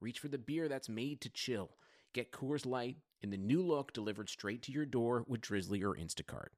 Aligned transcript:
reach 0.00 0.18
for 0.18 0.28
the 0.28 0.38
beer 0.38 0.68
that's 0.68 0.88
made 0.88 1.20
to 1.22 1.30
chill. 1.30 1.70
Get 2.12 2.32
Coors 2.32 2.66
Light 2.66 2.96
in 3.22 3.30
the 3.30 3.36
new 3.36 3.62
look 3.62 3.92
delivered 3.92 4.28
straight 4.28 4.62
to 4.62 4.72
your 4.72 4.86
door 4.86 5.24
with 5.28 5.40
Drizly 5.40 5.82
or 5.82 5.94
Instacart. 5.94 6.48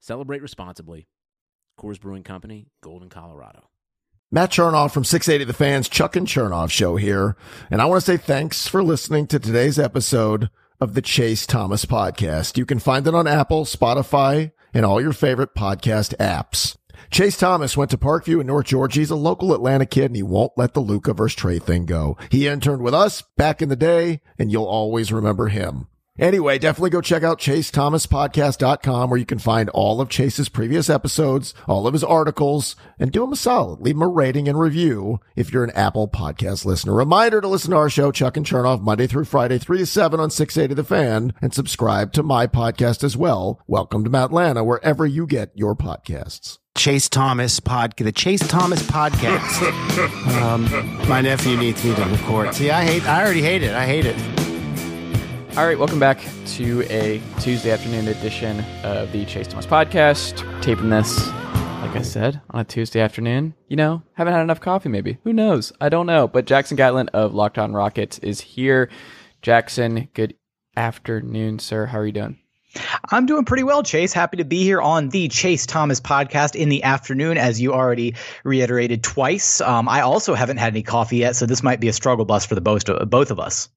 Celebrate 0.00 0.42
responsibly. 0.42 1.08
Coors 1.78 2.00
Brewing 2.00 2.22
Company, 2.22 2.68
Golden, 2.82 3.08
Colorado. 3.08 3.70
Matt 4.30 4.50
Chernoff 4.50 4.92
from 4.92 5.04
680 5.04 5.44
The 5.44 5.56
Fans, 5.56 5.88
Chuck 5.88 6.16
and 6.16 6.26
Chernoff 6.26 6.70
show 6.70 6.96
here. 6.96 7.36
And 7.70 7.80
I 7.80 7.86
want 7.86 8.02
to 8.02 8.06
say 8.06 8.16
thanks 8.16 8.66
for 8.66 8.82
listening 8.82 9.26
to 9.28 9.38
today's 9.38 9.78
episode 9.78 10.50
of 10.80 10.94
the 10.94 11.02
Chase 11.02 11.46
Thomas 11.46 11.84
podcast. 11.84 12.56
You 12.56 12.66
can 12.66 12.78
find 12.78 13.06
it 13.06 13.14
on 13.14 13.26
Apple, 13.26 13.64
Spotify, 13.64 14.52
and 14.74 14.84
all 14.84 15.00
your 15.00 15.12
favorite 15.12 15.54
podcast 15.54 16.16
apps. 16.16 16.76
Chase 17.10 17.36
Thomas 17.36 17.76
went 17.76 17.90
to 17.90 17.98
Parkview 17.98 18.40
in 18.40 18.46
North 18.46 18.66
Georgia. 18.66 19.00
He's 19.00 19.10
a 19.10 19.16
local 19.16 19.54
Atlanta 19.54 19.86
kid 19.86 20.06
and 20.06 20.16
he 20.16 20.22
won't 20.22 20.52
let 20.56 20.74
the 20.74 20.80
Luka 20.80 21.14
versus 21.14 21.40
Trae 21.40 21.62
thing 21.62 21.86
go. 21.86 22.16
He 22.30 22.48
interned 22.48 22.82
with 22.82 22.94
us 22.94 23.22
back 23.36 23.62
in 23.62 23.68
the 23.68 23.76
day 23.76 24.20
and 24.38 24.50
you'll 24.50 24.64
always 24.64 25.12
remember 25.12 25.48
him. 25.48 25.88
Anyway, 26.18 26.58
definitely 26.58 26.90
go 26.90 27.00
check 27.00 27.22
out 27.22 27.38
chasethomaspodcast.com 27.38 29.10
where 29.10 29.18
you 29.18 29.26
can 29.26 29.38
find 29.38 29.68
all 29.70 30.00
of 30.00 30.08
Chase's 30.08 30.48
previous 30.48 30.88
episodes, 30.88 31.52
all 31.66 31.86
of 31.86 31.92
his 31.92 32.04
articles, 32.04 32.74
and 32.98 33.12
do 33.12 33.24
him 33.24 33.32
a 33.32 33.36
solid. 33.36 33.80
Leave 33.80 33.96
him 33.96 34.02
a 34.02 34.08
rating 34.08 34.48
and 34.48 34.58
review 34.58 35.20
if 35.34 35.52
you're 35.52 35.64
an 35.64 35.70
Apple 35.72 36.08
podcast 36.08 36.64
listener. 36.64 36.94
Reminder 36.94 37.40
to 37.40 37.48
listen 37.48 37.72
to 37.72 37.76
our 37.76 37.90
show, 37.90 38.10
Chuck 38.10 38.36
and 38.36 38.46
Chernoff, 38.46 38.80
Monday 38.80 39.06
through 39.06 39.26
Friday, 39.26 39.58
3 39.58 39.78
to 39.78 39.86
7 39.86 40.18
on 40.18 40.30
680 40.30 40.74
The 40.74 40.84
Fan, 40.84 41.34
and 41.42 41.52
subscribe 41.52 42.12
to 42.14 42.22
my 42.22 42.46
podcast 42.46 43.04
as 43.04 43.16
well. 43.16 43.60
Welcome 43.66 44.02
to 44.04 44.10
Matlanta, 44.10 44.64
wherever 44.64 45.04
you 45.04 45.26
get 45.26 45.50
your 45.54 45.76
podcasts. 45.76 46.58
Chase 46.76 47.08
Thomas 47.08 47.58
pod, 47.58 47.94
the 47.96 48.12
Chase 48.12 48.46
Thomas 48.46 48.82
podcast. 48.82 50.42
um, 50.42 51.08
my 51.08 51.22
nephew 51.22 51.56
needs 51.56 51.82
me 51.84 51.94
to 51.94 52.04
record. 52.04 52.54
See, 52.54 52.70
I 52.70 52.84
hate. 52.84 53.04
I 53.06 53.22
already 53.22 53.42
hate 53.42 53.62
it. 53.62 53.74
I 53.74 53.86
hate 53.86 54.04
it. 54.04 54.45
All 55.56 55.64
right, 55.64 55.78
welcome 55.78 55.98
back 55.98 56.22
to 56.48 56.82
a 56.90 57.18
Tuesday 57.40 57.70
afternoon 57.70 58.08
edition 58.08 58.60
of 58.84 59.10
the 59.10 59.24
Chase 59.24 59.48
Thomas 59.48 59.64
podcast. 59.64 60.42
Taping 60.60 60.90
this, 60.90 61.28
like 61.80 61.96
I 61.96 62.02
said, 62.02 62.42
on 62.50 62.60
a 62.60 62.64
Tuesday 62.64 63.00
afternoon. 63.00 63.54
You 63.66 63.76
know, 63.76 64.02
haven't 64.12 64.34
had 64.34 64.42
enough 64.42 64.60
coffee, 64.60 64.90
maybe. 64.90 65.16
Who 65.24 65.32
knows? 65.32 65.72
I 65.80 65.88
don't 65.88 66.04
know. 66.04 66.28
But 66.28 66.44
Jackson 66.44 66.76
Gatlin 66.76 67.08
of 67.14 67.32
Locked 67.32 67.56
On 67.56 67.72
Rockets 67.72 68.18
is 68.18 68.42
here. 68.42 68.90
Jackson, 69.40 70.10
good 70.12 70.34
afternoon, 70.76 71.58
sir. 71.58 71.86
How 71.86 72.00
are 72.00 72.06
you 72.06 72.12
doing? 72.12 72.38
I'm 73.10 73.24
doing 73.24 73.46
pretty 73.46 73.62
well, 73.62 73.82
Chase. 73.82 74.12
Happy 74.12 74.36
to 74.36 74.44
be 74.44 74.62
here 74.62 74.82
on 74.82 75.08
the 75.08 75.28
Chase 75.28 75.64
Thomas 75.64 76.02
podcast 76.02 76.54
in 76.54 76.68
the 76.68 76.82
afternoon, 76.82 77.38
as 77.38 77.58
you 77.62 77.72
already 77.72 78.16
reiterated 78.44 79.02
twice. 79.02 79.62
Um, 79.62 79.88
I 79.88 80.02
also 80.02 80.34
haven't 80.34 80.58
had 80.58 80.74
any 80.74 80.82
coffee 80.82 81.16
yet, 81.16 81.34
so 81.34 81.46
this 81.46 81.62
might 81.62 81.80
be 81.80 81.88
a 81.88 81.94
struggle 81.94 82.26
bus 82.26 82.44
for 82.44 82.54
the 82.54 82.60
both 82.60 82.84
both 83.08 83.30
of 83.30 83.40
us. 83.40 83.70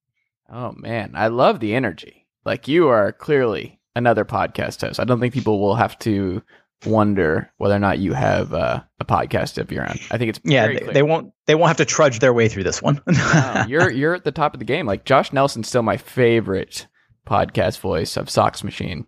Oh 0.51 0.73
man, 0.75 1.11
I 1.15 1.27
love 1.27 1.59
the 1.59 1.75
energy. 1.75 2.27
Like 2.45 2.67
you 2.67 2.87
are 2.89 3.11
clearly 3.11 3.79
another 3.95 4.25
podcast 4.25 4.81
host. 4.81 4.99
I 4.99 5.03
don't 5.03 5.19
think 5.19 5.33
people 5.33 5.59
will 5.59 5.75
have 5.75 5.97
to 5.99 6.41
wonder 6.85 7.51
whether 7.57 7.75
or 7.75 7.79
not 7.79 7.99
you 7.99 8.13
have 8.13 8.53
uh, 8.53 8.81
a 8.99 9.05
podcast 9.05 9.57
of 9.57 9.71
your 9.71 9.83
own. 9.83 9.97
I 10.11 10.17
think 10.17 10.29
it's 10.29 10.39
yeah. 10.43 10.67
They, 10.67 10.93
they, 10.93 11.03
won't 11.03 11.33
they 11.45 11.55
won't 11.55 11.67
have 11.67 11.77
to 11.77 11.85
trudge 11.85 12.19
their 12.19 12.33
way 12.33 12.47
through 12.47 12.63
this 12.63 12.81
one. 12.81 13.01
no, 13.07 13.65
you're 13.67 13.91
you're 13.91 14.15
at 14.15 14.23
the 14.23 14.31
top 14.31 14.53
of 14.53 14.59
the 14.59 14.65
game. 14.65 14.85
Like 14.85 15.05
Josh 15.05 15.33
Nelson's 15.33 15.67
still 15.67 15.83
my 15.83 15.97
favorite 15.97 16.87
podcast 17.27 17.79
voice 17.79 18.17
of 18.17 18.29
Sox 18.29 18.63
Machine 18.63 19.05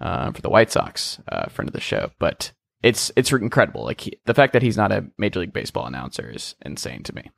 uh, 0.00 0.30
for 0.30 0.42
the 0.42 0.50
White 0.50 0.70
Sox, 0.70 1.18
uh, 1.30 1.46
friend 1.48 1.68
of 1.68 1.72
the 1.72 1.80
show. 1.80 2.10
But 2.18 2.52
it's 2.82 3.10
it's 3.16 3.32
incredible. 3.32 3.84
Like 3.84 4.02
he, 4.02 4.20
the 4.26 4.34
fact 4.34 4.52
that 4.52 4.62
he's 4.62 4.76
not 4.76 4.92
a 4.92 5.06
Major 5.18 5.40
League 5.40 5.52
Baseball 5.52 5.86
announcer 5.86 6.30
is 6.30 6.54
insane 6.64 7.02
to 7.04 7.14
me. 7.14 7.30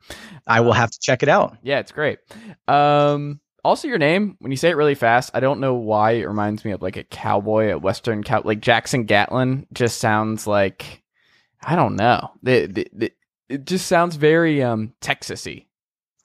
I 0.45 0.59
will 0.59 0.73
have 0.73 0.91
to 0.91 0.99
check 1.01 1.23
it 1.23 1.29
out. 1.29 1.57
Yeah, 1.63 1.79
it's 1.79 1.91
great. 1.91 2.19
Um, 2.67 3.39
also, 3.67 3.89
your 3.89 3.97
name, 3.97 4.37
when 4.39 4.51
you 4.51 4.57
say 4.57 4.69
it 4.69 4.77
really 4.77 4.95
fast, 4.95 5.31
I 5.33 5.41
don't 5.41 5.59
know 5.59 5.73
why 5.73 6.11
it 6.11 6.25
reminds 6.25 6.63
me 6.63 6.71
of 6.71 6.81
like 6.81 6.95
a 6.95 7.03
cowboy 7.03 7.67
at 7.67 7.81
Western 7.81 8.23
Cow. 8.23 8.41
Like 8.45 8.61
Jackson 8.61 9.03
Gatlin 9.03 9.67
just 9.73 9.99
sounds 9.99 10.47
like, 10.47 11.03
I 11.61 11.75
don't 11.75 11.97
know. 11.97 12.31
The, 12.41 13.11
it 13.49 13.65
just 13.65 13.87
sounds 13.87 14.15
very 14.15 14.63
um, 14.63 14.93
Texasy. 15.01 15.65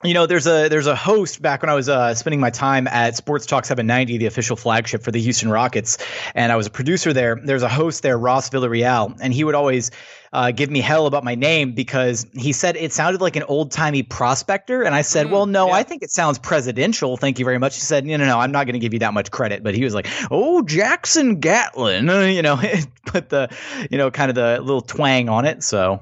You 0.03 0.13
know, 0.13 0.25
there's 0.25 0.47
a 0.47 0.67
there's 0.67 0.87
a 0.87 0.97
host 0.97 1.41
back 1.41 1.61
when 1.61 1.69
I 1.69 1.75
was 1.75 1.87
uh, 1.87 2.13
spending 2.13 2.41
my 2.41 2.49
time 2.49 2.87
at 2.87 3.15
Sports 3.15 3.45
Talk 3.45 3.63
790, 3.63 4.17
the 4.17 4.25
official 4.25 4.57
flagship 4.57 5.01
for 5.01 5.11
the 5.11 5.21
Houston 5.21 5.49
Rockets, 5.49 5.97
and 6.35 6.51
I 6.51 6.57
was 6.57 6.67
a 6.67 6.69
producer 6.69 7.13
there. 7.13 7.39
There's 7.41 7.63
a 7.63 7.69
host 7.69 8.03
there, 8.03 8.17
Ross 8.17 8.49
Villarreal, 8.49 9.17
and 9.21 9.33
he 9.33 9.45
would 9.45 9.55
always 9.55 9.91
uh, 10.33 10.51
give 10.51 10.69
me 10.69 10.81
hell 10.81 11.05
about 11.05 11.23
my 11.23 11.35
name 11.35 11.71
because 11.71 12.27
he 12.33 12.51
said 12.51 12.75
it 12.75 12.91
sounded 12.91 13.21
like 13.21 13.37
an 13.37 13.43
old 13.43 13.71
timey 13.71 14.03
prospector, 14.03 14.81
and 14.81 14.93
I 14.93 15.03
said, 15.03 15.27
mm, 15.27 15.31
"Well, 15.31 15.45
no, 15.45 15.67
yeah. 15.67 15.73
I 15.75 15.83
think 15.83 16.03
it 16.03 16.11
sounds 16.11 16.37
presidential. 16.37 17.15
Thank 17.15 17.39
you 17.39 17.45
very 17.45 17.57
much." 17.57 17.75
He 17.75 17.81
said, 17.81 18.05
"No, 18.05 18.17
no, 18.17 18.25
no, 18.25 18.39
I'm 18.39 18.51
not 18.51 18.65
going 18.65 18.73
to 18.73 18.79
give 18.79 18.91
you 18.91 18.99
that 18.99 19.13
much 19.13 19.31
credit." 19.31 19.63
But 19.63 19.73
he 19.73 19.85
was 19.85 19.93
like, 19.93 20.07
"Oh, 20.29 20.63
Jackson 20.63 21.39
Gatlin," 21.39 22.07
you 22.35 22.41
know, 22.41 22.59
put 23.05 23.29
the 23.29 23.55
you 23.89 23.97
know 23.97 24.11
kind 24.11 24.29
of 24.29 24.35
the 24.35 24.59
little 24.59 24.81
twang 24.81 25.29
on 25.29 25.45
it. 25.45 25.63
So 25.63 26.01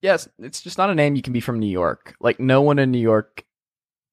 Yes, 0.00 0.28
it's 0.38 0.60
just 0.60 0.78
not 0.78 0.90
a 0.90 0.94
name 0.94 1.16
you 1.16 1.22
can 1.22 1.32
be 1.32 1.40
from 1.40 1.58
New 1.58 1.70
York. 1.70 2.14
Like 2.20 2.38
no 2.38 2.62
one 2.62 2.78
in 2.78 2.90
New 2.90 2.98
York 2.98 3.44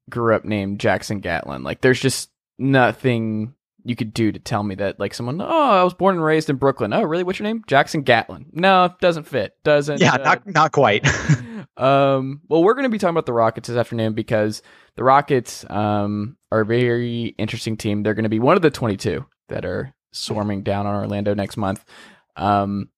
grew 0.10 0.36
up 0.36 0.46
named 0.46 0.80
Jackson 0.80 1.20
Gatlin. 1.20 1.64
Like 1.64 1.82
there's 1.82 2.00
just 2.00 2.30
nothing 2.58 3.54
you 3.84 3.96
could 3.96 4.14
do 4.14 4.32
to 4.32 4.40
tell 4.40 4.64
me 4.64 4.76
that 4.76 5.00
like 5.00 5.14
someone, 5.14 5.40
oh, 5.40 5.46
I 5.46 5.84
was 5.84 5.94
born 5.94 6.16
and 6.16 6.24
raised 6.24 6.50
in 6.50 6.56
Brooklyn. 6.56 6.92
Oh, 6.92 7.04
really? 7.04 7.24
What's 7.24 7.38
your 7.38 7.48
name? 7.48 7.64
Jackson 7.68 8.02
Gatlin. 8.02 8.48
No, 8.52 8.94
doesn't 9.00 9.26
fit. 9.28 9.54
Doesn't. 9.64 10.02
Yeah, 10.02 10.16
uh, 10.16 10.18
not 10.18 10.48
not 10.48 10.72
quite. 10.72 11.08
um. 11.78 12.42
Well, 12.50 12.64
we're 12.64 12.74
going 12.74 12.84
to 12.84 12.90
be 12.90 12.98
talking 12.98 13.14
about 13.14 13.28
the 13.28 13.34
Rockets 13.34 13.68
this 13.68 13.78
afternoon 13.78 14.14
because 14.14 14.64
the 14.96 15.04
Rockets 15.04 15.66
um 15.70 16.38
are 16.52 16.62
a 16.62 16.66
very 16.66 17.36
interesting 17.38 17.78
team. 17.78 18.02
They're 18.02 18.16
going 18.16 18.24
to 18.24 18.30
be 18.30 18.40
one 18.40 18.56
of 18.56 18.64
the 18.64 18.72
22 18.72 19.24
that 19.50 19.66
are 19.66 19.94
swarming 20.12 20.64
down 20.64 20.88
on 20.88 20.96
Orlando 20.96 21.36
next 21.36 21.58
month. 21.58 21.86
Um, 22.36 22.90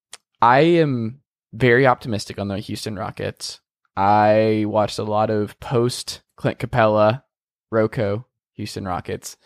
I 0.41 0.59
am 0.59 1.19
very 1.53 1.87
optimistic 1.87 2.39
on 2.39 2.47
the 2.47 2.59
Houston 2.59 2.95
Rockets. 2.95 3.59
I 3.95 4.65
watched 4.67 4.99
a 4.99 5.03
lot 5.03 5.29
of 5.29 5.59
post 5.59 6.21
Clint 6.35 6.59
Capela, 6.59 7.23
Rocco, 7.71 8.25
Houston 8.53 8.85
Rockets. 8.85 9.37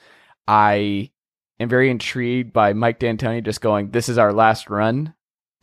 I 0.47 1.11
am 1.59 1.69
very 1.69 1.89
intrigued 1.89 2.51
by 2.51 2.73
Mike 2.73 2.99
D'Antoni 2.99 3.43
just 3.43 3.61
going, 3.61 3.91
"This 3.91 4.09
is 4.09 4.17
our 4.17 4.33
last 4.33 4.69
run." 4.69 5.13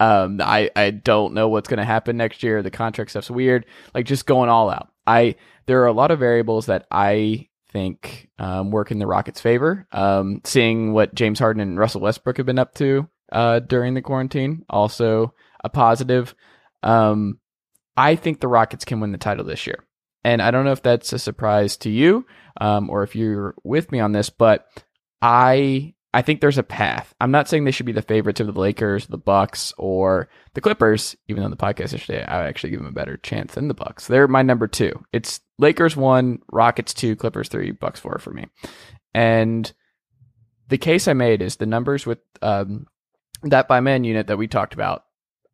Um, 0.01 0.41
I 0.41 0.71
I 0.77 0.91
don't 0.91 1.35
know 1.35 1.49
what's 1.49 1.69
going 1.69 1.79
to 1.79 1.85
happen 1.85 2.17
next 2.17 2.43
year. 2.43 2.63
The 2.63 2.71
contract 2.71 3.11
stuff's 3.11 3.31
weird. 3.31 3.67
Like 3.95 4.07
just 4.07 4.27
going 4.27 4.49
all 4.49 4.71
out. 4.71 4.89
I 5.07 5.37
there 5.67 5.83
are 5.83 5.87
a 5.87 5.93
lot 5.93 6.11
of 6.11 6.19
variables 6.19 6.67
that 6.67 6.87
I 6.91 7.49
think 7.71 8.31
um, 8.39 8.71
work 8.71 8.91
in 8.91 8.99
the 8.99 9.07
Rockets' 9.07 9.41
favor. 9.41 9.87
Um, 9.93 10.41
seeing 10.45 10.93
what 10.93 11.15
James 11.15 11.39
Harden 11.39 11.61
and 11.61 11.79
Russell 11.79 12.01
Westbrook 12.01 12.39
have 12.39 12.47
been 12.47 12.59
up 12.59 12.75
to 12.77 13.09
uh, 13.33 13.61
during 13.61 13.95
the 13.95 14.03
quarantine, 14.03 14.65
also 14.71 15.35
a 15.63 15.69
positive. 15.69 16.35
Um, 16.83 17.39
I 17.97 18.17
think 18.17 18.41
the 18.41 18.49
Rockets 18.49 18.85
can 18.85 19.01
win 19.01 19.13
the 19.13 19.19
title 19.19 19.45
this 19.45 19.67
year. 19.67 19.85
And 20.25 20.43
I 20.43 20.51
don't 20.51 20.65
know 20.65 20.73
if 20.73 20.83
that's 20.83 21.13
a 21.13 21.19
surprise 21.19 21.77
to 21.79 21.91
you 21.91 22.27
um, 22.61 22.91
or 22.91 23.03
if 23.03 23.17
you're 23.17 23.55
with 23.65 23.91
me 23.93 24.01
on 24.01 24.13
this, 24.13 24.31
but 24.31 24.67
I 25.23 25.95
I 26.15 26.23
think 26.23 26.41
there's 26.41 26.59
a 26.59 26.63
path. 26.63 27.15
I'm 27.21 27.31
not 27.31 27.49
saying 27.49 27.65
they 27.65 27.71
should 27.71 27.87
be 27.87 27.93
the 27.93 28.03
favorites 28.03 28.41
of 28.41 28.47
the 28.47 28.61
Lakers, 28.61 29.07
the 29.07 29.19
Bucks, 29.19 29.75
or 29.77 30.29
the 30.55 30.61
Clippers. 30.61 31.17
Even 31.29 31.43
though 31.43 31.51
the 31.51 31.57
podcast 31.57 31.93
yesterday, 31.93 32.25
I 32.25 32.39
would 32.39 32.49
actually 32.49 32.71
give 32.71 32.81
them 32.81 32.89
a 32.89 32.93
better 32.93 33.19
chance 33.19 33.55
than 33.55 33.69
the 33.69 33.75
Bucks. 33.75 34.07
They're 34.07 34.27
my 34.27 34.43
number 34.43 34.67
two. 34.67 35.05
It's 35.13 35.41
Lakers 35.59 35.97
one, 35.97 36.41
Rockets 36.51 36.95
two, 36.95 37.15
Clippers 37.15 37.49
three, 37.49 37.73
Bucks 37.73 38.01
four 38.01 38.19
for 38.19 38.31
me. 38.31 38.47
And 39.15 39.71
the 40.69 40.79
case 40.79 41.09
I 41.09 41.13
made 41.13 41.43
is 41.43 41.57
the 41.57 41.67
numbers 41.67 42.07
with 42.07 42.19
um, 42.43 42.87
that 43.43 43.69
by 43.69 43.81
man 43.81 44.05
unit 44.05 44.29
that 44.29 44.39
we 44.39 44.49
talked 44.49 44.75
about. 44.75 45.05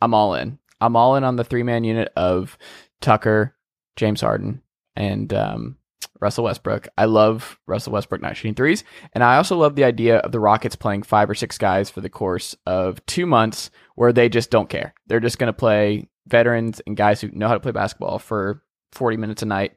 I'm 0.05 0.13
all 0.13 0.35
in. 0.35 0.59
I'm 0.83 0.97
all 0.97 1.17
in 1.17 1.25
on 1.25 1.37
the 1.37 1.45
three 1.45 1.63
man 1.63 1.83
unit 1.83 2.13
of 2.15 2.59
Tucker, 3.01 3.57
James 3.97 4.21
Harden, 4.21 4.61
and 4.95 5.33
um, 5.33 5.79
Russell 6.21 6.45
Westbrook. 6.45 6.89
I 6.99 7.07
love 7.07 7.59
Russell 7.67 7.95
Westbrook 7.95 8.21
not 8.21 8.37
shooting 8.37 8.55
threes. 8.55 8.85
And 9.15 9.25
I 9.25 9.37
also 9.37 9.57
love 9.57 9.77
the 9.77 9.85
idea 9.85 10.19
of 10.19 10.31
the 10.31 10.41
Rockets 10.41 10.77
playing 10.77 11.05
five 11.05 11.31
or 11.31 11.35
six 11.35 11.57
guys 11.57 11.89
for 11.89 12.03
the 12.03 12.11
course 12.11 12.55
of 12.67 13.05
two 13.07 13.25
months 13.25 13.71
where 13.95 14.13
they 14.13 14.29
just 14.29 14.51
don't 14.51 14.69
care. 14.69 14.93
They're 15.07 15.21
just 15.21 15.39
going 15.39 15.49
to 15.49 15.55
play 15.55 16.09
veterans 16.27 16.83
and 16.87 16.97
guys 16.97 17.23
who 17.23 17.31
know 17.33 17.49
how 17.49 17.55
to 17.55 17.61
play 17.61 17.73
basketball 17.73 18.19
for 18.19 18.63
40 18.93 19.17
minutes 19.17 19.43
a 19.43 19.47
night 19.47 19.73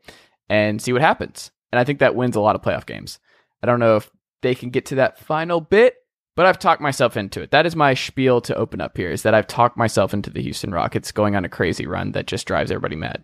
and 0.50 0.82
see 0.82 0.92
what 0.92 1.02
happens. 1.02 1.52
and 1.72 1.80
I 1.80 1.86
think 1.86 2.00
that 2.00 2.16
wins 2.16 2.36
a 2.36 2.42
lot 2.42 2.56
of 2.56 2.62
playoff 2.62 2.86
games. 2.86 3.20
I 3.64 3.66
don't 3.66 3.80
know 3.80 3.96
if 3.96 4.10
they 4.42 4.56
can 4.56 4.72
get 4.72 4.88
to 4.88 4.96
that 4.96 5.20
final 5.20 5.62
bit, 5.62 5.96
but 6.38 6.46
I've 6.46 6.60
talked 6.60 6.82
myself 6.82 7.18
into 7.18 7.42
it. 7.42 7.50
That 7.50 7.66
is 7.66 7.76
my 7.76 7.96
spiel 7.96 8.42
to 8.42 8.56
open 8.56 8.80
up 8.80 8.96
here 8.96 9.10
is 9.10 9.24
that 9.24 9.34
I've 9.34 9.48
talked 9.48 9.76
myself 9.76 10.14
into 10.14 10.30
the 10.30 10.42
Houston 10.44 10.72
Rockets 10.72 11.12
going 11.12 11.36
on 11.36 11.44
a 11.44 11.50
crazy 11.50 11.88
run 11.88 12.12
that 12.12 12.28
just 12.28 12.46
drives 12.46 12.70
everybody 12.70 12.96
mad. 12.96 13.24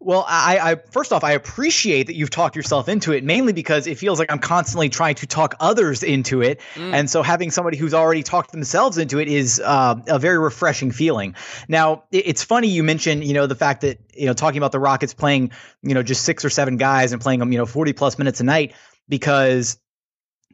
Well, 0.00 0.24
I, 0.26 0.58
I, 0.58 0.74
first 0.90 1.12
off, 1.12 1.22
I 1.22 1.32
appreciate 1.32 2.06
that 2.06 2.14
you've 2.14 2.30
talked 2.30 2.56
yourself 2.56 2.88
into 2.88 3.12
it, 3.12 3.24
mainly 3.24 3.52
because 3.52 3.86
it 3.86 3.98
feels 3.98 4.18
like 4.18 4.32
I'm 4.32 4.38
constantly 4.38 4.88
trying 4.88 5.16
to 5.16 5.26
talk 5.26 5.54
others 5.60 6.02
into 6.02 6.40
it, 6.40 6.60
mm. 6.74 6.92
and 6.94 7.10
so 7.10 7.22
having 7.22 7.50
somebody 7.50 7.76
who's 7.76 7.92
already 7.92 8.22
talked 8.22 8.52
themselves 8.52 8.96
into 8.96 9.18
it 9.18 9.28
is 9.28 9.60
uh, 9.64 9.96
a 10.06 10.18
very 10.18 10.38
refreshing 10.38 10.92
feeling. 10.92 11.34
Now, 11.68 12.04
it, 12.10 12.26
it's 12.26 12.44
funny 12.44 12.68
you 12.68 12.84
mentioned, 12.84 13.24
you 13.24 13.34
know, 13.34 13.46
the 13.46 13.54
fact 13.54 13.80
that 13.80 13.98
you 14.14 14.26
know 14.26 14.34
talking 14.34 14.58
about 14.58 14.72
the 14.72 14.78
Rockets 14.78 15.14
playing, 15.14 15.50
you 15.82 15.94
know, 15.94 16.02
just 16.02 16.24
six 16.24 16.44
or 16.44 16.50
seven 16.50 16.76
guys 16.76 17.12
and 17.12 17.20
playing 17.20 17.40
them, 17.40 17.50
you 17.50 17.58
know, 17.58 17.66
40 17.66 17.92
plus 17.94 18.18
minutes 18.18 18.40
a 18.40 18.44
night 18.44 18.74
because 19.08 19.78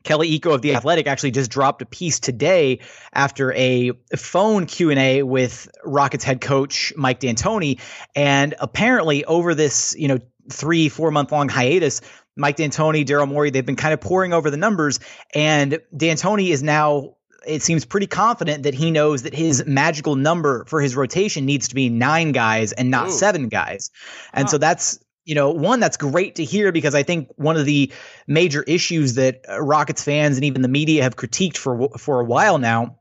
Kelly 0.04 0.38
Iko 0.38 0.54
of 0.54 0.62
the 0.62 0.74
Athletic 0.74 1.06
actually 1.06 1.30
just 1.30 1.50
dropped 1.50 1.82
a 1.82 1.86
piece 1.86 2.20
today 2.20 2.80
after 3.12 3.52
a 3.52 3.92
phone 4.16 4.66
Q 4.66 4.90
and 4.90 4.98
A 4.98 5.22
with 5.22 5.70
Rockets 5.84 6.24
head 6.24 6.40
coach 6.40 6.92
Mike 6.96 7.20
D'Antoni, 7.20 7.80
and 8.14 8.54
apparently 8.58 9.24
over 9.24 9.54
this 9.54 9.94
you 9.98 10.08
know 10.08 10.18
three 10.50 10.88
four 10.88 11.10
month 11.10 11.32
long 11.32 11.48
hiatus, 11.48 12.00
Mike 12.36 12.56
D'Antoni, 12.56 13.04
Daryl 13.04 13.28
Morey, 13.28 13.50
they've 13.50 13.66
been 13.66 13.76
kind 13.76 13.94
of 13.94 14.00
pouring 14.00 14.32
over 14.32 14.50
the 14.50 14.56
numbers, 14.56 15.00
and 15.34 15.78
D'Antoni 15.96 16.50
is 16.50 16.62
now. 16.62 17.16
It 17.44 17.60
seems 17.60 17.84
pretty 17.84 18.06
confident 18.06 18.62
that 18.62 18.74
he 18.74 18.92
knows 18.92 19.22
that 19.22 19.34
his 19.34 19.66
magical 19.66 20.14
number 20.14 20.64
for 20.66 20.80
his 20.80 20.94
rotation 20.94 21.44
needs 21.44 21.66
to 21.68 21.74
be 21.74 21.88
nine 21.88 22.30
guys 22.30 22.70
and 22.70 22.88
not 22.88 23.08
Ooh. 23.08 23.10
seven 23.10 23.48
guys. 23.48 23.90
And 24.32 24.44
huh. 24.44 24.50
so 24.52 24.58
that's 24.58 25.00
you 25.24 25.34
know, 25.34 25.50
one 25.50 25.80
that's 25.80 25.96
great 25.96 26.36
to 26.36 26.44
hear 26.44 26.72
because 26.72 26.94
I 26.94 27.02
think 27.02 27.28
one 27.36 27.56
of 27.56 27.64
the 27.64 27.92
major 28.26 28.62
issues 28.62 29.14
that 29.14 29.44
uh, 29.48 29.60
Rockets 29.60 30.02
fans 30.02 30.36
and 30.36 30.44
even 30.44 30.62
the 30.62 30.68
media 30.68 31.02
have 31.02 31.16
critiqued 31.16 31.56
for 31.56 31.88
for 31.98 32.20
a 32.20 32.24
while 32.24 32.58
now 32.58 32.98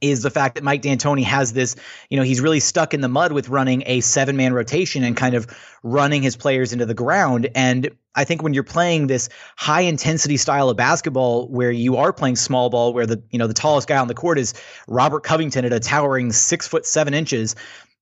is 0.00 0.22
the 0.22 0.30
fact 0.30 0.56
that 0.56 0.64
Mike 0.64 0.82
D'Antoni 0.82 1.22
has 1.24 1.52
this, 1.52 1.76
you 2.10 2.16
know, 2.16 2.22
he's 2.22 2.40
really 2.40 2.60
stuck 2.60 2.92
in 2.92 3.00
the 3.00 3.08
mud 3.08 3.32
with 3.32 3.48
running 3.48 3.82
a 3.86 4.00
seven 4.00 4.36
man 4.36 4.52
rotation 4.52 5.02
and 5.02 5.16
kind 5.16 5.34
of 5.34 5.46
running 5.82 6.22
his 6.22 6.36
players 6.36 6.72
into 6.72 6.84
the 6.84 6.94
ground. 6.94 7.48
And 7.54 7.90
I 8.14 8.24
think 8.24 8.42
when 8.42 8.54
you're 8.54 8.64
playing 8.64 9.06
this 9.06 9.28
high 9.56 9.82
intensity 9.82 10.36
style 10.36 10.68
of 10.68 10.76
basketball 10.76 11.48
where 11.48 11.70
you 11.70 11.96
are 11.96 12.12
playing 12.12 12.36
small 12.36 12.70
ball, 12.70 12.92
where 12.92 13.06
the, 13.06 13.22
you 13.30 13.38
know, 13.38 13.46
the 13.46 13.54
tallest 13.54 13.88
guy 13.88 13.96
on 13.96 14.08
the 14.08 14.14
court 14.14 14.38
is 14.38 14.54
Robert 14.88 15.22
Covington 15.22 15.64
at 15.64 15.72
a 15.72 15.80
towering 15.80 16.32
six 16.32 16.68
foot 16.68 16.86
seven 16.86 17.14
inches, 17.14 17.56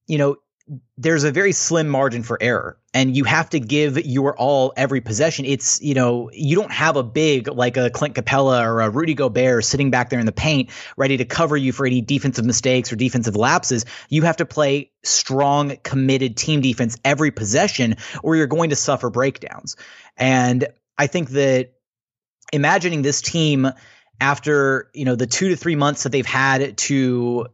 you 0.06 0.19
know, 0.19 0.37
there's 0.97 1.25
a 1.25 1.32
very 1.32 1.53
slim 1.53 1.88
margin 1.88 2.23
for 2.23 2.38
error 2.41 2.79
and 2.94 3.17
you 3.17 3.25
have 3.25 3.50
to 3.50 3.59
give 3.59 3.99
your 4.06 4.37
all 4.38 4.73
every 4.76 5.00
possession. 5.00 5.44
It's, 5.44 5.81
you 5.82 5.94
know, 5.94 6.31
you 6.32 6.55
don't 6.55 6.73
have 6.73 6.97
a 6.97 7.03
big 7.03 7.49
like 7.49 7.76
a 7.76 7.91
Clint 7.91 8.14
Capela 8.14 8.64
or 8.64 8.81
a 8.81 8.88
Rudy 8.88 9.14
Gobert 9.14 9.64
sitting 9.64 9.91
back 9.91 10.11
there 10.11 10.20
in 10.20 10.26
the 10.26 10.32
paint 10.32 10.70
ready 10.97 11.17
to 11.17 11.25
cover 11.25 11.56
you 11.56 11.73
for 11.73 11.85
any 11.87 12.00
defensive 12.00 12.44
mistakes 12.44 12.93
or 12.93 12.97
defensive 12.97 13.35
lapses. 13.35 13.85
You 14.09 14.23
have 14.23 14.37
to 14.37 14.47
play 14.47 14.91
strong, 15.03 15.76
committed 15.82 16.37
team 16.37 16.61
defense 16.61 16.97
every 17.05 17.31
possession 17.31 17.97
or 18.23 18.37
you're 18.37 18.47
going 18.47 18.70
to 18.70 18.76
suffer 18.76 19.11
breakdowns. 19.11 19.76
And 20.17 20.69
I 20.97 21.09
think 21.09 21.31
that 21.31 21.73
imagining 22.53 23.03
this 23.03 23.20
team 23.20 23.69
after, 24.20 24.91
you 24.94 25.05
know, 25.05 25.17
the 25.17 25.26
2 25.26 25.49
to 25.49 25.56
3 25.56 25.75
months 25.75 26.05
that 26.05 26.12
they've 26.12 26.25
had 26.25 26.76
to 26.76 27.49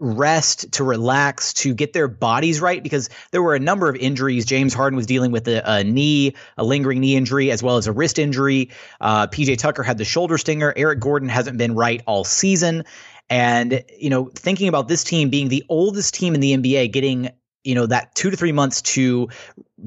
rest, 0.00 0.72
to 0.72 0.82
relax, 0.84 1.52
to 1.52 1.74
get 1.74 1.92
their 1.92 2.08
bodies 2.08 2.60
right 2.60 2.82
because 2.82 3.10
there 3.30 3.42
were 3.42 3.54
a 3.54 3.60
number 3.60 3.88
of 3.88 3.96
injuries. 3.96 4.46
James 4.46 4.74
Harden 4.74 4.96
was 4.96 5.06
dealing 5.06 5.30
with 5.30 5.46
a, 5.46 5.62
a 5.64 5.84
knee, 5.84 6.34
a 6.56 6.64
lingering 6.64 7.00
knee 7.00 7.14
injury, 7.14 7.50
as 7.50 7.62
well 7.62 7.76
as 7.76 7.86
a 7.86 7.92
wrist 7.92 8.18
injury. 8.18 8.70
Uh, 9.00 9.26
PJ 9.26 9.58
Tucker 9.58 9.82
had 9.82 9.98
the 9.98 10.04
shoulder 10.04 10.38
stinger. 10.38 10.72
Eric 10.74 11.00
Gordon 11.00 11.28
hasn't 11.28 11.58
been 11.58 11.74
right 11.74 12.02
all 12.06 12.24
season. 12.24 12.84
And, 13.28 13.84
you 13.96 14.10
know, 14.10 14.30
thinking 14.34 14.68
about 14.68 14.88
this 14.88 15.04
team 15.04 15.30
being 15.30 15.48
the 15.48 15.64
oldest 15.68 16.14
team 16.14 16.34
in 16.34 16.40
the 16.40 16.56
NBA, 16.56 16.92
getting, 16.92 17.30
you 17.62 17.74
know, 17.74 17.86
that 17.86 18.14
two 18.14 18.30
to 18.30 18.36
three 18.36 18.52
months 18.52 18.82
to 18.82 19.28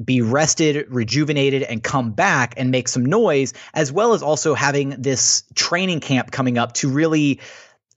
be 0.02 0.22
rested, 0.22 0.86
rejuvenated, 0.88 1.62
and 1.62 1.82
come 1.82 2.12
back 2.12 2.54
and 2.56 2.70
make 2.70 2.88
some 2.88 3.04
noise, 3.04 3.52
as 3.74 3.92
well 3.92 4.14
as 4.14 4.22
also 4.22 4.54
having 4.54 4.90
this 4.90 5.44
training 5.54 6.00
camp 6.00 6.30
coming 6.30 6.56
up 6.56 6.72
to 6.74 6.88
really 6.88 7.40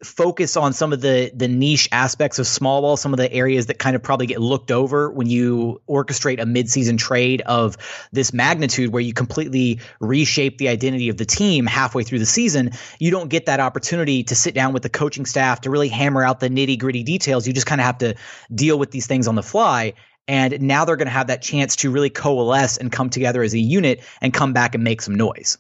focus 0.04 0.56
on 0.56 0.74
some 0.74 0.94
of 0.94 1.02
the 1.02 1.32
the 1.34 1.48
niche 1.48 1.90
aspects 1.92 2.38
of 2.38 2.46
small 2.46 2.82
ball, 2.82 2.98
some 2.98 3.14
of 3.14 3.18
the 3.18 3.32
areas 3.34 3.66
that 3.66 3.80
kind 3.80 3.96
of 3.96 4.04
probably 4.04 4.28
get 4.28 4.40
looked 4.40 4.72
over 4.72 5.10
when 5.10 5.28
you 5.28 5.82
orchestrate 5.90 6.40
a 6.40 6.46
midseason 6.46 6.98
trade 6.98 7.42
of 7.42 7.78
this 8.12 8.32
magnitude 8.32 8.94
where 8.94 9.02
you 9.02 9.14
completely 9.14 9.80
reshape 10.00 10.60
the 10.60 10.70
identity 10.70 11.10
of 11.10 11.18
the 11.18 11.26
team 11.26 11.66
halfway 11.66 12.04
through 12.04 12.20
the 12.20 12.26
season. 12.26 12.72
You 13.00 13.10
don't 13.10 13.30
get 13.30 13.48
that 13.48 13.60
opportunity 13.60 14.24
to 14.26 14.36
sit 14.36 14.54
down 14.54 14.74
with 14.74 14.84
the 14.84 14.90
coaching 14.90 15.26
staff 15.26 15.62
to 15.62 15.72
really 15.72 15.90
hammer 15.90 16.24
out 16.24 16.40
the 16.40 16.50
nitty 16.50 16.78
gritty 16.78 17.04
details. 17.04 17.48
You 17.48 17.54
just 17.54 17.68
kind 17.68 17.82
of 17.82 17.86
have 17.86 17.98
to 18.00 18.16
deal 18.54 18.78
with 18.78 18.92
these 18.92 19.08
things 19.08 19.28
on 19.28 19.36
the 19.36 19.44
fly. 19.44 19.94
And 20.28 20.62
now 20.62 20.86
they're 20.86 20.98
going 20.98 21.08
to 21.08 21.12
have 21.12 21.28
that 21.28 21.42
chance 21.42 21.78
to 21.78 21.90
really 21.90 22.10
coalesce 22.10 22.78
and 22.78 22.92
come 22.92 23.10
together 23.10 23.42
as 23.42 23.54
a 23.54 23.60
unit 23.60 24.04
and 24.22 24.34
come 24.34 24.54
back 24.54 24.76
and 24.76 24.84
make 24.84 25.02
some 25.02 25.16
noise. 25.16 25.58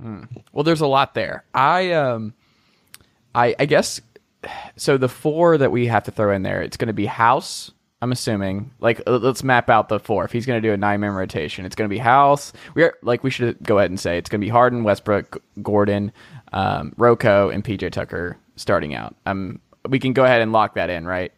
Hmm. 0.00 0.24
Well, 0.52 0.62
there's 0.62 0.80
a 0.80 0.86
lot 0.86 1.14
there. 1.14 1.44
I 1.52 1.92
um 1.92 2.34
I 3.36 3.54
I 3.58 3.66
guess 3.66 4.00
so. 4.76 4.96
The 4.96 5.08
four 5.08 5.58
that 5.58 5.70
we 5.70 5.86
have 5.86 6.04
to 6.04 6.10
throw 6.10 6.34
in 6.34 6.42
there, 6.42 6.62
it's 6.62 6.76
going 6.76 6.88
to 6.88 6.94
be 6.94 7.06
House. 7.06 7.70
I'm 8.02 8.12
assuming. 8.12 8.72
Like, 8.78 9.00
let's 9.06 9.42
map 9.42 9.70
out 9.70 9.88
the 9.88 9.98
four. 9.98 10.24
If 10.24 10.32
he's 10.32 10.44
going 10.44 10.60
to 10.60 10.68
do 10.68 10.72
a 10.72 10.76
nine 10.76 11.00
man 11.00 11.12
rotation, 11.12 11.64
it's 11.64 11.74
going 11.74 11.88
to 11.88 11.94
be 11.94 11.98
House. 11.98 12.52
We 12.74 12.82
are 12.82 12.94
like 13.02 13.24
we 13.24 13.30
should 13.30 13.62
go 13.62 13.78
ahead 13.78 13.90
and 13.90 13.98
say 13.98 14.18
it's 14.18 14.28
going 14.28 14.40
to 14.40 14.44
be 14.44 14.50
Harden, 14.50 14.84
Westbrook, 14.84 15.42
Gordon, 15.62 16.12
um, 16.52 16.92
Rocco, 16.96 17.48
and 17.50 17.64
PJ 17.64 17.92
Tucker 17.92 18.36
starting 18.56 18.94
out. 18.94 19.14
Um, 19.24 19.60
we 19.88 19.98
can 19.98 20.12
go 20.12 20.24
ahead 20.24 20.40
and 20.40 20.52
lock 20.52 20.74
that 20.74 20.90
in, 20.90 21.06
right? 21.06 21.32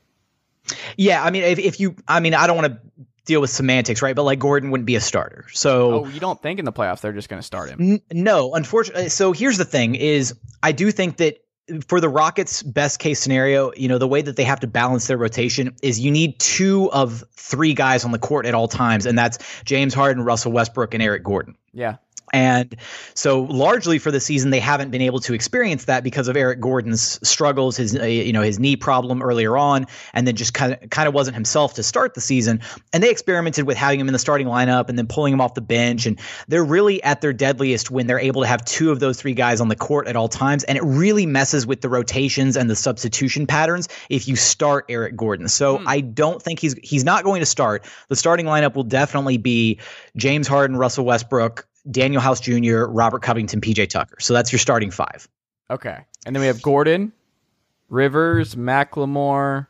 Yeah, 0.96 1.22
I 1.22 1.30
mean, 1.30 1.44
if, 1.44 1.58
if 1.58 1.80
you, 1.80 1.96
I 2.06 2.20
mean, 2.20 2.34
I 2.34 2.46
don't 2.46 2.56
want 2.56 2.72
to 2.72 2.78
deal 3.24 3.40
with 3.40 3.50
semantics, 3.50 4.02
right? 4.02 4.16
But 4.16 4.24
like 4.24 4.38
Gordon 4.38 4.70
wouldn't 4.70 4.86
be 4.86 4.96
a 4.96 5.00
starter. 5.00 5.46
So 5.52 6.04
Oh, 6.04 6.08
you 6.08 6.18
don't 6.20 6.40
think 6.42 6.58
in 6.58 6.64
the 6.64 6.72
playoffs 6.72 7.00
they're 7.00 7.12
just 7.12 7.28
going 7.28 7.40
to 7.40 7.46
start 7.46 7.70
him? 7.70 7.78
N- 7.80 8.02
no, 8.10 8.54
unfortunately. 8.54 9.10
So 9.10 9.32
here's 9.32 9.58
the 9.58 9.64
thing 9.64 9.94
is 9.94 10.34
I 10.62 10.72
do 10.72 10.90
think 10.90 11.18
that 11.18 11.38
for 11.86 12.00
the 12.00 12.08
Rockets' 12.08 12.62
best 12.62 12.98
case 12.98 13.20
scenario, 13.20 13.72
you 13.76 13.88
know, 13.88 13.98
the 13.98 14.08
way 14.08 14.22
that 14.22 14.36
they 14.36 14.44
have 14.44 14.60
to 14.60 14.66
balance 14.66 15.06
their 15.06 15.16
rotation 15.16 15.74
is 15.82 16.00
you 16.00 16.10
need 16.10 16.38
two 16.38 16.90
of 16.92 17.24
three 17.32 17.74
guys 17.74 18.04
on 18.04 18.12
the 18.12 18.18
court 18.18 18.46
at 18.46 18.54
all 18.54 18.68
times, 18.68 19.06
and 19.06 19.18
that's 19.18 19.38
James 19.64 19.94
Harden, 19.94 20.24
Russell 20.24 20.52
Westbrook, 20.52 20.94
and 20.94 21.02
Eric 21.02 21.24
Gordon. 21.24 21.56
Yeah. 21.72 21.96
And 22.32 22.76
so 23.14 23.42
largely 23.42 23.98
for 23.98 24.10
the 24.10 24.20
season, 24.20 24.50
they 24.50 24.60
haven't 24.60 24.90
been 24.90 25.02
able 25.02 25.20
to 25.20 25.34
experience 25.34 25.84
that 25.86 26.04
because 26.04 26.28
of 26.28 26.36
Eric 26.36 26.60
Gordon's 26.60 27.18
struggles, 27.26 27.76
his 27.76 27.96
uh, 27.96 28.04
you 28.04 28.32
know 28.32 28.42
his 28.42 28.58
knee 28.58 28.76
problem 28.76 29.22
earlier 29.22 29.56
on, 29.56 29.86
and 30.12 30.26
then 30.26 30.36
just 30.36 30.54
kind 30.54 30.72
of 30.72 30.90
kind 30.90 31.08
of 31.08 31.14
wasn't 31.14 31.34
himself 31.34 31.74
to 31.74 31.82
start 31.82 32.14
the 32.14 32.20
season. 32.20 32.60
And 32.92 33.02
they 33.02 33.10
experimented 33.10 33.66
with 33.66 33.76
having 33.76 34.00
him 34.00 34.08
in 34.08 34.12
the 34.12 34.18
starting 34.18 34.46
lineup 34.46 34.88
and 34.88 34.98
then 34.98 35.06
pulling 35.06 35.32
him 35.32 35.40
off 35.40 35.54
the 35.54 35.60
bench. 35.60 36.06
And 36.06 36.18
they're 36.48 36.64
really 36.64 37.02
at 37.02 37.20
their 37.20 37.32
deadliest 37.32 37.90
when 37.90 38.06
they're 38.06 38.18
able 38.18 38.42
to 38.42 38.48
have 38.48 38.64
two 38.64 38.90
of 38.90 39.00
those 39.00 39.20
three 39.20 39.34
guys 39.34 39.60
on 39.60 39.68
the 39.68 39.76
court 39.76 40.06
at 40.08 40.16
all 40.16 40.28
times. 40.28 40.64
And 40.64 40.76
it 40.76 40.84
really 40.84 41.26
messes 41.26 41.66
with 41.66 41.80
the 41.80 41.88
rotations 41.88 42.56
and 42.56 42.68
the 42.68 42.76
substitution 42.76 43.46
patterns 43.46 43.88
if 44.08 44.26
you 44.26 44.36
start 44.36 44.86
Eric 44.88 45.16
Gordon. 45.16 45.48
So 45.48 45.78
hmm. 45.78 45.88
I 45.88 46.00
don't 46.00 46.42
think 46.42 46.60
he's 46.60 46.74
he's 46.82 47.04
not 47.04 47.24
going 47.24 47.40
to 47.40 47.46
start. 47.46 47.84
The 48.08 48.16
starting 48.16 48.46
lineup 48.46 48.74
will 48.74 48.84
definitely 48.84 49.38
be 49.38 49.78
James 50.16 50.48
Harden, 50.48 50.76
Russell 50.76 51.04
Westbrook, 51.04 51.67
Danuel 51.90 52.20
House 52.20 52.40
Jr., 52.40 52.84
Robert 52.84 53.22
Covington, 53.22 53.60
PJ 53.60 53.88
Tucker. 53.88 54.16
So 54.20 54.34
that's 54.34 54.52
your 54.52 54.58
starting 54.58 54.90
five. 54.90 55.28
Okay. 55.70 55.98
And 56.26 56.34
then 56.34 56.40
we 56.40 56.46
have 56.46 56.60
Gordon, 56.60 57.12
Rivers, 57.88 58.54
McLemore, 58.54 59.67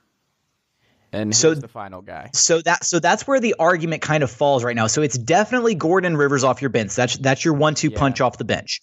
and 1.13 1.35
so 1.35 1.55
the 1.55 1.69
final 1.69 2.03
guy. 2.03 2.31
So 2.35 2.61
that 2.63 2.85
so 2.85 2.99
that's 2.99 3.27
where 3.27 3.41
the 3.41 3.55
argument 3.59 4.03
kind 4.03 4.23
of 4.23 4.31
falls 4.31 4.63
right 4.63 4.77
now. 4.77 4.87
So 4.87 5.03
it's 5.03 5.17
definitely 5.17 5.75
Gordon 5.75 6.17
Rivers 6.17 6.45
off 6.45 6.61
your 6.61 6.71
bench. 6.71 6.95
That's 6.95 7.17
that's 7.19 7.45
your 7.45 7.55
one-two 7.55 7.91
yeah. 7.91 7.99
punch 7.99 8.21
off 8.21 8.39
the 8.39 8.45
bench. 8.45 8.81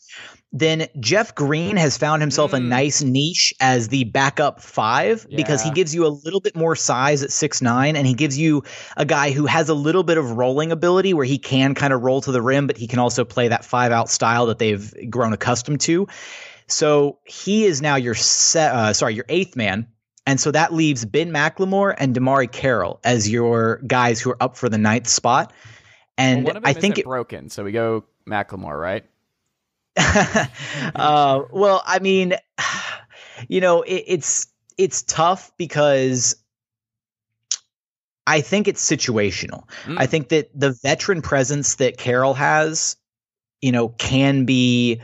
Then 0.52 0.88
Jeff 1.00 1.36
Green 1.36 1.76
has 1.76 1.98
found 1.98 2.22
himself 2.22 2.52
mm. 2.52 2.58
a 2.58 2.60
nice 2.62 3.02
niche 3.02 3.54
as 3.60 3.90
the 3.90 4.06
backup 4.06 4.62
five 4.62 5.26
yeah. 5.30 5.36
because 5.36 5.62
he 5.62 5.70
gives 5.72 5.94
you 5.94 6.06
a 6.06 6.08
little 6.08 6.40
bit 6.40 6.56
more 6.56 6.76
size 6.76 7.24
at 7.24 7.32
six 7.32 7.62
nine, 7.62 7.96
and 7.96 8.08
he 8.08 8.14
gives 8.14 8.38
you 8.38 8.64
a 8.96 9.06
guy 9.06 9.32
who 9.32 9.46
has 9.46 9.70
a 9.70 9.74
little 9.74 10.04
bit 10.04 10.18
of 10.18 10.32
rolling 10.32 10.72
ability 10.72 11.14
where 11.14 11.26
he 11.26 11.38
can 11.38 11.76
kind 11.76 11.94
of 11.94 12.02
roll 12.02 12.22
to 12.22 12.32
the 12.32 12.42
rim, 12.42 12.68
but 12.68 12.78
he 12.78 12.88
can 12.88 13.00
also 13.00 13.26
play 13.26 13.50
that 13.50 13.66
five 13.66 13.92
out 13.92 14.10
style 14.10 14.48
that 14.48 14.58
they've 14.58 14.94
grown 15.10 15.34
accustomed 15.34 15.82
to. 15.82 16.08
So 16.68 17.20
he 17.26 17.66
is 17.66 17.82
now 17.82 17.96
your 17.96 18.16
set, 18.16 18.74
uh, 18.74 18.94
sorry, 18.94 19.14
your 19.14 19.26
eighth 19.30 19.56
man. 19.56 19.88
And 20.26 20.40
so 20.40 20.52
that 20.52 20.74
leaves 20.74 21.06
Ben 21.06 21.32
McLemore 21.32 21.94
and 21.98 22.16
DeMarre 22.16 22.52
Carroll 22.52 23.00
as 23.04 23.30
your 23.30 23.78
guys 23.86 24.20
who 24.20 24.32
are 24.32 24.38
up 24.42 24.58
for 24.58 24.70
the 24.70 24.78
ninth 24.78 25.08
spot. 25.08 25.54
And 26.18 26.46
well, 26.46 26.60
I 26.64 26.74
think 26.74 26.98
it 26.98 27.06
broken. 27.06 27.50
So 27.50 27.64
we 27.64 27.72
go 27.72 28.06
McLemore, 28.28 28.80
right? 28.80 29.06
uh, 30.96 31.44
well, 31.52 31.84
I 31.86 32.00
mean, 32.00 32.34
you 33.48 33.62
know, 33.62 33.84
it, 33.84 34.04
it's 34.08 34.48
it's 34.78 35.04
tough 35.04 35.52
because 35.58 36.36
I 38.28 38.42
think 38.42 38.68
it's 38.68 38.88
situational. 38.88 39.70
Mm. 39.84 39.98
I 40.00 40.08
think 40.08 40.30
that 40.30 40.50
the 40.60 40.72
veteran 40.72 41.22
presence 41.22 41.76
that 41.76 41.98
Carroll 41.98 42.34
has, 42.34 42.98
you 43.62 43.72
know, 43.72 43.90
can 43.90 44.46
be 44.46 45.02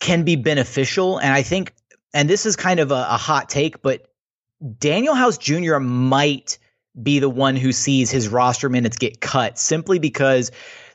can 0.00 0.24
be 0.24 0.36
beneficial. 0.36 1.18
And 1.18 1.32
I 1.32 1.42
think, 1.42 1.73
and 2.14 2.30
this 2.30 2.46
is 2.46 2.56
kind 2.56 2.80
of 2.80 2.90
a, 2.90 3.06
a 3.10 3.18
hot 3.18 3.50
take, 3.50 3.82
but 3.82 4.08
Danuel 4.62 5.16
House 5.16 5.36
Jr. 5.36 5.78
might 5.78 6.58
be 7.02 7.18
the 7.18 7.28
one 7.28 7.56
who 7.56 7.72
sees 7.72 8.10
his 8.10 8.28
roster 8.28 8.68
minutes 8.70 8.96
get 8.96 9.20
cut 9.20 9.58
simply 9.58 9.98
because 9.98 10.52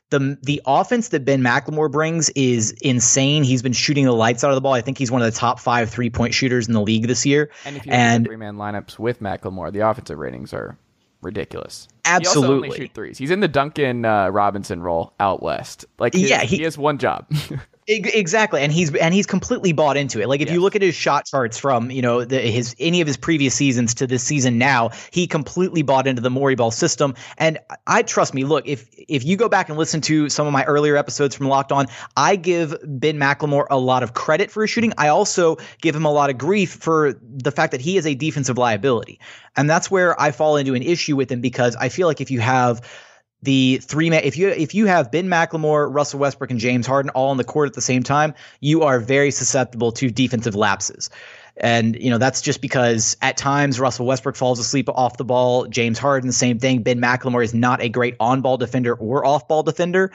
the 0.09 0.39
the 0.41 0.61
offense 0.65 1.09
that 1.09 1.25
Ben 1.25 1.41
McLemore 1.41 1.91
brings 1.91 2.29
is 2.31 2.71
insane. 2.81 3.43
He's 3.43 3.61
been 3.61 3.73
shooting 3.73 4.05
the 4.05 4.13
lights 4.13 4.43
out 4.43 4.49
of 4.49 4.55
the 4.55 4.61
ball. 4.61 4.73
I 4.73 4.81
think 4.81 4.97
he's 4.97 5.11
one 5.11 5.21
of 5.21 5.31
the 5.31 5.37
top 5.37 5.59
five 5.59 5.89
three 5.89 6.09
point 6.09 6.33
shooters 6.33 6.67
in 6.67 6.73
the 6.73 6.81
league 6.81 7.05
this 7.05 7.25
year. 7.25 7.51
And 7.65 7.77
if 7.77 7.85
you 7.85 7.91
and 7.91 8.25
three 8.25 8.37
man 8.37 8.55
lineups 8.55 8.97
with 8.97 9.19
McLemore, 9.19 9.71
the 9.71 9.87
offensive 9.87 10.17
ratings 10.17 10.53
are 10.53 10.77
ridiculous. 11.21 11.87
Absolutely, 12.05 12.41
he 12.41 12.47
also 12.47 12.55
only 12.55 12.77
shoot 12.77 12.93
threes. 12.93 13.17
He's 13.17 13.29
in 13.29 13.41
the 13.41 13.47
Duncan 13.47 14.05
uh, 14.05 14.29
Robinson 14.29 14.81
role 14.81 15.13
out 15.19 15.43
west. 15.43 15.85
Like, 15.99 16.13
his, 16.13 16.29
yeah, 16.29 16.41
he, 16.41 16.57
he 16.57 16.63
has 16.63 16.77
one 16.77 16.97
job. 16.97 17.27
Exactly, 17.91 18.61
and 18.61 18.71
he's 18.71 18.93
and 18.93 19.15
he's 19.15 19.25
completely 19.25 19.71
bought 19.71 19.97
into 19.97 20.21
it. 20.21 20.29
Like 20.29 20.41
if 20.41 20.47
yes. 20.47 20.53
you 20.53 20.61
look 20.61 20.75
at 20.75 20.83
his 20.83 20.93
shot 20.93 21.25
charts 21.25 21.57
from 21.57 21.89
you 21.89 22.03
know 22.03 22.23
the, 22.23 22.39
his 22.39 22.75
any 22.77 23.01
of 23.01 23.07
his 23.07 23.17
previous 23.17 23.55
seasons 23.55 23.95
to 23.95 24.05
this 24.05 24.21
season 24.21 24.59
now, 24.59 24.91
he 25.09 25.25
completely 25.25 25.81
bought 25.81 26.05
into 26.05 26.21
the 26.21 26.29
Morey 26.29 26.53
Ball 26.53 26.69
system. 26.69 27.15
And 27.39 27.57
I 27.87 28.03
trust 28.03 28.35
me. 28.35 28.43
Look, 28.43 28.67
if 28.67 28.87
if 28.95 29.25
you 29.25 29.35
go 29.35 29.49
back 29.49 29.69
and 29.69 29.77
listen 29.77 30.01
to 30.01 30.29
some 30.29 30.45
of 30.45 30.53
my 30.53 30.63
earlier 30.65 30.97
episodes 30.97 31.33
from 31.33 31.47
Locked 31.47 31.71
On, 31.71 31.87
I 32.15 32.35
give 32.35 32.77
Ben 32.83 33.17
McLemore 33.17 33.65
a 33.71 33.79
lot 33.79 34.03
of 34.03 34.13
credit 34.13 34.51
for 34.51 34.61
his 34.61 34.69
shooting. 34.69 34.93
I 34.99 35.07
also 35.07 35.57
give 35.81 35.95
him 35.95 36.05
a 36.05 36.11
lot 36.11 36.29
of 36.29 36.37
grief 36.37 36.73
for 36.73 37.13
the 37.23 37.51
fact 37.51 37.71
that 37.71 37.81
he 37.81 37.97
is 37.97 38.05
a 38.05 38.13
defensive 38.13 38.59
liability, 38.59 39.19
and 39.57 39.67
that's 39.67 39.89
where 39.89 40.19
I 40.21 40.29
fall 40.29 40.57
into 40.57 40.75
an 40.75 40.83
issue 40.83 41.15
with 41.15 41.31
him 41.31 41.41
because 41.41 41.75
I 41.75 41.89
feel 41.89 42.07
like 42.07 42.21
if 42.21 42.29
you 42.29 42.39
have 42.39 42.87
the 43.41 43.77
three 43.81 44.09
man 44.09 44.21
if 44.23 44.37
you 44.37 44.49
if 44.49 44.73
you 44.73 44.85
have 44.85 45.11
Ben 45.11 45.27
McLemore, 45.27 45.93
Russell 45.93 46.19
Westbrook, 46.19 46.51
and 46.51 46.59
James 46.59 46.85
Harden 46.85 47.09
all 47.11 47.29
on 47.29 47.37
the 47.37 47.43
court 47.43 47.69
at 47.69 47.73
the 47.73 47.81
same 47.81 48.03
time, 48.03 48.33
you 48.59 48.83
are 48.83 48.99
very 48.99 49.31
susceptible 49.31 49.91
to 49.93 50.09
defensive 50.09 50.55
lapses. 50.55 51.09
And 51.57 52.01
you 52.01 52.09
know 52.09 52.17
that's 52.17 52.41
just 52.41 52.61
because 52.61 53.17
at 53.21 53.37
times 53.37 53.79
Russell 53.79 54.05
Westbrook 54.05 54.35
falls 54.35 54.59
asleep 54.59 54.89
off 54.89 55.17
the 55.17 55.25
ball. 55.25 55.67
James 55.67 55.99
Harden, 55.99 56.31
same 56.31 56.59
thing. 56.59 56.83
Ben 56.83 56.99
McLemore 56.99 57.43
is 57.43 57.53
not 57.53 57.81
a 57.81 57.89
great 57.89 58.15
on-ball 58.19 58.57
defender 58.57 58.93
or 58.95 59.25
off-ball 59.25 59.63
defender, 59.63 60.11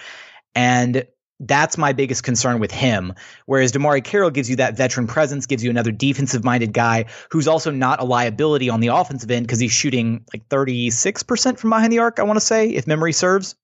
and 0.55 1.07
that's 1.41 1.77
my 1.77 1.93
biggest 1.93 2.23
concern 2.23 2.61
with 2.61 2.71
him. 2.71 3.13
Whereas 3.47 3.73
DeMarre 3.73 4.05
Carroll 4.05 4.31
gives 4.31 4.49
you 4.49 4.57
that 4.57 4.77
veteran 4.77 5.07
presence, 5.07 5.47
gives 5.47 5.65
you 5.65 5.71
another 5.71 5.91
defensive 5.91 6.45
minded 6.45 6.73
guy 6.73 7.07
who's 7.31 7.49
also 7.49 7.71
not 7.71 8.01
a 8.01 8.05
liability 8.05 8.71
on 8.71 8.81
the 8.81 8.89
offensive 8.89 9.31
end 9.31 9.47
because 9.47 9.59
he's 9.59 9.73
shooting 9.73 10.25
like 10.33 10.49
36% 10.49 11.59
from 11.59 11.71
behind 11.71 11.93
the 11.93 11.99
arc, 11.99 12.19
I 12.19 12.23
want 12.23 12.37
to 12.37 12.45
say, 12.45 12.71
if 12.71 12.87
memory 12.87 13.13
serves. 13.13 13.57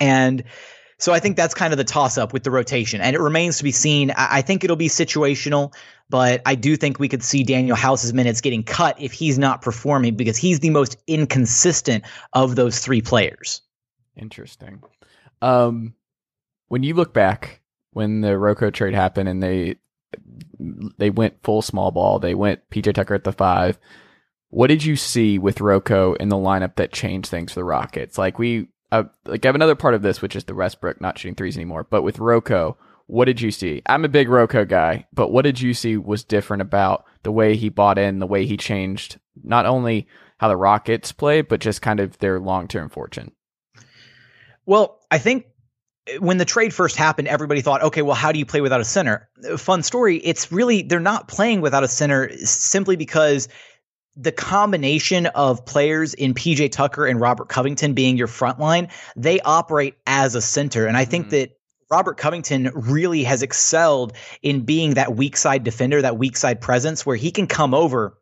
And 0.00 0.44
so 0.98 1.12
I 1.12 1.20
think 1.20 1.36
that's 1.36 1.54
kind 1.54 1.72
of 1.72 1.76
the 1.76 1.84
toss 1.84 2.18
up 2.18 2.32
with 2.32 2.42
the 2.42 2.50
rotation. 2.50 3.00
And 3.00 3.14
it 3.14 3.20
remains 3.20 3.58
to 3.58 3.64
be 3.64 3.70
seen. 3.70 4.12
I, 4.16 4.42
think 4.42 4.64
it'll 4.64 4.76
be 4.76 4.88
situational, 4.88 5.74
but 6.10 6.42
I 6.44 6.56
do 6.56 6.76
think 6.76 6.98
we 6.98 7.08
could 7.08 7.22
see 7.22 7.44
Danuel 7.44 7.76
House's 7.76 8.12
minutes 8.12 8.40
getting 8.40 8.64
cut 8.64 9.00
if 9.00 9.12
he's 9.12 9.38
not 9.38 9.62
performing 9.62 10.16
because 10.16 10.36
he's 10.36 10.58
the 10.58 10.70
most 10.70 10.96
inconsistent 11.06 12.04
of 12.32 12.56
those 12.56 12.80
three 12.80 13.00
players. 13.00 13.62
Interesting. 14.16 14.82
Um, 15.40 15.94
when 16.68 16.82
you 16.82 16.94
look 16.94 17.12
back 17.12 17.60
when 17.92 18.20
the 18.20 18.38
Rocco 18.38 18.70
trade 18.70 18.94
happened 18.94 19.28
and 19.28 19.42
they 19.42 19.76
they 20.96 21.10
went 21.10 21.42
full 21.42 21.62
small 21.62 21.90
ball, 21.90 22.18
they 22.18 22.34
went 22.34 22.68
PJ 22.70 22.94
Tucker 22.94 23.14
at 23.14 23.24
the 23.24 23.32
five. 23.32 23.78
What 24.50 24.68
did 24.68 24.84
you 24.84 24.96
see 24.96 25.38
with 25.38 25.60
Rocco 25.60 26.14
in 26.14 26.28
the 26.28 26.36
lineup 26.36 26.76
that 26.76 26.92
changed 26.92 27.28
things 27.28 27.52
for 27.52 27.60
the 27.60 27.64
Rockets? 27.64 28.16
Like 28.16 28.38
we, 28.38 28.68
uh, 28.90 29.04
like 29.26 29.44
I 29.44 29.48
have 29.48 29.54
another 29.54 29.74
part 29.74 29.94
of 29.94 30.02
this, 30.02 30.22
which 30.22 30.34
is 30.34 30.44
the 30.44 30.54
Westbrook 30.54 31.00
not 31.00 31.18
shooting 31.18 31.34
threes 31.34 31.56
anymore. 31.56 31.86
But 31.88 32.02
with 32.02 32.18
Rocco, 32.18 32.78
what 33.06 33.26
did 33.26 33.40
you 33.40 33.50
see? 33.50 33.82
I'm 33.86 34.04
a 34.04 34.08
big 34.08 34.28
Rocco 34.28 34.64
guy, 34.64 35.06
but 35.12 35.30
what 35.30 35.42
did 35.42 35.60
you 35.60 35.74
see 35.74 35.96
was 35.96 36.24
different 36.24 36.62
about 36.62 37.04
the 37.24 37.32
way 37.32 37.56
he 37.56 37.68
bought 37.68 37.98
in, 37.98 38.20
the 38.20 38.26
way 38.26 38.46
he 38.46 38.56
changed 38.56 39.18
not 39.42 39.66
only 39.66 40.06
how 40.38 40.48
the 40.48 40.56
Rockets 40.56 41.12
play, 41.12 41.42
but 41.42 41.60
just 41.60 41.82
kind 41.82 42.00
of 42.00 42.16
their 42.18 42.40
long 42.40 42.68
term 42.68 42.88
fortune? 42.88 43.32
Well, 44.64 45.00
I 45.10 45.18
think 45.18 45.46
when 46.18 46.38
the 46.38 46.44
trade 46.44 46.74
first 46.74 46.96
happened, 46.96 47.28
everybody 47.28 47.60
thought, 47.60 47.82
okay, 47.82 48.02
well, 48.02 48.14
how 48.14 48.32
do 48.32 48.38
you 48.38 48.46
play 48.46 48.60
without 48.60 48.80
a 48.80 48.84
center? 48.84 49.28
Fun 49.56 49.82
story. 49.82 50.18
It's 50.18 50.50
really, 50.50 50.82
they're 50.82 51.00
not 51.00 51.28
playing 51.28 51.60
without 51.60 51.84
a 51.84 51.88
center 51.88 52.30
simply 52.38 52.96
because 52.96 53.48
the 54.16 54.32
combination 54.32 55.26
of 55.26 55.64
players 55.64 56.14
in 56.14 56.34
PJ 56.34 56.72
Tucker 56.72 57.06
and 57.06 57.20
Robert 57.20 57.48
Covington 57.48 57.94
being 57.94 58.16
your 58.16 58.26
front 58.26 58.58
line, 58.58 58.88
they 59.16 59.40
operate 59.40 59.94
as 60.06 60.34
a 60.34 60.42
center. 60.42 60.86
And 60.86 60.96
I 60.96 61.04
think 61.04 61.26
mm-hmm. 61.26 61.36
that 61.36 61.58
Robert 61.90 62.16
Covington 62.16 62.70
really 62.74 63.22
has 63.22 63.42
excelled 63.42 64.12
in 64.42 64.62
being 64.62 64.94
that 64.94 65.14
weak 65.14 65.36
side 65.36 65.64
defender, 65.64 66.02
that 66.02 66.18
weak 66.18 66.36
side 66.36 66.60
presence 66.60 67.06
where 67.06 67.16
he 67.16 67.30
can 67.30 67.46
come 67.46 67.72
over 67.72 68.17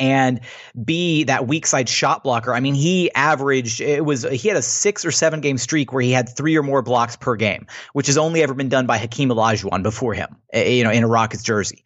and 0.00 0.40
be 0.82 1.24
that 1.24 1.46
weak 1.46 1.66
side 1.66 1.88
shot 1.88 2.24
blocker. 2.24 2.54
I 2.54 2.60
mean, 2.60 2.74
he 2.74 3.12
averaged 3.14 3.80
it 3.80 4.04
was 4.04 4.22
he 4.22 4.48
had 4.48 4.56
a 4.56 4.62
six 4.62 5.04
or 5.04 5.12
seven 5.12 5.40
game 5.40 5.58
streak 5.58 5.92
where 5.92 6.02
he 6.02 6.10
had 6.10 6.28
three 6.28 6.56
or 6.56 6.62
more 6.62 6.82
blocks 6.82 7.14
per 7.16 7.36
game, 7.36 7.66
which 7.92 8.06
has 8.06 8.16
only 8.18 8.42
ever 8.42 8.54
been 8.54 8.70
done 8.70 8.86
by 8.86 8.98
Hakeem 8.98 9.28
Olajuwon 9.28 9.82
before 9.82 10.14
him, 10.14 10.36
eh, 10.52 10.70
you 10.70 10.84
know, 10.84 10.90
in 10.90 11.04
a 11.04 11.08
Rockets 11.08 11.42
jersey. 11.42 11.84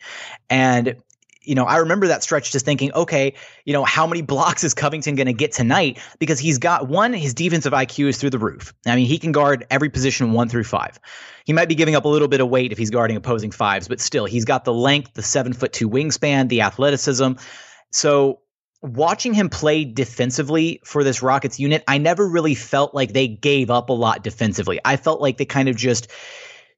And 0.48 0.96
you 1.42 1.54
know, 1.54 1.64
I 1.64 1.78
remember 1.78 2.06
that 2.06 2.22
stretch 2.22 2.52
just 2.52 2.64
thinking, 2.64 2.92
okay, 2.94 3.34
you 3.64 3.72
know, 3.72 3.84
how 3.84 4.06
many 4.06 4.22
blocks 4.34 4.64
is 4.64 4.74
Covington 4.74 5.14
going 5.14 5.26
to 5.26 5.32
get 5.32 5.52
tonight? 5.52 5.98
Because 6.18 6.38
he's 6.38 6.58
got 6.58 6.88
one, 6.88 7.12
his 7.12 7.34
defensive 7.34 7.72
IQ 7.72 8.08
is 8.08 8.18
through 8.18 8.30
the 8.30 8.38
roof. 8.38 8.72
I 8.86 8.96
mean, 8.96 9.06
he 9.06 9.18
can 9.18 9.32
guard 9.32 9.66
every 9.70 9.90
position 9.90 10.32
one 10.32 10.48
through 10.48 10.64
five. 10.64 10.98
He 11.44 11.52
might 11.52 11.68
be 11.68 11.74
giving 11.74 11.94
up 11.94 12.04
a 12.06 12.08
little 12.08 12.28
bit 12.28 12.40
of 12.40 12.48
weight 12.48 12.72
if 12.72 12.78
he's 12.78 12.90
guarding 12.90 13.16
opposing 13.16 13.50
fives, 13.50 13.88
but 13.88 14.00
still, 14.00 14.24
he's 14.24 14.46
got 14.46 14.64
the 14.64 14.72
length, 14.72 15.12
the 15.14 15.22
seven 15.22 15.52
foot 15.52 15.72
two 15.72 15.90
wingspan, 15.90 16.48
the 16.48 16.62
athleticism. 16.62 17.32
So 17.94 18.40
watching 18.82 19.32
him 19.32 19.48
play 19.48 19.84
defensively 19.84 20.80
for 20.84 21.04
this 21.04 21.22
Rockets 21.22 21.60
unit, 21.60 21.84
I 21.86 21.98
never 21.98 22.28
really 22.28 22.56
felt 22.56 22.92
like 22.92 23.12
they 23.12 23.28
gave 23.28 23.70
up 23.70 23.88
a 23.88 23.92
lot 23.92 24.24
defensively. 24.24 24.80
I 24.84 24.96
felt 24.96 25.20
like 25.20 25.38
they 25.38 25.44
kind 25.44 25.68
of 25.68 25.76
just 25.76 26.10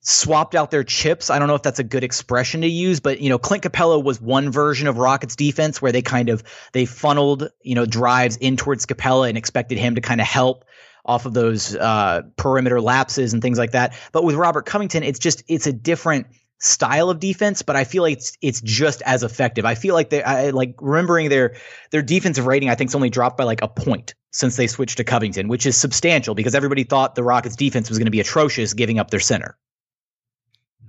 swapped 0.00 0.54
out 0.54 0.70
their 0.70 0.84
chips. 0.84 1.30
I 1.30 1.38
don't 1.38 1.48
know 1.48 1.54
if 1.54 1.62
that's 1.62 1.78
a 1.78 1.84
good 1.84 2.04
expression 2.04 2.60
to 2.60 2.68
use, 2.68 3.00
but 3.00 3.20
you 3.20 3.30
know, 3.30 3.38
Clint 3.38 3.64
Capela 3.64 4.02
was 4.02 4.20
one 4.20 4.52
version 4.52 4.86
of 4.88 4.98
Rockets 4.98 5.34
defense 5.34 5.80
where 5.80 5.90
they 5.90 6.02
kind 6.02 6.28
of 6.28 6.44
they 6.72 6.84
funneled, 6.84 7.48
you 7.62 7.74
know, 7.74 7.86
drives 7.86 8.36
in 8.36 8.58
towards 8.58 8.84
Capela 8.84 9.30
and 9.30 9.38
expected 9.38 9.78
him 9.78 9.94
to 9.94 10.02
kind 10.02 10.20
of 10.20 10.26
help 10.26 10.66
off 11.06 11.24
of 11.24 11.32
those 11.32 11.74
uh, 11.76 12.22
perimeter 12.36 12.80
lapses 12.80 13.32
and 13.32 13.40
things 13.40 13.58
like 13.58 13.70
that. 13.70 13.94
But 14.12 14.22
with 14.22 14.34
Robert 14.34 14.66
Covington, 14.66 15.02
it's 15.02 15.18
just 15.18 15.42
it's 15.48 15.66
a 15.66 15.72
different 15.72 16.26
style 16.58 17.10
of 17.10 17.20
defense, 17.20 17.62
but 17.62 17.76
I 17.76 17.84
feel 17.84 18.02
like 18.02 18.16
it's 18.16 18.36
it's 18.40 18.60
just 18.60 19.02
as 19.02 19.22
effective. 19.22 19.64
I 19.64 19.74
feel 19.74 19.94
like 19.94 20.10
they 20.10 20.22
I, 20.22 20.50
like 20.50 20.74
remembering 20.80 21.28
their 21.28 21.56
their 21.90 22.02
defensive 22.02 22.46
rating. 22.46 22.70
I 22.70 22.74
think 22.74 22.94
only 22.94 23.10
dropped 23.10 23.36
by 23.36 23.44
like 23.44 23.62
a 23.62 23.68
point 23.68 24.14
since 24.30 24.56
they 24.56 24.66
switched 24.66 24.96
to 24.98 25.04
Covington, 25.04 25.48
which 25.48 25.66
is 25.66 25.76
substantial 25.76 26.34
because 26.34 26.54
everybody 26.54 26.84
thought 26.84 27.14
the 27.14 27.22
Rockets' 27.22 27.56
defense 27.56 27.88
was 27.88 27.98
going 27.98 28.06
to 28.06 28.10
be 28.10 28.20
atrocious, 28.20 28.74
giving 28.74 28.98
up 28.98 29.10
their 29.10 29.20
center. 29.20 29.56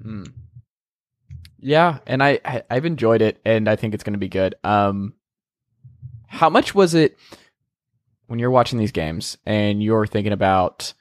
Hmm. 0.02 0.24
Yeah, 1.60 2.00
and 2.06 2.24
I 2.24 2.40
I've 2.70 2.86
enjoyed 2.86 3.22
it, 3.22 3.42
and 3.44 3.68
I 3.68 3.76
think 3.76 3.94
it's 3.94 4.04
going 4.04 4.14
to 4.14 4.20
be 4.20 4.30
good. 4.30 4.56
Um, 4.64 5.14
how 6.28 6.50
much 6.50 6.76
was 6.76 6.94
it 6.94 7.18
when 8.28 8.40
you're 8.40 8.52
watching 8.52 8.78
these 8.78 8.92
games 8.92 9.38
and 9.46 9.82
you're 9.82 10.06
thinking 10.06 10.34
about 10.34 10.94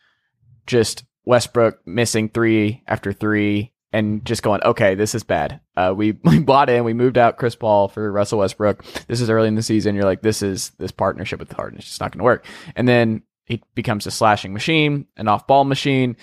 just 0.66 1.04
Westbrook 1.24 1.86
missing 1.86 2.28
three 2.28 2.82
after 2.86 3.12
three 3.12 3.72
and 3.92 4.24
just 4.24 4.42
going, 4.42 4.62
okay, 4.62 4.94
this 4.94 5.14
is 5.14 5.22
bad. 5.22 5.60
Uh, 5.76 5.92
we, 5.96 6.12
we 6.24 6.38
bought 6.38 6.70
in, 6.70 6.84
we 6.84 6.94
moved 6.94 7.18
out 7.18 7.36
Chris 7.36 7.54
Paul 7.54 7.88
for 7.88 8.10
Russell 8.10 8.40
Westbrook. 8.40 8.84
This 9.06 9.20
is 9.20 9.30
early 9.30 9.48
in 9.48 9.54
the 9.54 9.62
season. 9.62 9.94
You're 9.94 10.04
like, 10.04 10.22
this 10.22 10.42
is 10.42 10.70
this 10.78 10.92
partnership 10.92 11.38
with 11.38 11.52
Harden. 11.52 11.78
It's 11.78 11.88
just 11.88 12.00
not 12.00 12.12
going 12.12 12.18
to 12.18 12.24
work. 12.24 12.44
And 12.74 12.88
then 12.88 13.22
he 13.44 13.62
becomes 13.74 14.06
a 14.06 14.10
slashing 14.10 14.52
machine, 14.52 15.06
an 15.16 15.28
off 15.28 15.46
ball 15.46 15.64
machine, 15.64 16.16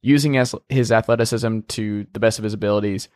using 0.00 0.34
his, 0.34 0.54
his 0.68 0.92
athleticism 0.92 1.60
to 1.68 2.06
the 2.12 2.20
best 2.20 2.38
of 2.38 2.44
his 2.44 2.54
abilities. 2.54 3.08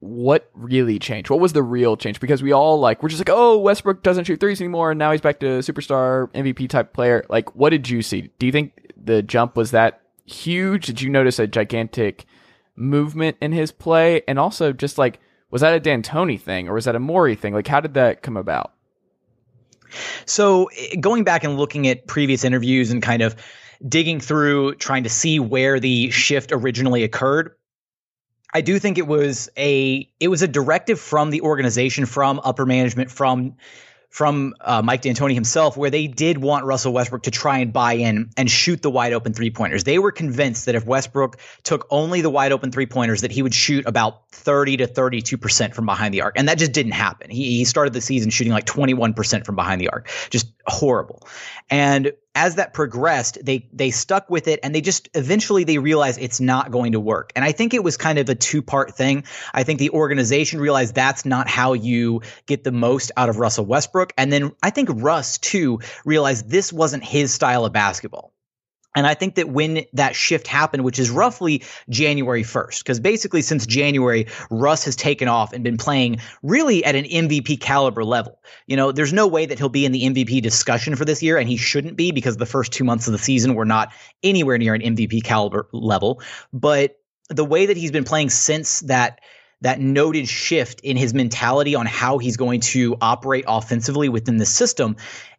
What 0.00 0.50
really 0.54 0.98
changed? 0.98 1.30
What 1.30 1.40
was 1.40 1.52
the 1.52 1.62
real 1.62 1.96
change? 1.96 2.20
Because 2.20 2.42
we 2.42 2.52
all 2.52 2.78
like, 2.80 3.02
we're 3.02 3.08
just 3.08 3.20
like, 3.20 3.30
oh, 3.30 3.58
Westbrook 3.58 4.02
doesn't 4.02 4.24
shoot 4.24 4.40
threes 4.40 4.60
anymore. 4.60 4.92
And 4.92 4.98
now 4.98 5.12
he's 5.12 5.20
back 5.20 5.40
to 5.40 5.58
superstar 5.58 6.30
MVP 6.32 6.68
type 6.68 6.92
player. 6.92 7.24
Like, 7.28 7.54
what 7.54 7.70
did 7.70 7.88
you 7.88 8.02
see? 8.02 8.30
Do 8.38 8.46
you 8.46 8.52
think 8.52 8.92
the 8.96 9.22
jump 9.22 9.56
was 9.56 9.70
that 9.70 10.02
huge? 10.24 10.86
Did 10.86 11.00
you 11.00 11.10
notice 11.10 11.38
a 11.38 11.46
gigantic 11.46 12.26
movement 12.76 13.36
in 13.40 13.52
his 13.52 13.72
play? 13.72 14.22
And 14.28 14.38
also, 14.38 14.72
just 14.72 14.98
like, 14.98 15.20
was 15.50 15.62
that 15.62 15.74
a 15.74 15.80
D'Antoni 15.80 16.40
thing 16.40 16.68
or 16.68 16.74
was 16.74 16.84
that 16.84 16.96
a 16.96 17.00
Morey 17.00 17.34
thing? 17.34 17.54
Like, 17.54 17.66
how 17.66 17.80
did 17.80 17.94
that 17.94 18.22
come 18.22 18.36
about? 18.36 18.72
So, 20.24 20.68
eh, 20.76 20.96
going 20.96 21.24
back 21.24 21.44
and 21.44 21.56
looking 21.56 21.86
at 21.88 22.06
previous 22.06 22.44
interviews 22.44 22.90
and 22.90 23.02
kind 23.02 23.22
of 23.22 23.36
digging 23.88 24.20
through, 24.20 24.74
trying 24.76 25.04
to 25.04 25.08
see 25.08 25.38
where 25.38 25.78
the 25.78 26.10
shift 26.10 26.50
originally 26.52 27.04
occurred, 27.04 27.52
I 28.54 28.60
do 28.60 28.78
think 28.78 28.96
it 28.96 29.06
was 29.06 29.50
a 29.58 30.08
it 30.18 30.28
was 30.28 30.42
a 30.42 30.48
directive 30.48 30.98
from 30.98 31.30
the 31.30 31.42
organization, 31.42 32.06
from 32.06 32.40
upper 32.42 32.64
management, 32.64 33.10
from 33.10 33.54
from 34.10 34.54
uh, 34.60 34.82
Mike 34.82 35.02
D'Antoni 35.02 35.34
himself, 35.34 35.76
where 35.76 35.90
they 35.90 36.06
did 36.06 36.38
want 36.38 36.64
Russell 36.64 36.92
Westbrook 36.92 37.24
to 37.24 37.30
try 37.30 37.58
and 37.58 37.72
buy 37.72 37.94
in 37.94 38.30
and 38.36 38.50
shoot 38.50 38.82
the 38.82 38.90
wide 38.90 39.12
open 39.12 39.32
three 39.32 39.50
pointers. 39.50 39.84
They 39.84 39.98
were 39.98 40.12
convinced 40.12 40.66
that 40.66 40.74
if 40.74 40.86
Westbrook 40.86 41.38
took 41.62 41.86
only 41.90 42.20
the 42.20 42.30
wide 42.30 42.52
open 42.52 42.72
three 42.72 42.86
pointers, 42.86 43.20
that 43.20 43.32
he 43.32 43.42
would 43.42 43.54
shoot 43.54 43.86
about 43.86 44.30
30 44.30 44.78
to 44.78 44.86
32 44.86 45.36
percent 45.36 45.74
from 45.74 45.86
behind 45.86 46.14
the 46.14 46.22
arc, 46.22 46.38
and 46.38 46.48
that 46.48 46.58
just 46.58 46.72
didn't 46.72 46.92
happen. 46.92 47.30
He, 47.30 47.58
he 47.58 47.64
started 47.64 47.92
the 47.92 48.00
season 48.00 48.30
shooting 48.30 48.52
like 48.52 48.66
21 48.66 49.14
percent 49.14 49.46
from 49.46 49.56
behind 49.56 49.80
the 49.80 49.88
arc, 49.88 50.08
just 50.30 50.46
horrible. 50.66 51.26
And 51.70 52.12
as 52.36 52.56
that 52.56 52.74
progressed, 52.74 53.38
they 53.42 53.66
they 53.72 53.90
stuck 53.90 54.30
with 54.30 54.46
it 54.46 54.60
and 54.62 54.74
they 54.74 54.82
just 54.82 55.08
eventually 55.14 55.64
they 55.64 55.78
realized 55.78 56.20
it's 56.20 56.38
not 56.38 56.70
going 56.70 56.92
to 56.92 57.00
work. 57.00 57.32
And 57.34 57.44
I 57.44 57.52
think 57.52 57.74
it 57.74 57.82
was 57.82 57.96
kind 57.96 58.18
of 58.18 58.28
a 58.28 58.34
two-part 58.34 58.94
thing. 58.94 59.24
I 59.54 59.64
think 59.64 59.80
the 59.80 59.90
organization 59.90 60.60
realized 60.60 60.94
that's 60.94 61.24
not 61.24 61.48
how 61.48 61.72
you 61.72 62.20
get 62.44 62.62
the 62.62 62.72
most 62.72 63.10
out 63.16 63.30
of 63.30 63.38
Russell 63.38 63.64
Westbrook. 63.64 64.12
And 64.18 64.30
then 64.30 64.52
I 64.62 64.70
think 64.70 64.90
Russ 64.92 65.38
too 65.38 65.80
realized 66.04 66.50
this 66.50 66.72
wasn't 66.72 67.02
his 67.02 67.32
style 67.32 67.64
of 67.64 67.72
basketball. 67.72 68.35
And 68.96 69.06
I 69.06 69.14
think 69.14 69.34
that 69.34 69.50
when 69.50 69.84
that 69.92 70.16
shift 70.16 70.46
happened, 70.46 70.82
which 70.82 70.98
is 70.98 71.10
roughly 71.10 71.62
January 71.90 72.42
1st, 72.42 72.78
because 72.78 72.98
basically 72.98 73.42
since 73.42 73.66
January, 73.66 74.26
Russ 74.50 74.84
has 74.86 74.96
taken 74.96 75.28
off 75.28 75.52
and 75.52 75.62
been 75.62 75.76
playing 75.76 76.16
really 76.42 76.82
at 76.82 76.96
an 76.96 77.04
MVP 77.04 77.60
caliber 77.60 78.02
level. 78.02 78.40
You 78.66 78.76
know, 78.76 78.92
there's 78.92 79.12
no 79.12 79.26
way 79.26 79.44
that 79.44 79.58
he'll 79.58 79.68
be 79.68 79.84
in 79.84 79.92
the 79.92 80.02
MVP 80.04 80.40
discussion 80.42 80.96
for 80.96 81.04
this 81.04 81.22
year, 81.22 81.36
and 81.36 81.46
he 81.48 81.58
shouldn't 81.58 81.96
be 81.96 82.10
because 82.10 82.38
the 82.38 82.46
first 82.46 82.72
two 82.72 82.84
months 82.84 83.06
of 83.06 83.12
the 83.12 83.18
season 83.18 83.54
were 83.54 83.66
not 83.66 83.92
anywhere 84.22 84.56
near 84.56 84.74
an 84.74 84.80
MVP 84.80 85.22
caliber 85.22 85.68
level. 85.72 86.22
But 86.52 86.98
the 87.28 87.44
way 87.44 87.66
that 87.66 87.76
he's 87.76 87.92
been 87.92 88.04
playing 88.04 88.30
since 88.30 88.80
that 88.80 89.20
that 89.62 89.80
noted 89.80 90.28
shift 90.28 90.80
in 90.80 90.96
his 90.96 91.14
mentality 91.14 91.74
on 91.74 91.86
how 91.86 92.18
he's 92.18 92.36
going 92.36 92.60
to 92.60 92.96
operate 93.00 93.44
offensively 93.48 94.08
within 94.08 94.36
the 94.36 94.46
system 94.46 94.96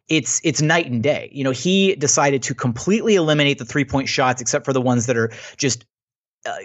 it's 0.08 0.40
it's 0.44 0.62
night 0.62 0.86
and 0.86 1.02
day. 1.02 1.30
You 1.32 1.44
know, 1.44 1.50
he 1.50 1.94
decided 1.94 2.42
to 2.44 2.54
completely 2.54 3.14
eliminate 3.14 3.58
the 3.58 3.64
three 3.64 3.84
point 3.84 4.08
shots 4.08 4.40
except 4.40 4.64
for 4.64 4.72
the 4.72 4.80
ones 4.80 5.06
that 5.06 5.16
are 5.16 5.30
just 5.56 5.84
uh, 6.46 6.56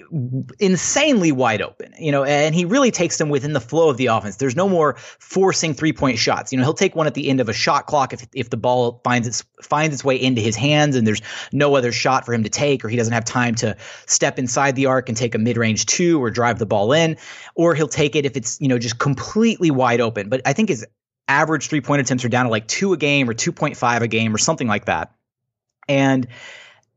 insanely 0.60 1.32
wide 1.32 1.62
open, 1.62 1.92
you 1.98 2.12
know, 2.12 2.24
and 2.24 2.54
he 2.54 2.64
really 2.64 2.92
takes 2.92 3.18
them 3.18 3.30
within 3.30 3.54
the 3.54 3.60
flow 3.60 3.90
of 3.90 3.98
the 3.98 4.06
offense. 4.06 4.36
There's 4.36 4.56
no 4.56 4.70
more 4.70 4.96
forcing 5.20 5.74
three 5.74 5.92
point 5.92 6.20
shots. 6.20 6.52
You 6.52 6.58
know, 6.58 6.64
he'll 6.64 6.74
take 6.74 6.96
one 6.96 7.08
at 7.08 7.16
the 7.16 7.28
end 7.28 7.40
of 7.40 7.50
a 7.50 7.54
shot 7.54 7.88
clock 7.88 8.14
if 8.14 8.26
if 8.34 8.50
the 8.50 8.58
ball 8.58 9.02
finds 9.04 9.28
its 9.28 9.44
finds 9.62 9.94
its 9.94 10.04
way 10.04 10.16
into 10.16 10.42
his 10.42 10.56
hands 10.56 10.96
and 10.96 11.06
there's 11.06 11.22
no 11.52 11.76
other 11.76 11.92
shot 11.92 12.26
for 12.26 12.34
him 12.34 12.44
to 12.44 12.50
take, 12.50 12.86
or 12.86 12.90
he 12.90 12.96
doesn't 12.96 13.14
have 13.14 13.26
time 13.26 13.56
to 13.56 13.76
step 14.06 14.40
inside 14.40 14.76
the 14.76 14.86
arc 14.86 15.10
and 15.10 15.18
take 15.18 15.36
a 15.36 15.40
mid 15.40 15.58
range 15.58 15.86
two 15.86 16.22
or 16.22 16.30
drive 16.30 16.60
the 16.60 16.66
ball 16.68 16.94
in, 16.94 17.18
or 17.56 17.74
he'll 17.76 17.88
take 17.88 18.16
it 18.16 18.26
if 18.26 18.38
it's 18.38 18.62
you 18.62 18.68
know 18.68 18.78
just 18.78 19.00
completely 19.00 19.72
wide 19.72 20.00
open. 20.00 20.30
But 20.30 20.42
I 20.46 20.54
think 20.54 20.70
his 20.70 20.86
average 21.28 21.68
three 21.68 21.82
point 21.82 22.02
attempts 22.02 22.26
are 22.26 22.30
down 22.30 22.46
to 22.46 22.52
like 22.52 22.68
two 22.68 22.94
a 22.94 22.98
game 22.98 23.30
or 23.30 23.34
2.5 23.34 24.02
a 24.02 24.08
game 24.08 24.34
or 24.34 24.38
something 24.38 24.68
like 24.68 24.86
that. 24.86 25.14
And 25.88 26.28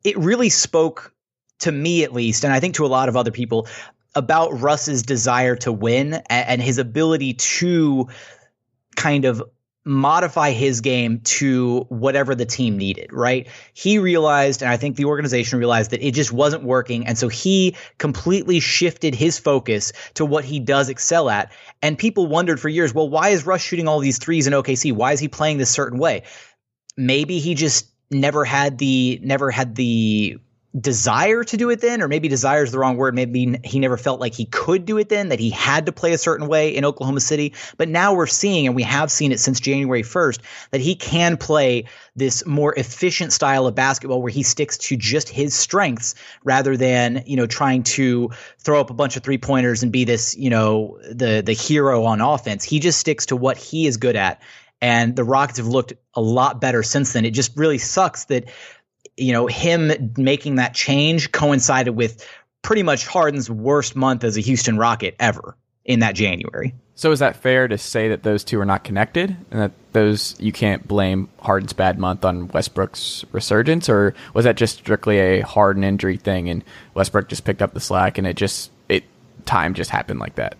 it 0.04 0.16
really 0.18 0.48
spoke 0.48 1.12
to 1.60 1.72
me, 1.72 2.04
at 2.04 2.12
least, 2.12 2.44
and 2.44 2.52
I 2.52 2.60
think 2.60 2.74
to 2.76 2.86
a 2.86 2.88
lot 2.88 3.08
of 3.08 3.16
other 3.16 3.30
people, 3.30 3.66
about 4.14 4.60
Russ's 4.60 5.02
desire 5.02 5.56
to 5.56 5.72
win 5.72 6.14
and 6.30 6.62
his 6.62 6.78
ability 6.78 7.34
to 7.34 8.08
kind 8.94 9.24
of 9.26 9.42
modify 9.86 10.50
his 10.50 10.80
game 10.80 11.20
to 11.20 11.86
whatever 11.88 12.34
the 12.34 12.44
team 12.44 12.76
needed, 12.76 13.12
right? 13.12 13.46
He 13.72 13.98
realized, 13.98 14.60
and 14.60 14.70
I 14.70 14.76
think 14.76 14.96
the 14.96 15.04
organization 15.04 15.60
realized 15.60 15.92
that 15.92 16.04
it 16.04 16.12
just 16.12 16.32
wasn't 16.32 16.64
working. 16.64 17.06
And 17.06 17.16
so 17.16 17.28
he 17.28 17.76
completely 17.96 18.58
shifted 18.58 19.14
his 19.14 19.38
focus 19.38 19.92
to 20.14 20.26
what 20.26 20.44
he 20.44 20.58
does 20.58 20.88
excel 20.88 21.30
at. 21.30 21.52
And 21.82 21.96
people 21.96 22.26
wondered 22.26 22.58
for 22.58 22.68
years, 22.68 22.92
well, 22.92 23.08
why 23.08 23.28
is 23.28 23.46
Russ 23.46 23.62
shooting 23.62 23.86
all 23.86 24.00
these 24.00 24.18
threes 24.18 24.48
in 24.48 24.52
OKC? 24.52 24.92
Why 24.92 25.12
is 25.12 25.20
he 25.20 25.28
playing 25.28 25.58
this 25.58 25.70
certain 25.70 26.00
way? 26.00 26.24
Maybe 26.96 27.38
he 27.38 27.54
just 27.54 27.86
never 28.10 28.44
had 28.44 28.78
the 28.78 29.20
never 29.22 29.50
had 29.50 29.74
the 29.76 30.38
desire 30.78 31.42
to 31.44 31.56
do 31.56 31.70
it 31.70 31.80
then, 31.80 32.02
or 32.02 32.08
maybe 32.08 32.28
desire 32.28 32.62
is 32.62 32.72
the 32.72 32.78
wrong 32.78 32.96
word. 32.96 33.14
Maybe 33.14 33.58
he 33.64 33.78
never 33.78 33.96
felt 33.96 34.20
like 34.20 34.34
he 34.34 34.44
could 34.44 34.84
do 34.84 34.98
it 34.98 35.08
then, 35.08 35.28
that 35.28 35.40
he 35.40 35.50
had 35.50 35.86
to 35.86 35.92
play 35.92 36.12
a 36.12 36.18
certain 36.18 36.48
way 36.48 36.74
in 36.74 36.84
Oklahoma 36.84 37.20
City. 37.20 37.54
But 37.76 37.88
now 37.88 38.14
we're 38.14 38.26
seeing, 38.26 38.66
and 38.66 38.76
we 38.76 38.82
have 38.82 39.10
seen 39.10 39.32
it 39.32 39.40
since 39.40 39.60
January 39.60 40.02
1st, 40.02 40.40
that 40.72 40.80
he 40.80 40.94
can 40.94 41.36
play 41.36 41.84
this 42.14 42.44
more 42.46 42.74
efficient 42.74 43.32
style 43.32 43.66
of 43.66 43.74
basketball 43.74 44.20
where 44.20 44.32
he 44.32 44.42
sticks 44.42 44.76
to 44.78 44.96
just 44.96 45.28
his 45.28 45.54
strengths 45.54 46.14
rather 46.44 46.76
than, 46.76 47.22
you 47.26 47.36
know, 47.36 47.46
trying 47.46 47.82
to 47.82 48.30
throw 48.58 48.80
up 48.80 48.90
a 48.90 48.94
bunch 48.94 49.16
of 49.16 49.22
three 49.22 49.38
pointers 49.38 49.82
and 49.82 49.92
be 49.92 50.04
this, 50.04 50.36
you 50.36 50.50
know, 50.50 50.98
the 51.10 51.42
the 51.44 51.52
hero 51.52 52.04
on 52.04 52.20
offense. 52.20 52.64
He 52.64 52.80
just 52.80 52.98
sticks 52.98 53.26
to 53.26 53.36
what 53.36 53.56
he 53.56 53.86
is 53.86 53.96
good 53.96 54.16
at. 54.16 54.42
And 54.82 55.16
the 55.16 55.24
Rockets 55.24 55.58
have 55.58 55.68
looked 55.68 55.94
a 56.14 56.20
lot 56.20 56.60
better 56.60 56.82
since 56.82 57.14
then. 57.14 57.24
It 57.24 57.30
just 57.30 57.56
really 57.56 57.78
sucks 57.78 58.26
that 58.26 58.50
you 59.16 59.32
know, 59.32 59.46
him 59.46 60.12
making 60.16 60.56
that 60.56 60.74
change 60.74 61.32
coincided 61.32 61.90
with 61.90 62.26
pretty 62.62 62.82
much 62.82 63.06
Harden's 63.06 63.48
worst 63.48 63.96
month 63.96 64.24
as 64.24 64.36
a 64.36 64.40
Houston 64.40 64.76
Rocket 64.76 65.14
ever 65.18 65.56
in 65.84 66.00
that 66.00 66.14
January. 66.14 66.74
So 66.96 67.12
is 67.12 67.18
that 67.18 67.36
fair 67.36 67.68
to 67.68 67.76
say 67.78 68.08
that 68.08 68.22
those 68.22 68.42
two 68.42 68.58
are 68.58 68.64
not 68.64 68.82
connected 68.82 69.36
and 69.50 69.60
that 69.60 69.72
those 69.92 70.34
you 70.40 70.50
can't 70.50 70.86
blame 70.88 71.28
Harden's 71.40 71.74
bad 71.74 71.98
month 71.98 72.24
on 72.24 72.48
Westbrook's 72.48 73.24
resurgence 73.32 73.88
or 73.88 74.14
was 74.34 74.44
that 74.44 74.56
just 74.56 74.78
strictly 74.78 75.18
a 75.18 75.40
Harden 75.42 75.84
injury 75.84 76.16
thing 76.16 76.48
and 76.48 76.64
Westbrook 76.94 77.28
just 77.28 77.44
picked 77.44 77.62
up 77.62 77.74
the 77.74 77.80
slack 77.80 78.18
and 78.18 78.26
it 78.26 78.36
just 78.36 78.70
it 78.88 79.04
time 79.44 79.74
just 79.74 79.90
happened 79.90 80.20
like 80.20 80.36
that? 80.36 80.56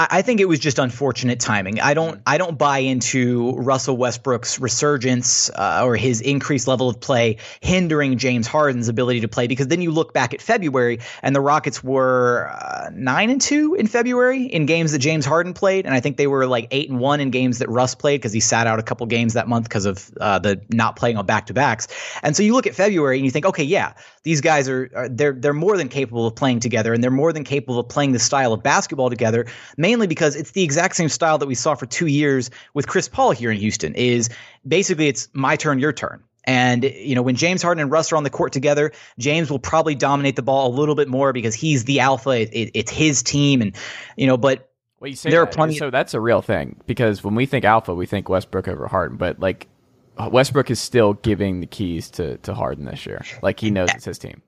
I 0.00 0.22
think 0.22 0.40
it 0.40 0.44
was 0.44 0.60
just 0.60 0.78
unfortunate 0.78 1.40
timing. 1.40 1.80
I 1.80 1.92
don't 1.92 2.20
I 2.24 2.38
don't 2.38 2.56
buy 2.56 2.78
into 2.78 3.50
Russell 3.56 3.96
Westbrook's 3.96 4.60
resurgence 4.60 5.50
uh, 5.50 5.82
or 5.84 5.96
his 5.96 6.20
increased 6.20 6.68
level 6.68 6.88
of 6.88 7.00
play 7.00 7.38
hindering 7.60 8.16
James 8.16 8.46
Harden's 8.46 8.88
ability 8.88 9.22
to 9.22 9.28
play 9.28 9.48
because 9.48 9.66
then 9.66 9.82
you 9.82 9.90
look 9.90 10.14
back 10.14 10.32
at 10.32 10.40
February 10.40 11.00
and 11.20 11.34
the 11.34 11.40
Rockets 11.40 11.82
were 11.82 12.48
uh, 12.48 12.90
9 12.92 13.30
and 13.30 13.40
2 13.40 13.74
in 13.74 13.88
February 13.88 14.44
in 14.44 14.66
games 14.66 14.92
that 14.92 15.00
James 15.00 15.26
Harden 15.26 15.52
played 15.52 15.84
and 15.84 15.92
I 15.92 15.98
think 15.98 16.16
they 16.16 16.28
were 16.28 16.46
like 16.46 16.68
8 16.70 16.90
and 16.90 17.00
1 17.00 17.20
in 17.20 17.30
games 17.32 17.58
that 17.58 17.68
Russ 17.68 17.96
played 17.96 18.20
because 18.20 18.32
he 18.32 18.38
sat 18.38 18.68
out 18.68 18.78
a 18.78 18.84
couple 18.84 19.04
games 19.08 19.32
that 19.32 19.48
month 19.48 19.64
because 19.64 19.84
of 19.84 20.12
uh, 20.20 20.38
the 20.38 20.60
not 20.70 20.94
playing 20.94 21.16
on 21.16 21.26
back-to-backs. 21.26 21.88
And 22.22 22.36
so 22.36 22.44
you 22.44 22.52
look 22.52 22.68
at 22.68 22.76
February 22.76 23.16
and 23.16 23.24
you 23.24 23.32
think 23.32 23.46
okay, 23.46 23.64
yeah, 23.64 23.94
these 24.22 24.40
guys 24.40 24.68
are, 24.68 24.92
are 24.94 25.08
they're 25.08 25.32
they're 25.32 25.52
more 25.52 25.76
than 25.76 25.88
capable 25.88 26.24
of 26.28 26.36
playing 26.36 26.60
together 26.60 26.94
and 26.94 27.02
they're 27.02 27.10
more 27.10 27.32
than 27.32 27.42
capable 27.42 27.80
of 27.80 27.88
playing 27.88 28.12
the 28.12 28.20
style 28.20 28.52
of 28.52 28.62
basketball 28.62 29.10
together 29.10 29.46
mainly 29.88 30.06
because 30.06 30.36
it's 30.36 30.50
the 30.50 30.62
exact 30.62 30.96
same 30.96 31.08
style 31.08 31.38
that 31.38 31.46
we 31.46 31.54
saw 31.54 31.74
for 31.74 31.86
two 31.86 32.08
years 32.08 32.50
with 32.74 32.86
Chris 32.86 33.08
Paul 33.08 33.30
here 33.30 33.50
in 33.50 33.56
Houston. 33.56 33.94
Is 33.94 34.28
basically 34.66 35.08
it's 35.08 35.30
my 35.32 35.56
turn, 35.56 35.78
your 35.78 35.94
turn. 35.94 36.22
And 36.44 36.84
you 36.84 37.14
know, 37.14 37.22
when 37.22 37.36
James 37.36 37.62
Harden 37.62 37.80
and 37.80 37.90
Russ 37.90 38.12
are 38.12 38.16
on 38.16 38.22
the 38.22 38.28
court 38.28 38.52
together, 38.52 38.92
James 39.18 39.50
will 39.50 39.58
probably 39.58 39.94
dominate 39.94 40.36
the 40.36 40.42
ball 40.42 40.68
a 40.68 40.74
little 40.74 40.94
bit 40.94 41.08
more 41.08 41.32
because 41.32 41.54
he's 41.54 41.84
the 41.84 42.00
alpha. 42.00 42.30
It, 42.30 42.50
it, 42.52 42.70
it's 42.74 42.90
his 42.90 43.22
team, 43.22 43.62
and 43.62 43.74
you 44.14 44.26
know, 44.26 44.36
but 44.36 44.70
well, 45.00 45.08
you 45.08 45.16
say 45.16 45.30
there 45.30 45.40
that. 45.40 45.48
are 45.48 45.52
plenty. 45.52 45.78
So 45.78 45.90
that's 45.90 46.12
a 46.12 46.20
real 46.20 46.42
thing 46.42 46.78
because 46.86 47.24
when 47.24 47.34
we 47.34 47.46
think 47.46 47.64
alpha, 47.64 47.94
we 47.94 48.04
think 48.04 48.28
Westbrook 48.28 48.68
over 48.68 48.88
Harden, 48.88 49.16
but 49.16 49.40
like 49.40 49.68
Westbrook 50.18 50.70
is 50.70 50.80
still 50.80 51.14
giving 51.14 51.60
the 51.60 51.66
keys 51.66 52.10
to 52.10 52.36
to 52.38 52.52
Harden 52.52 52.84
this 52.84 53.06
year. 53.06 53.22
Like 53.42 53.58
he 53.58 53.70
knows 53.70 53.88
it's 53.94 54.04
his 54.04 54.18
team. 54.18 54.42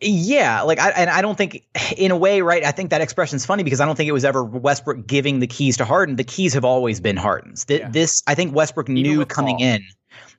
Yeah, 0.00 0.62
like 0.62 0.78
I 0.78 0.90
and 0.90 1.08
I 1.08 1.22
don't 1.22 1.38
think 1.38 1.66
in 1.96 2.10
a 2.10 2.16
way, 2.16 2.42
right? 2.42 2.62
I 2.64 2.70
think 2.70 2.90
that 2.90 3.00
expression 3.00 3.36
is 3.36 3.46
funny 3.46 3.62
because 3.62 3.80
I 3.80 3.86
don't 3.86 3.96
think 3.96 4.08
it 4.08 4.12
was 4.12 4.26
ever 4.26 4.44
Westbrook 4.44 5.06
giving 5.06 5.38
the 5.40 5.46
keys 5.46 5.78
to 5.78 5.86
Harden. 5.86 6.16
The 6.16 6.24
keys 6.24 6.52
have 6.52 6.64
always 6.66 7.00
been 7.00 7.16
Harden's. 7.16 7.64
Th- 7.64 7.80
yeah. 7.80 7.88
This 7.90 8.22
I 8.26 8.34
think 8.34 8.54
Westbrook 8.54 8.90
Even 8.90 9.02
knew 9.02 9.24
coming 9.24 9.56
Paul. 9.56 9.66
in 9.66 9.82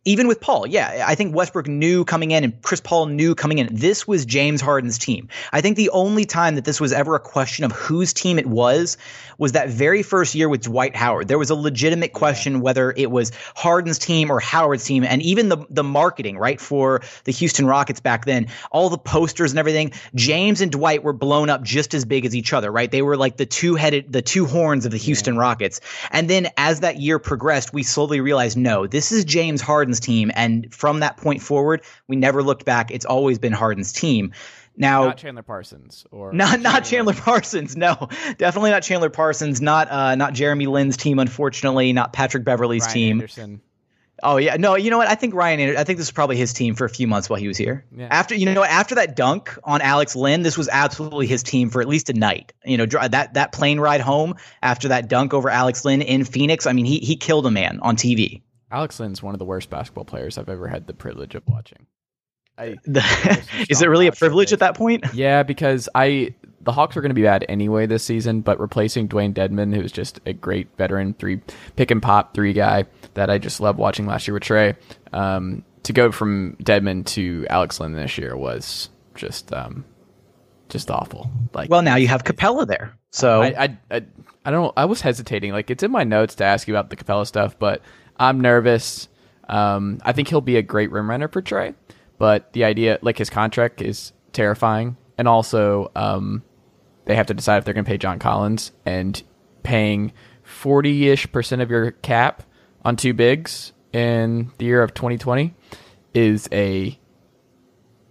even 0.08 0.28
with 0.28 0.40
Paul, 0.40 0.66
yeah, 0.66 1.04
I 1.06 1.16
think 1.16 1.36
Westbrook 1.36 1.68
knew 1.68 2.06
coming 2.06 2.32
in 2.32 2.46
and 2.46 2.62
Chris 2.62 2.80
Paul 2.80 3.08
knew 3.08 3.36
coming 3.36 3.58
in. 3.58 3.68
This 3.70 4.08
was 4.08 4.26
James 4.26 4.62
Harden's 4.62 4.98
team. 4.98 5.28
I 5.52 5.60
think 5.60 5.76
the 5.76 5.90
only 5.90 6.24
time 6.24 6.56
that 6.56 6.64
this 6.64 6.80
was 6.80 6.94
ever 6.94 7.16
a 7.16 7.20
question 7.20 7.66
of 7.66 7.74
whose 7.74 8.14
team 8.14 8.40
it 8.40 8.46
was 8.46 8.98
was 9.38 9.52
that 9.52 9.70
very 9.70 10.04
first 10.04 10.34
year 10.34 10.48
with 10.48 10.62
Dwight 10.62 10.96
Howard. 10.96 11.28
There 11.28 11.38
was 11.38 11.50
a 11.50 11.56
legitimate 11.56 12.14
question 12.14 12.62
whether 12.62 12.94
it 12.96 13.12
was 13.12 13.34
Harden's 13.56 14.00
team 14.00 14.32
or 14.32 14.40
Howard's 14.40 14.86
team, 14.86 15.04
and 15.04 15.22
even 15.22 15.50
the 15.50 15.58
the 15.70 15.84
marketing, 15.84 16.38
right, 16.38 16.60
for 16.60 17.02
the 17.26 17.34
Houston 17.34 17.66
Rockets 17.66 18.00
back 18.00 18.24
then, 18.24 18.48
all 18.72 18.90
the 18.90 18.98
posters 18.98 19.52
and 19.52 19.60
everything. 19.60 19.92
James 20.16 20.62
and 20.62 20.72
Dwight 20.72 21.04
were 21.04 21.14
blown 21.14 21.50
up 21.50 21.64
just 21.64 21.94
as 21.94 22.06
big 22.06 22.26
as 22.26 22.34
each 22.34 22.54
other, 22.54 22.72
right? 22.72 22.90
They 22.90 23.02
were 23.02 23.18
like 23.18 23.36
the 23.36 23.46
two 23.46 23.76
headed, 23.76 24.12
the 24.12 24.22
two 24.22 24.46
horns 24.46 24.86
of 24.86 24.92
the 24.92 24.98
Houston 24.98 25.36
yeah. 25.36 25.42
Rockets. 25.42 25.82
And 26.12 26.30
then 26.30 26.48
as 26.56 26.80
that 26.80 26.98
year 26.98 27.20
progressed, 27.20 27.74
we 27.74 27.84
slowly 27.84 28.22
realized, 28.22 28.58
no, 28.58 28.88
this 28.88 29.12
is 29.12 29.26
James 29.26 29.62
Harden's 29.62 29.97
team, 30.00 30.32
and 30.36 30.74
from 30.74 31.00
that 31.02 31.18
point 31.18 31.42
forward, 31.42 31.82
we 32.08 32.16
never 32.16 32.44
looked 32.44 32.66
back. 32.66 32.92
It's 32.92 33.06
always 33.06 33.40
been 33.40 33.54
Harden's 33.54 33.92
team. 33.92 34.32
Now, 34.78 35.06
not 35.06 35.18
Chandler 35.18 35.44
Parsons 35.44 36.06
or 36.12 36.32
not 36.32 36.50
Chandler. 36.52 36.70
not 36.70 36.86
Chandler 36.86 37.14
Parsons. 37.14 37.76
No, 37.76 38.10
definitely 38.38 38.70
not 38.70 38.84
Chandler 38.84 39.10
Parsons. 39.10 39.60
Not 39.60 39.92
uh, 39.92 40.16
not 40.16 40.34
Jeremy 40.34 40.68
Lin's 40.68 40.98
team. 40.98 41.18
Unfortunately, 41.18 41.94
not 41.94 42.14
Patrick 42.14 42.44
Beverley's 42.44 42.84
Ryan 42.84 42.94
team. 42.94 43.18
Anderson. 43.18 43.62
Oh 44.24 44.38
yeah, 44.38 44.58
no. 44.58 44.76
You 44.76 44.90
know 44.90 44.98
what? 44.98 45.08
I 45.08 45.16
think 45.16 45.34
Ryan. 45.34 45.60
Anderson, 45.60 45.80
I 45.80 45.84
think 45.84 45.98
this 45.98 46.08
was 46.08 46.12
probably 46.12 46.38
his 46.38 46.54
team 46.54 46.76
for 46.76 46.86
a 46.86 46.90
few 46.90 47.08
months 47.08 47.30
while 47.30 47.40
he 47.40 47.48
was 47.48 47.58
here. 47.58 47.86
Yeah. 47.96 48.08
After 48.10 48.36
you 48.36 48.46
know, 48.52 48.64
after 48.64 48.96
that 48.96 49.16
dunk 49.16 49.58
on 49.64 49.82
Alex 49.82 50.16
Len, 50.16 50.44
this 50.44 50.58
was 50.58 50.70
absolutely 50.72 51.28
his 51.28 51.44
team 51.44 51.70
for 51.70 51.82
at 51.82 51.88
least 51.88 52.10
a 52.10 52.14
night. 52.14 52.54
You 52.66 52.78
know, 52.78 52.86
that 52.86 53.34
that 53.34 53.52
plane 53.52 53.80
ride 53.80 54.02
home 54.02 54.36
after 54.62 54.88
that 54.90 55.08
dunk 55.08 55.34
over 55.34 55.50
Alex 55.50 55.86
Len 55.86 56.02
in 56.02 56.24
Phoenix. 56.24 56.66
I 56.66 56.74
mean, 56.74 56.86
he 56.86 57.00
he 57.00 57.16
killed 57.16 57.46
a 57.46 57.52
man 57.52 57.80
on 57.82 57.96
TV. 57.96 58.42
Alex 58.72 59.00
Len's 59.00 59.24
one 59.24 59.34
of 59.34 59.40
the 59.40 59.46
worst 59.46 59.70
basketball 59.70 60.06
players 60.06 60.38
I've 60.38 60.50
ever 60.50 60.68
had 60.68 60.88
the 60.88 60.94
privilege 60.94 61.36
of 61.36 61.44
watching. 61.48 61.86
I, 62.58 62.76
is 63.70 63.82
it 63.82 63.88
really 63.88 64.08
a 64.08 64.12
privilege 64.12 64.52
at 64.54 64.60
that 64.60 64.76
point? 64.76 65.06
Yeah, 65.14 65.44
because 65.44 65.88
I 65.96 66.34
the 66.62 66.72
Hawks 66.72 66.98
are 66.98 67.02
going 67.02 67.12
to 67.12 67.16
be 67.16 67.24
bad 67.24 67.46
anyway 67.48 67.86
this 67.86 68.04
season, 68.04 68.42
but 68.42 68.60
replacing 68.60 69.08
Dewayne 69.08 69.34
Dedmon, 69.34 69.74
who's 69.74 69.92
just 69.92 70.20
a 70.26 70.34
great 70.34 70.68
veteran 70.78 71.14
three 71.14 71.42
pick 71.76 71.92
and 71.92 72.02
pop 72.02 72.34
three 72.34 72.54
guy 72.54 72.86
that 73.14 73.30
I 73.30 73.38
just 73.38 73.62
loved 73.62 73.80
watching 73.80 74.06
last 74.06 74.28
year 74.28 74.34
with 74.34 74.44
Trae, 74.44 74.76
um, 75.14 75.64
to 75.84 75.94
go 75.94 76.12
from 76.12 76.58
Dedmon 76.62 77.06
to 77.08 77.46
Alex 77.50 77.80
Lynn 77.80 77.94
this 77.94 78.18
year 78.18 78.36
was 78.36 78.90
just 79.16 79.54
um, 79.54 79.86
just 80.68 80.92
awful. 80.92 81.32
Like, 81.54 81.70
well, 81.70 81.82
now 81.82 81.96
you 81.96 82.10
have 82.10 82.24
Capela 82.24 82.68
there, 82.68 82.98
so 83.12 83.42
I, 83.42 83.64
I, 83.64 83.78
I 83.90 84.02
I 84.46 84.52
don't. 84.52 84.74
I 84.78 84.86
was 84.86 85.02
hesitating. 85.02 85.52
Like, 85.52 85.70
it's 85.70 85.84
in 85.84 85.92
my 85.92 86.04
notes 86.04 86.36
to 86.36 86.44
ask 86.44 86.68
you 86.68 86.74
about 86.74 86.90
the 86.90 86.96
Capela 86.96 87.26
stuff, 87.26 87.58
but 87.58 87.82
I'm 88.20 88.42
nervous. 88.42 89.08
Um, 89.48 90.00
I 90.04 90.12
think 90.12 90.28
he'll 90.28 90.42
be 90.42 90.58
a 90.58 90.62
great 90.62 90.92
rim 90.92 91.10
runner 91.10 91.28
for 91.28 91.42
Trae, 91.42 91.76
But 92.18 92.52
the 92.54 92.64
idea, 92.64 93.00
like 93.02 93.18
his 93.18 93.30
contract, 93.30 93.82
is 93.82 94.12
terrifying, 94.34 94.98
and 95.18 95.28
also 95.28 95.92
um, 95.96 96.44
they 97.06 97.16
have 97.16 97.28
to 97.28 97.34
decide 97.34 97.58
if 97.58 97.66
they're 97.66 97.74
going 97.74 97.86
to 97.86 97.90
pay 97.90 97.98
John 97.98 98.20
Collins 98.20 98.72
and 98.86 99.22
paying 99.64 100.12
forty 100.44 101.10
ish 101.10 101.32
percent 101.32 101.62
of 101.62 101.70
your 101.70 101.92
cap 101.92 102.44
on 102.84 102.96
two 102.96 103.14
bigs 103.14 103.74
in 103.94 104.52
the 104.58 104.66
year 104.66 104.82
of 104.84 104.94
2020 104.94 105.54
is 106.14 106.48
a 106.52 106.98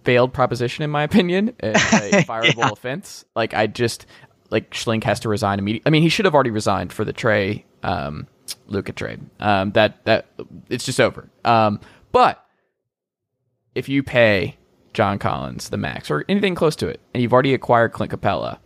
failed 0.03 0.33
proposition 0.33 0.83
in 0.83 0.89
my 0.89 1.03
opinion, 1.03 1.53
a, 1.63 1.71
a 1.71 1.75
fireable 2.23 2.57
yeah. 2.57 2.69
offense. 2.71 3.25
Like 3.35 3.53
I 3.53 3.67
just 3.67 4.05
like 4.49 4.71
Schlenk 4.71 5.03
has 5.03 5.19
to 5.21 5.29
resign 5.29 5.59
immediately. 5.59 5.87
I 5.87 5.89
mean, 5.89 6.03
he 6.03 6.09
should 6.09 6.25
have 6.25 6.33
already 6.33 6.51
resigned 6.51 6.93
for 6.93 7.03
the 7.03 7.13
Trae 7.13 7.63
um, 7.83 8.27
Luka 8.67 8.91
trade. 8.91 9.21
Um, 9.39 9.71
that 9.71 10.03
that 10.05 10.27
it's 10.69 10.85
just 10.85 10.99
over. 10.99 11.29
Um, 11.43 11.79
but 12.11 12.45
if 13.75 13.89
you 13.89 14.03
pay 14.03 14.57
John 14.93 15.19
Collins 15.19 15.69
the 15.69 15.77
max 15.77 16.09
or 16.09 16.25
anything 16.29 16.55
close 16.55 16.75
to 16.77 16.87
it, 16.87 16.99
and 17.13 17.21
you've 17.21 17.33
already 17.33 17.53
acquired 17.53 17.93
Clint 17.93 18.11
Capela, 18.11 18.59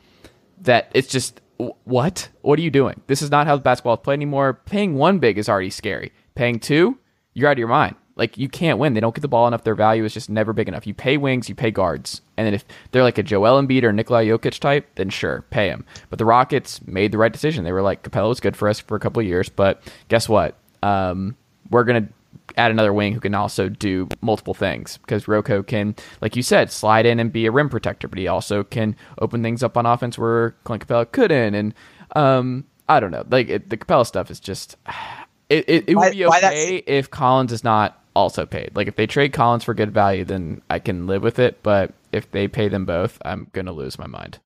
that 0.61 0.91
it's 0.93 1.07
just 1.07 1.41
what? 1.83 2.29
What 2.41 2.57
are 2.57 2.61
you 2.61 2.71
doing? 2.71 3.01
This 3.07 3.21
is 3.21 3.29
not 3.29 3.47
how 3.47 3.57
basketball 3.57 3.95
is 3.95 3.99
played 4.03 4.15
anymore. 4.15 4.53
Paying 4.65 4.95
one 4.95 5.19
big 5.19 5.37
is 5.37 5.49
already 5.49 5.69
scary. 5.69 6.11
Paying 6.35 6.59
two, 6.59 6.97
you're 7.33 7.49
out 7.49 7.53
of 7.53 7.59
your 7.59 7.67
mind. 7.67 7.95
Like 8.15 8.37
you 8.37 8.49
can't 8.49 8.77
win. 8.77 8.93
They 8.93 8.99
don't 8.99 9.15
get 9.15 9.21
the 9.21 9.27
ball 9.27 9.47
enough. 9.47 9.63
Their 9.63 9.75
value 9.75 10.03
is 10.03 10.13
just 10.13 10.29
never 10.29 10.53
big 10.53 10.67
enough. 10.67 10.85
You 10.85 10.93
pay 10.93 11.17
wings, 11.17 11.47
you 11.49 11.55
pay 11.55 11.71
guards, 11.71 12.21
and 12.37 12.45
then 12.45 12.53
if 12.53 12.65
they're 12.91 13.03
like 13.03 13.17
a 13.17 13.23
Joel 13.23 13.61
Embiid 13.61 13.83
or 13.83 13.93
Nikola 13.93 14.23
Jokic 14.23 14.59
type, 14.59 14.89
then 14.95 15.09
sure, 15.09 15.43
pay 15.49 15.67
him. 15.69 15.85
But 16.09 16.19
the 16.19 16.25
Rockets 16.25 16.85
made 16.85 17.11
the 17.11 17.17
right 17.17 17.31
decision. 17.31 17.63
They 17.63 17.71
were 17.71 17.81
like, 17.81 18.03
Capela 18.03 18.29
was 18.29 18.39
good 18.39 18.55
for 18.57 18.67
us 18.67 18.79
for 18.79 18.95
a 18.95 18.99
couple 18.99 19.21
of 19.21 19.27
years, 19.27 19.49
but 19.49 19.81
guess 20.09 20.27
what? 20.27 20.57
Um, 20.83 21.37
we're 21.69 21.83
gonna 21.83 22.09
add 22.57 22.71
another 22.71 22.93
wing 22.93 23.13
who 23.13 23.19
can 23.19 23.35
also 23.35 23.69
do 23.69 24.07
multiple 24.21 24.53
things 24.53 24.97
because 24.97 25.25
Roko 25.25 25.65
can, 25.65 25.95
like 26.21 26.35
you 26.35 26.43
said, 26.43 26.71
slide 26.71 27.05
in 27.05 27.19
and 27.19 27.31
be 27.31 27.45
a 27.45 27.51
rim 27.51 27.69
protector, 27.69 28.07
but 28.07 28.19
he 28.19 28.27
also 28.27 28.63
can 28.63 28.95
open 29.19 29.43
things 29.43 29.63
up 29.63 29.77
on 29.77 29.85
offense 29.85 30.17
where 30.17 30.51
Clint 30.63 30.85
Capela 30.85 31.09
couldn't. 31.11 31.55
And 31.55 31.73
um, 32.15 32.65
I 32.89 32.99
don't 32.99 33.11
know, 33.11 33.25
like 33.29 33.49
it, 33.49 33.69
the 33.69 33.77
Capela 33.77 34.05
stuff 34.05 34.31
is 34.31 34.39
just 34.39 34.75
it. 35.49 35.65
It, 35.67 35.83
it 35.87 35.95
would 35.95 36.11
be 36.11 36.25
okay 36.25 36.83
if 36.85 37.09
Collins 37.09 37.51
is 37.51 37.63
not 37.63 38.00
also 38.15 38.45
paid. 38.45 38.71
Like 38.75 38.87
if 38.87 38.95
they 38.95 39.07
trade 39.07 39.33
Collins 39.33 39.63
for 39.63 39.73
good 39.73 39.91
value, 39.91 40.25
then 40.25 40.61
I 40.69 40.79
can 40.79 41.07
live 41.07 41.23
with 41.23 41.39
it. 41.39 41.61
But 41.63 41.93
if 42.11 42.31
they 42.31 42.47
pay 42.47 42.67
them 42.67 42.85
both, 42.85 43.17
I'm 43.23 43.47
gonna 43.53 43.71
lose 43.71 43.97
my 43.97 44.07
mind. 44.07 44.39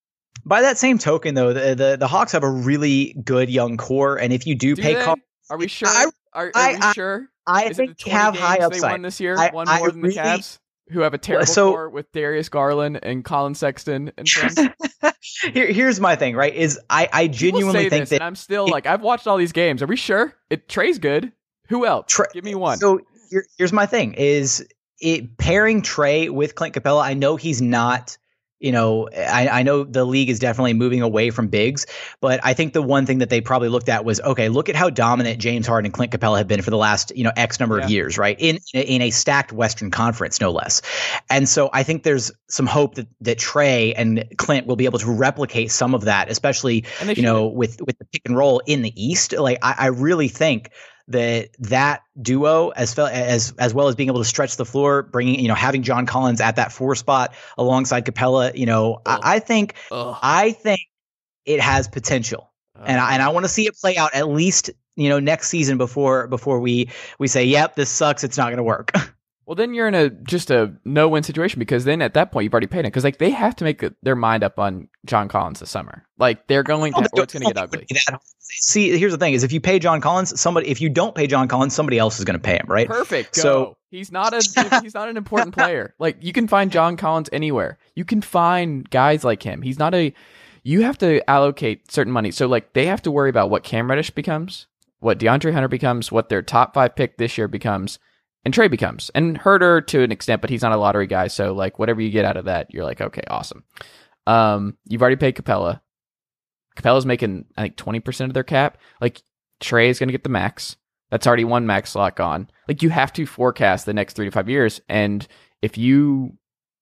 By 0.45 0.61
that 0.61 0.77
same 0.77 0.97
token, 0.97 1.35
though, 1.35 1.53
the 1.53 1.75
the, 1.75 1.97
the 1.99 2.07
Hawks 2.07 2.31
have 2.33 2.43
a 2.43 2.49
really 2.49 3.15
good 3.23 3.49
young 3.49 3.77
core, 3.77 4.17
and 4.17 4.31
if 4.31 4.45
you 4.45 4.55
do, 4.55 4.75
do 4.75 4.81
pay, 4.81 4.93
Collins, 4.95 5.23
are 5.49 5.57
we 5.57 5.67
sure? 5.67 5.87
I, 5.89 6.05
are, 6.33 6.47
are 6.47 6.51
I, 6.53 6.73
we 6.73 6.93
sure? 6.93 7.29
I 7.47 7.65
Is 7.65 7.77
think 7.77 8.01
have 8.03 8.37
high 8.37 8.57
upside. 8.57 8.81
They 8.81 8.87
won 8.87 9.01
this 9.01 9.19
year, 9.19 9.37
I, 9.37 9.49
one 9.49 9.67
more 9.67 9.91
than 9.91 10.01
really, 10.01 10.15
the 10.15 10.21
Cavs, 10.21 10.59
who 10.89 11.01
have 11.01 11.13
a 11.13 11.17
terrible 11.17 11.45
so, 11.45 11.71
core 11.71 11.89
with 11.89 12.11
Darius 12.11 12.49
Garland 12.49 12.99
and 13.03 13.23
Collin 13.23 13.55
Sexton 13.55 14.11
and 14.17 14.27
friends. 14.29 14.59
Here, 15.53 15.71
here's 15.71 15.99
my 15.99 16.15
thing, 16.15 16.35
right? 16.35 16.53
Is 16.53 16.79
I, 16.89 17.09
I 17.11 17.27
genuinely 17.27 17.89
think 17.89 18.09
that 18.09 18.21
I'm 18.21 18.35
still 18.35 18.65
it, 18.65 18.71
like 18.71 18.85
I've 18.85 19.01
watched 19.01 19.27
all 19.27 19.37
these 19.37 19.51
games. 19.51 19.81
Are 19.81 19.87
we 19.87 19.95
sure? 19.95 20.33
It 20.49 20.67
Trae's 20.67 20.99
good. 20.99 21.31
Who 21.69 21.85
else? 21.85 22.05
Tra- 22.09 22.31
Give 22.31 22.43
me 22.43 22.55
one. 22.55 22.77
So 22.77 23.01
here, 23.35 23.45
here's 23.57 23.73
my 23.73 23.85
thing: 23.85 24.13
is 24.13 24.65
it 24.99 25.37
pairing 25.37 25.81
Trae 25.81 26.29
with 26.29 26.55
Clint 26.55 26.73
Capela? 26.73 27.03
I 27.03 27.13
know 27.13 27.35
he's 27.35 27.61
not 27.61 28.17
you 28.57 28.71
know, 28.71 29.09
I, 29.13 29.49
I, 29.49 29.63
know 29.63 29.83
the 29.83 30.05
league 30.05 30.29
is 30.29 30.39
definitely 30.39 30.73
moving 30.73 31.01
away 31.01 31.29
from 31.29 31.49
bigs, 31.49 31.85
but 32.21 32.39
I 32.41 32.53
think 32.53 32.71
the 32.71 32.81
one 32.81 33.05
thing 33.05 33.17
that 33.17 33.29
they 33.29 33.41
probably 33.41 33.67
looked 33.67 33.89
at 33.89 34.05
was 34.05 34.21
okay, 34.21 34.47
look 34.47 34.69
at 34.69 34.77
how 34.77 34.89
dominant 34.89 35.39
James 35.39 35.67
Harden 35.67 35.87
and 35.87 35.93
Clint 35.93 36.13
Capela 36.13 36.37
have 36.37 36.47
been 36.47 36.61
for 36.61 36.69
the 36.69 36.77
last 36.77 37.15
you 37.15 37.25
know 37.25 37.33
X 37.35 37.59
number 37.59 37.77
yeah. 37.77 37.83
of 37.83 37.91
years, 37.91 38.17
right? 38.17 38.37
In 38.39 38.59
in 38.73 39.01
a 39.01 39.11
stacked 39.11 39.51
Western 39.51 39.91
Conference, 39.91 40.39
no 40.39 40.51
less. 40.51 40.81
And 41.29 41.49
so 41.49 41.69
I 41.73 41.83
think 41.83 42.03
there's 42.03 42.31
some 42.49 42.65
hope 42.65 42.95
that 42.95 43.07
that 43.21 43.39
Trae 43.39 43.93
and 43.95 44.23
Clint 44.37 44.67
will 44.67 44.77
be 44.77 44.85
able 44.85 44.99
to 44.99 45.11
replicate 45.11 45.69
some 45.69 45.93
of 45.93 46.05
that, 46.05 46.31
especially 46.31 46.85
you 47.05 47.23
know 47.23 47.47
with 47.47 47.81
with 47.81 47.99
the 47.99 48.05
pick 48.05 48.21
and 48.25 48.37
roll 48.37 48.61
in 48.65 48.83
the 48.83 48.93
East. 48.95 49.33
Like 49.33 49.59
I, 49.61 49.75
I 49.77 49.85
really 49.87 50.29
think 50.29 50.71
that 51.07 51.49
that 51.59 52.01
duo 52.21 52.69
as 52.69 52.97
as 52.97 53.53
as 53.59 53.73
well 53.73 53.87
as 53.87 53.95
being 53.95 54.09
able 54.09 54.19
to 54.19 54.25
stretch 54.25 54.57
the 54.57 54.65
floor, 54.65 55.03
bringing 55.03 55.39
you 55.39 55.47
know 55.47 55.55
having 55.55 55.83
John 55.83 56.05
Collins 56.05 56.41
at 56.41 56.55
that 56.55 56.71
four 56.71 56.95
spot 56.95 57.33
alongside 57.57 58.05
Capela, 58.05 58.55
you 58.55 58.65
know, 58.65 59.01
I, 59.05 59.15
oh. 59.15 59.19
I, 59.23 59.39
think 59.39 59.75
Ugh. 59.91 60.17
I 60.21 60.51
think 60.51 60.81
it 61.45 61.59
has 61.61 61.87
potential, 61.87 62.51
uh. 62.77 62.85
and 62.85 62.99
I, 62.99 63.13
and 63.13 63.21
I 63.21 63.29
want 63.29 63.45
to 63.45 63.49
see 63.49 63.67
it 63.67 63.75
play 63.75 63.97
out 63.97 64.13
at 64.15 64.29
least 64.29 64.71
you 64.95 65.09
know 65.09 65.19
next 65.19 65.49
season 65.49 65.77
before 65.77 66.27
before 66.27 66.59
we 66.59 66.89
we 67.19 67.27
say, 67.27 67.45
yep, 67.45 67.75
this 67.75 67.89
sucks, 67.89 68.23
it's 68.23 68.37
not 68.37 68.45
going 68.45 68.57
to 68.57 68.63
work. 68.63 68.91
Well, 69.45 69.55
then 69.55 69.75
you're 69.75 69.87
in 69.87 69.93
a 69.93 70.09
just 70.09 70.49
a 70.49 70.73
no 70.85 71.07
win 71.07 71.21
situation 71.21 71.59
because 71.59 71.85
then 71.85 72.01
at 72.01 72.15
that 72.15 72.31
point 72.31 72.45
you've 72.45 72.53
already 72.53 72.67
paid 72.67 72.79
it 72.79 72.87
because 72.87 73.03
like 73.03 73.19
they 73.19 73.29
have 73.29 73.55
to 73.57 73.63
make 73.63 73.83
their 74.01 74.15
mind 74.15 74.43
up 74.43 74.57
on 74.57 74.87
John 75.05 75.27
Collins 75.27 75.59
this 75.59 75.69
summer. 75.69 76.03
Like 76.17 76.47
they're 76.47 76.63
going 76.63 76.93
to, 76.93 76.99
oh, 76.99 77.21
it's 77.21 77.33
going 77.33 77.45
to 77.45 77.53
get 77.53 77.57
ugly. 77.57 77.85
See, 78.39 78.97
here's 78.97 79.11
the 79.11 79.19
thing: 79.19 79.33
is 79.35 79.43
if 79.43 79.51
you 79.51 79.61
pay 79.61 79.77
John 79.77 80.01
Collins, 80.01 80.39
somebody 80.39 80.67
if 80.67 80.81
you 80.81 80.89
don't 80.89 81.13
pay 81.13 81.27
John 81.27 81.47
Collins, 81.47 81.75
somebody 81.75 81.99
else 81.99 82.17
is 82.17 82.25
going 82.25 82.37
to 82.37 82.41
pay 82.41 82.55
him, 82.55 82.65
right? 82.67 82.87
Perfect. 82.87 83.35
Go. 83.35 83.41
So 83.41 83.77
he's 83.91 84.11
not 84.11 84.33
a 84.33 84.79
he's 84.81 84.95
not 84.95 85.09
an 85.09 85.17
important 85.17 85.53
player. 85.53 85.93
Like 85.99 86.17
you 86.21 86.33
can 86.33 86.47
find 86.47 86.71
John 86.71 86.97
Collins 86.97 87.29
anywhere. 87.31 87.77
You 87.93 88.05
can 88.05 88.21
find 88.21 88.89
guys 88.89 89.23
like 89.23 89.43
him. 89.43 89.61
He's 89.61 89.77
not 89.77 89.93
a. 89.93 90.11
You 90.63 90.81
have 90.81 90.97
to 90.99 91.27
allocate 91.29 91.91
certain 91.91 92.11
money. 92.11 92.31
So 92.31 92.47
like 92.47 92.73
they 92.73 92.87
have 92.87 93.03
to 93.03 93.11
worry 93.11 93.29
about 93.29 93.51
what 93.51 93.63
Cam 93.63 93.87
Reddish 93.91 94.09
becomes, 94.09 94.65
what 95.01 95.19
DeAndre 95.19 95.53
Hunter 95.53 95.67
becomes, 95.67 96.11
what 96.11 96.29
their 96.29 96.41
top 96.41 96.73
five 96.73 96.95
pick 96.95 97.17
this 97.17 97.37
year 97.37 97.47
becomes 97.47 97.99
and 98.45 98.53
Trae 98.53 98.69
becomes 98.69 99.09
and 99.15 99.39
Huerter 99.39 99.85
to 99.87 100.03
an 100.03 100.11
extent, 100.11 100.39
but 100.39 100.49
he's 100.49 100.61
not 100.61 100.71
a 100.71 100.77
lottery 100.77 101.07
guy. 101.07 101.27
So 101.27 101.53
like 101.53 101.79
whatever 101.79 101.99
you 101.99 102.11
get 102.11 102.25
out 102.25 102.37
of 102.37 102.45
that, 102.45 102.73
you're 102.73 102.85
like, 102.85 103.01
okay, 103.01 103.23
awesome. 103.27 103.63
Um, 104.27 104.77
you've 104.85 105.01
already 105.01 105.17
paid 105.17 105.35
Capela. 105.35 105.81
Capela's 106.77 107.05
making 107.05 107.45
I 107.57 107.63
think 107.63 107.75
twenty 107.75 107.99
percent 107.99 108.29
of 108.29 108.33
their 108.33 108.43
cap. 108.43 108.77
Like 109.01 109.21
Trae 109.61 109.89
is 109.89 109.99
going 109.99 110.09
to 110.09 110.13
get 110.13 110.23
the 110.23 110.29
max. 110.29 110.77
That's 111.11 111.27
already 111.27 111.43
one 111.43 111.65
max 111.65 111.91
slot 111.91 112.15
gone. 112.15 112.49
Like 112.67 112.81
you 112.81 112.89
have 112.89 113.13
to 113.13 113.25
forecast 113.25 113.85
the 113.85 113.93
next 113.93 114.15
three 114.15 114.25
to 114.25 114.31
five 114.31 114.49
years, 114.49 114.81
and 114.89 115.27
if 115.61 115.77
you 115.77 116.37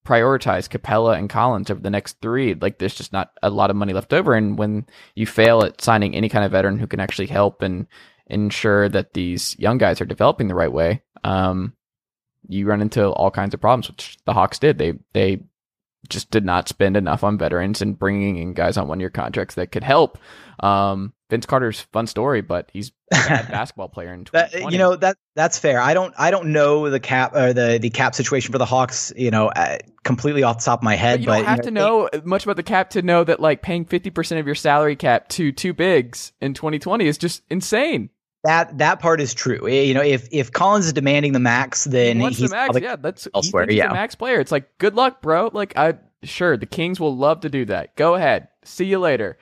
prioritize 0.05 0.67
Capela 0.67 1.17
and 1.17 1.29
Collins 1.29 1.71
over 1.71 1.79
the 1.79 1.89
next 1.89 2.19
three, 2.21 2.53
like 2.55 2.77
there's 2.77 2.95
just 2.95 3.13
not 3.13 3.31
a 3.41 3.49
lot 3.49 3.69
of 3.69 3.75
money 3.75 3.93
left 3.93 4.13
over. 4.13 4.33
And 4.33 4.57
when 4.57 4.85
you 5.15 5.25
fail 5.25 5.63
at 5.63 5.81
signing 5.81 6.15
any 6.15 6.27
kind 6.27 6.43
of 6.43 6.51
veteran 6.51 6.77
who 6.77 6.87
can 6.87 6.99
actually 6.99 7.27
help 7.27 7.61
and 7.61 7.87
ensure 8.27 8.89
that 8.89 9.13
these 9.13 9.57
young 9.59 9.77
guys 9.77 10.01
are 10.01 10.05
developing 10.05 10.47
the 10.47 10.55
right 10.55 10.71
way, 10.71 11.01
um, 11.23 11.73
you 12.47 12.65
run 12.65 12.81
into 12.81 13.07
all 13.09 13.31
kinds 13.31 13.53
of 13.53 13.61
problems, 13.61 13.87
which 13.89 14.17
the 14.25 14.33
Hawks 14.33 14.59
did. 14.59 14.77
They 14.77 14.93
they 15.13 15.43
just 16.09 16.31
did 16.31 16.43
not 16.43 16.67
spend 16.67 16.97
enough 16.97 17.23
on 17.23 17.37
veterans 17.37 17.81
and 17.81 17.97
bringing 17.97 18.37
in 18.37 18.53
guys 18.53 18.77
on 18.77 18.87
one 18.87 18.99
year 18.99 19.09
contracts 19.09 19.55
that 19.55 19.71
could 19.71 19.83
help. 19.83 20.17
Um, 20.59 21.13
Vince 21.29 21.45
Carter's 21.45 21.79
fun 21.79 22.05
story, 22.05 22.41
but 22.41 22.69
he's 22.71 22.91
a 23.11 23.15
basketball 23.49 23.89
player 23.89 24.13
in 24.13 24.25
that, 24.33 24.53
you 24.71 24.77
know 24.77 24.95
that 24.95 25.17
that's 25.35 25.57
fair. 25.57 25.81
I 25.81 25.93
don't 25.93 26.13
I 26.17 26.29
don't 26.29 26.49
know 26.49 26.89
the 26.89 26.99
cap 26.99 27.35
or 27.35 27.53
the 27.53 27.79
the 27.81 27.89
cap 27.89 28.13
situation 28.13 28.51
for 28.51 28.59
the 28.59 28.65
Hawks. 28.65 29.11
You 29.15 29.31
know, 29.31 29.47
uh, 29.47 29.79
completely 30.03 30.43
off 30.43 30.59
the 30.59 30.65
top 30.65 30.79
of 30.79 30.83
my 30.83 30.95
head. 30.95 31.19
But 31.19 31.21
you 31.21 31.27
but, 31.27 31.35
don't 31.37 31.45
have 31.45 31.65
you 31.65 31.71
know, 31.71 32.09
to 32.09 32.17
know 32.17 32.23
much 32.25 32.43
about 32.43 32.57
the 32.57 32.63
cap 32.63 32.91
to 32.91 33.01
know 33.01 33.23
that 33.23 33.39
like 33.39 33.61
paying 33.61 33.85
fifty 33.85 34.11
percent 34.11 34.39
of 34.39 34.45
your 34.45 34.55
salary 34.55 34.95
cap 34.95 35.27
to 35.29 35.51
two 35.51 35.73
bigs 35.73 36.33
in 36.39 36.53
2020 36.53 37.07
is 37.07 37.17
just 37.17 37.41
insane. 37.49 38.09
That 38.43 38.77
that 38.77 38.99
part 38.99 39.21
is 39.21 39.33
true. 39.33 39.67
Eh, 39.67 39.83
you 39.83 39.93
know, 39.93 40.01
if 40.01 40.27
if 40.31 40.51
Collins 40.51 40.87
is 40.87 40.93
demanding 40.93 41.31
the 41.31 41.39
max, 41.39 41.85
then 41.85 42.19
he 42.19 42.27
he's 42.27 42.49
the 42.49 42.49
max. 42.49 42.77
Yeah, 42.79 42.97
that's 42.97 43.27
elsewhere. 43.33 43.65
He's 43.65 43.77
yeah, 43.77 43.89
a 43.89 43.93
max 43.93 44.15
player. 44.15 44.39
It's 44.39 44.51
like 44.51 44.77
good 44.79 44.95
luck, 44.95 45.21
bro. 45.21 45.49
Like 45.53 45.77
I 45.77 45.95
sure 46.23 46.57
the 46.57 46.65
Kings 46.65 46.99
will 46.99 47.15
love 47.15 47.39
to 47.41 47.49
do 47.49 47.63
that. 47.65 47.95
Go 47.95 48.15
ahead. 48.15 48.49
See 48.65 48.85
you 48.85 48.99
later. 48.99 49.37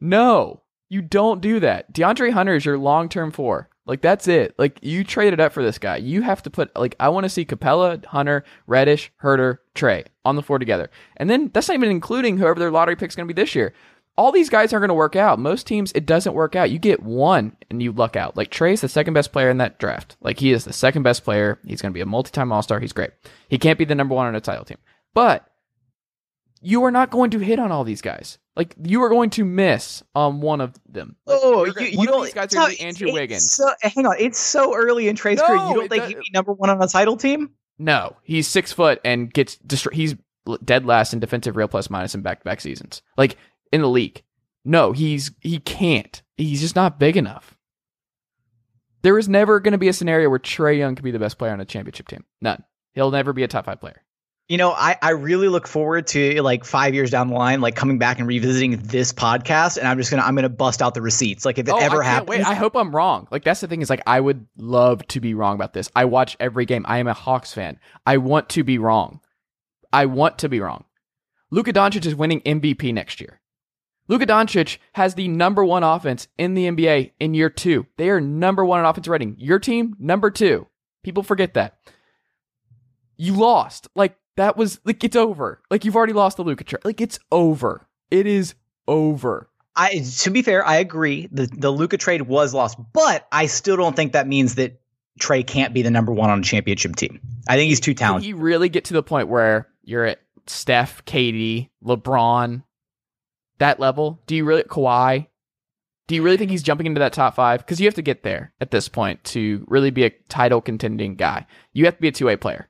No, 0.00 0.62
you 0.90 1.00
don't 1.00 1.40
do 1.40 1.60
that. 1.60 1.94
DeAndre 1.94 2.32
Hunter 2.32 2.54
is 2.54 2.66
your 2.66 2.76
long 2.76 3.08
term 3.08 3.30
four. 3.30 3.70
Like 3.86 4.02
that's 4.02 4.28
it. 4.28 4.54
Like 4.58 4.78
you 4.82 5.02
traded 5.02 5.40
up 5.40 5.52
for 5.52 5.62
this 5.62 5.78
guy. 5.78 5.96
You 5.96 6.20
have 6.20 6.42
to 6.42 6.50
put 6.50 6.76
like 6.78 6.94
I 7.00 7.08
want 7.08 7.24
to 7.24 7.30
see 7.30 7.46
Capela, 7.46 8.04
Hunter, 8.04 8.44
Reddish, 8.66 9.10
Huerter, 9.22 9.58
Trae 9.74 10.04
on 10.26 10.36
the 10.36 10.42
floor 10.42 10.58
together. 10.58 10.90
And 11.16 11.30
then 11.30 11.50
that's 11.54 11.68
not 11.68 11.74
even 11.74 11.90
including 11.90 12.36
whoever 12.36 12.60
their 12.60 12.70
lottery 12.70 12.96
pick 12.96 13.08
is 13.08 13.16
going 13.16 13.26
to 13.26 13.34
be 13.34 13.40
this 13.40 13.54
year 13.54 13.72
all 14.16 14.32
these 14.32 14.50
guys 14.50 14.72
aren't 14.72 14.82
going 14.82 14.88
to 14.88 14.94
work 14.94 15.16
out. 15.16 15.38
Most 15.38 15.66
teams, 15.66 15.92
it 15.92 16.06
doesn't 16.06 16.34
work 16.34 16.54
out. 16.54 16.70
You 16.70 16.78
get 16.78 17.02
one 17.02 17.56
and 17.70 17.82
you 17.82 17.92
luck 17.92 18.16
out. 18.16 18.36
Like 18.36 18.50
Trae's 18.50 18.82
the 18.82 18.88
second 18.88 19.14
best 19.14 19.32
player 19.32 19.50
in 19.50 19.58
that 19.58 19.78
draft. 19.78 20.16
Like 20.20 20.38
he 20.38 20.52
is 20.52 20.64
the 20.64 20.72
second 20.72 21.02
best 21.02 21.24
player. 21.24 21.58
He's 21.66 21.80
going 21.80 21.92
to 21.92 21.94
be 21.94 22.02
a 22.02 22.06
multi-time 22.06 22.52
All-Star. 22.52 22.78
He's 22.80 22.92
great. 22.92 23.10
He 23.48 23.58
can't 23.58 23.78
be 23.78 23.84
the 23.84 23.94
number 23.94 24.14
one 24.14 24.26
on 24.26 24.34
a 24.34 24.40
title 24.40 24.64
team, 24.64 24.78
but 25.14 25.48
you 26.60 26.84
are 26.84 26.90
not 26.90 27.10
going 27.10 27.30
to 27.30 27.38
hit 27.38 27.58
on 27.58 27.72
all 27.72 27.84
these 27.84 28.02
guys. 28.02 28.38
Like 28.54 28.74
you 28.84 29.02
are 29.02 29.08
going 29.08 29.30
to 29.30 29.44
miss 29.44 30.02
on 30.14 30.42
one 30.42 30.60
of 30.60 30.74
them. 30.86 31.16
Like, 31.26 31.38
oh, 31.42 31.64
you, 31.64 31.72
you 31.78 32.06
don't. 32.06 32.24
these 32.24 32.34
guys 32.34 32.52
are 32.52 32.56
going 32.56 32.72
to 32.72 32.78
be 32.78 32.84
Andrew 32.84 33.08
it's 33.08 33.14
Wiggins. 33.14 33.50
So, 33.50 33.66
hang 33.80 34.04
on, 34.04 34.16
it's 34.18 34.38
so 34.38 34.76
early 34.76 35.08
in 35.08 35.16
Trae's 35.16 35.40
career. 35.40 35.56
You 35.56 35.74
don't 35.74 35.88
think 35.88 36.02
does- 36.02 36.08
he'd 36.10 36.18
be 36.18 36.30
number 36.34 36.52
one 36.52 36.68
on 36.68 36.82
a 36.82 36.86
title 36.86 37.16
team? 37.16 37.50
No, 37.78 38.14
he's 38.22 38.46
six 38.46 38.72
foot 38.72 39.00
and 39.04 39.32
gets 39.32 39.56
destroyed. 39.56 39.94
He's 39.94 40.14
dead 40.64 40.84
last 40.84 41.14
in 41.14 41.20
defensive 41.20 41.56
real 41.56 41.68
plus 41.68 41.88
minus 41.88 42.14
in 42.14 42.20
back 42.20 42.40
to 42.40 42.44
back 42.44 42.60
seasons, 42.60 43.00
like 43.16 43.36
in 43.72 43.82
the 43.82 43.88
league. 43.88 44.22
No, 44.64 44.92
he's 44.92 45.32
he 45.40 45.58
can't. 45.58 46.22
He's 46.36 46.60
just 46.60 46.76
not 46.76 46.98
big 46.98 47.16
enough. 47.16 47.56
There 49.02 49.18
is 49.18 49.28
never 49.28 49.58
going 49.58 49.72
to 49.72 49.78
be 49.78 49.88
a 49.88 49.92
scenario 49.92 50.30
where 50.30 50.38
Trae 50.38 50.78
Young 50.78 50.94
can 50.94 51.04
be 51.04 51.10
the 51.10 51.18
best 51.18 51.38
player 51.38 51.52
on 51.52 51.60
a 51.60 51.64
championship 51.64 52.06
team. 52.06 52.24
None. 52.40 52.62
He'll 52.92 53.10
never 53.10 53.32
be 53.32 53.42
a 53.42 53.48
top 53.48 53.64
five 53.64 53.80
player. 53.80 54.02
You 54.48 54.58
know, 54.58 54.70
I, 54.70 54.96
I 55.00 55.10
really 55.10 55.48
look 55.48 55.66
forward 55.66 56.08
to 56.08 56.42
like 56.42 56.64
five 56.64 56.94
years 56.94 57.10
down 57.10 57.28
the 57.28 57.34
line, 57.34 57.60
like 57.60 57.74
coming 57.74 57.98
back 57.98 58.18
and 58.18 58.28
revisiting 58.28 58.76
this 58.82 59.12
podcast, 59.12 59.78
and 59.78 59.88
I'm 59.88 59.96
just 59.98 60.10
gonna 60.10 60.22
I'm 60.22 60.34
gonna 60.34 60.48
bust 60.48 60.82
out 60.82 60.94
the 60.94 61.00
receipts. 61.00 61.44
Like 61.44 61.58
if 61.58 61.68
it 61.68 61.72
oh, 61.72 61.78
ever 61.78 62.02
I 62.02 62.06
happens, 62.06 62.28
wait. 62.28 62.46
I 62.46 62.54
hope 62.54 62.76
I'm 62.76 62.94
wrong. 62.94 63.28
Like 63.30 63.44
that's 63.44 63.60
the 63.60 63.68
thing 63.68 63.82
is 63.82 63.88
like 63.88 64.02
I 64.06 64.20
would 64.20 64.46
love 64.56 65.06
to 65.08 65.20
be 65.20 65.34
wrong 65.34 65.54
about 65.54 65.72
this. 65.72 65.88
I 65.96 66.04
watch 66.04 66.36
every 66.38 66.66
game. 66.66 66.84
I 66.86 66.98
am 66.98 67.08
a 67.08 67.14
Hawks 67.14 67.54
fan. 67.54 67.78
I 68.04 68.18
want 68.18 68.50
to 68.50 68.64
be 68.64 68.78
wrong. 68.78 69.20
I 69.92 70.06
want 70.06 70.38
to 70.40 70.48
be 70.48 70.60
wrong. 70.60 70.84
Luka 71.50 71.72
Doncic 71.72 72.04
is 72.04 72.14
winning 72.14 72.40
MVP 72.42 72.92
next 72.92 73.20
year. 73.20 73.40
Luka 74.12 74.26
Doncic 74.26 74.76
has 74.92 75.14
the 75.14 75.26
number 75.26 75.64
one 75.64 75.82
offense 75.82 76.28
in 76.36 76.52
the 76.52 76.66
NBA 76.66 77.12
in 77.18 77.32
year 77.32 77.48
two. 77.48 77.86
They 77.96 78.10
are 78.10 78.20
number 78.20 78.62
one 78.62 78.78
in 78.78 78.84
offense 78.84 79.08
rating. 79.08 79.36
Your 79.38 79.58
team, 79.58 79.96
number 79.98 80.30
two. 80.30 80.66
People 81.02 81.22
forget 81.22 81.54
that. 81.54 81.78
You 83.16 83.32
lost. 83.32 83.88
Like 83.96 84.16
that 84.36 84.58
was 84.58 84.80
like 84.84 85.02
it's 85.02 85.16
over. 85.16 85.62
Like 85.70 85.86
you've 85.86 85.96
already 85.96 86.12
lost 86.12 86.36
the 86.36 86.44
Luka 86.44 86.62
trade. 86.62 86.84
Like 86.84 87.00
it's 87.00 87.18
over. 87.30 87.86
It 88.10 88.26
is 88.26 88.54
over. 88.86 89.48
I 89.74 90.04
to 90.18 90.30
be 90.30 90.42
fair, 90.42 90.62
I 90.62 90.76
agree. 90.76 91.30
The 91.32 91.46
the 91.46 91.70
Luka 91.70 91.96
trade 91.96 92.20
was 92.20 92.52
lost, 92.52 92.76
but 92.92 93.26
I 93.32 93.46
still 93.46 93.78
don't 93.78 93.96
think 93.96 94.12
that 94.12 94.28
means 94.28 94.56
that 94.56 94.78
Trae 95.20 95.46
can't 95.46 95.72
be 95.72 95.80
the 95.80 95.90
number 95.90 96.12
one 96.12 96.28
on 96.28 96.40
a 96.40 96.42
championship 96.42 96.96
team. 96.96 97.18
I 97.48 97.56
think 97.56 97.70
he's 97.70 97.80
too 97.80 97.94
Can 97.94 98.08
talented. 98.08 98.26
he 98.26 98.34
really 98.34 98.68
get 98.68 98.84
to 98.86 98.92
the 98.92 99.02
point 99.02 99.28
where 99.28 99.68
you're 99.84 100.04
at 100.04 100.18
Steph, 100.46 101.02
KD, 101.06 101.70
LeBron, 101.82 102.62
that 103.62 103.80
level? 103.80 104.20
Do 104.26 104.36
you 104.36 104.44
really 104.44 104.64
Kawhi? 104.64 105.26
Do 106.08 106.14
you 106.16 106.22
really 106.22 106.36
think 106.36 106.50
he's 106.50 106.62
jumping 106.64 106.86
into 106.86 106.98
that 106.98 107.12
top 107.12 107.34
five? 107.36 107.60
Because 107.60 107.80
you 107.80 107.86
have 107.86 107.94
to 107.94 108.02
get 108.02 108.22
there 108.22 108.52
at 108.60 108.70
this 108.70 108.88
point 108.88 109.22
to 109.24 109.64
really 109.68 109.90
be 109.90 110.04
a 110.04 110.10
title 110.28 110.60
contending 110.60 111.14
guy. 111.14 111.46
You 111.72 111.84
have 111.86 111.94
to 111.94 112.00
be 112.00 112.08
a 112.08 112.12
two 112.12 112.26
way 112.26 112.36
player. 112.36 112.68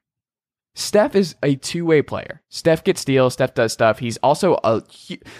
Steph 0.75 1.15
is 1.15 1.35
a 1.43 1.57
two 1.57 1.85
way 1.85 2.03
player. 2.03 2.43
Steph 2.51 2.85
gets 2.85 3.01
steals. 3.01 3.33
Steph 3.35 3.55
does 3.55 3.73
stuff. 3.73 3.99
He's 3.99 4.17
also 4.19 4.59
a 4.65 4.83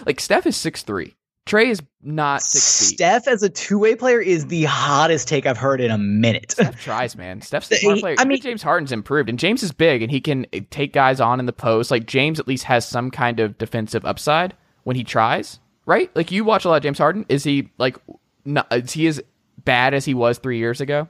like 0.05 0.19
Steph 0.19 0.45
is 0.45 0.57
six 0.57 0.83
three. 0.83 1.15
Trae 1.45 1.67
is 1.67 1.81
not 2.01 2.41
six 2.41 2.89
feet. 2.89 2.95
Steph 2.97 3.27
as 3.27 3.43
a 3.43 3.49
two 3.49 3.77
way 3.77 3.95
player 3.95 4.21
is 4.21 4.47
the 4.47 4.63
hottest 4.63 5.27
take 5.27 5.45
I've 5.45 5.57
heard 5.57 5.81
in 5.81 5.91
a 5.91 5.97
minute. 5.97 6.51
Steph 6.53 6.81
tries, 6.81 7.15
man. 7.17 7.41
Steph's 7.41 7.71
a 7.71 7.75
He- 7.77 7.81
smart 7.81 7.99
player. 7.99 8.15
I 8.17 8.25
mean- 8.25 8.41
James 8.41 8.63
Harden's 8.63 8.91
improved, 8.91 9.29
and 9.29 9.37
James 9.37 9.61
is 9.61 9.71
big, 9.71 10.01
and 10.01 10.09
he 10.09 10.21
can 10.21 10.45
take 10.71 10.93
guys 10.93 11.19
on 11.19 11.39
in 11.39 11.45
the 11.45 11.53
post. 11.53 11.91
Like 11.91 12.05
James, 12.07 12.39
at 12.39 12.47
least 12.47 12.63
has 12.65 12.87
some 12.87 13.11
kind 13.11 13.39
of 13.39 13.57
defensive 13.57 14.05
upside 14.05 14.55
when 14.83 14.95
he 14.95 15.03
tries, 15.03 15.59
right? 15.85 16.13
Like 16.15 16.31
you 16.31 16.43
watch 16.43 16.65
a 16.65 16.69
lot 16.69 16.77
of 16.77 16.83
James 16.83 16.97
Harden. 16.97 17.25
Is 17.29 17.43
he 17.43 17.69
like, 17.77 17.97
not, 18.45 18.67
is 18.71 18.91
he 18.91 19.07
as 19.07 19.21
bad 19.63 19.93
as 19.93 20.05
he 20.05 20.13
was 20.13 20.37
three 20.37 20.57
years 20.57 20.81
ago? 20.81 21.07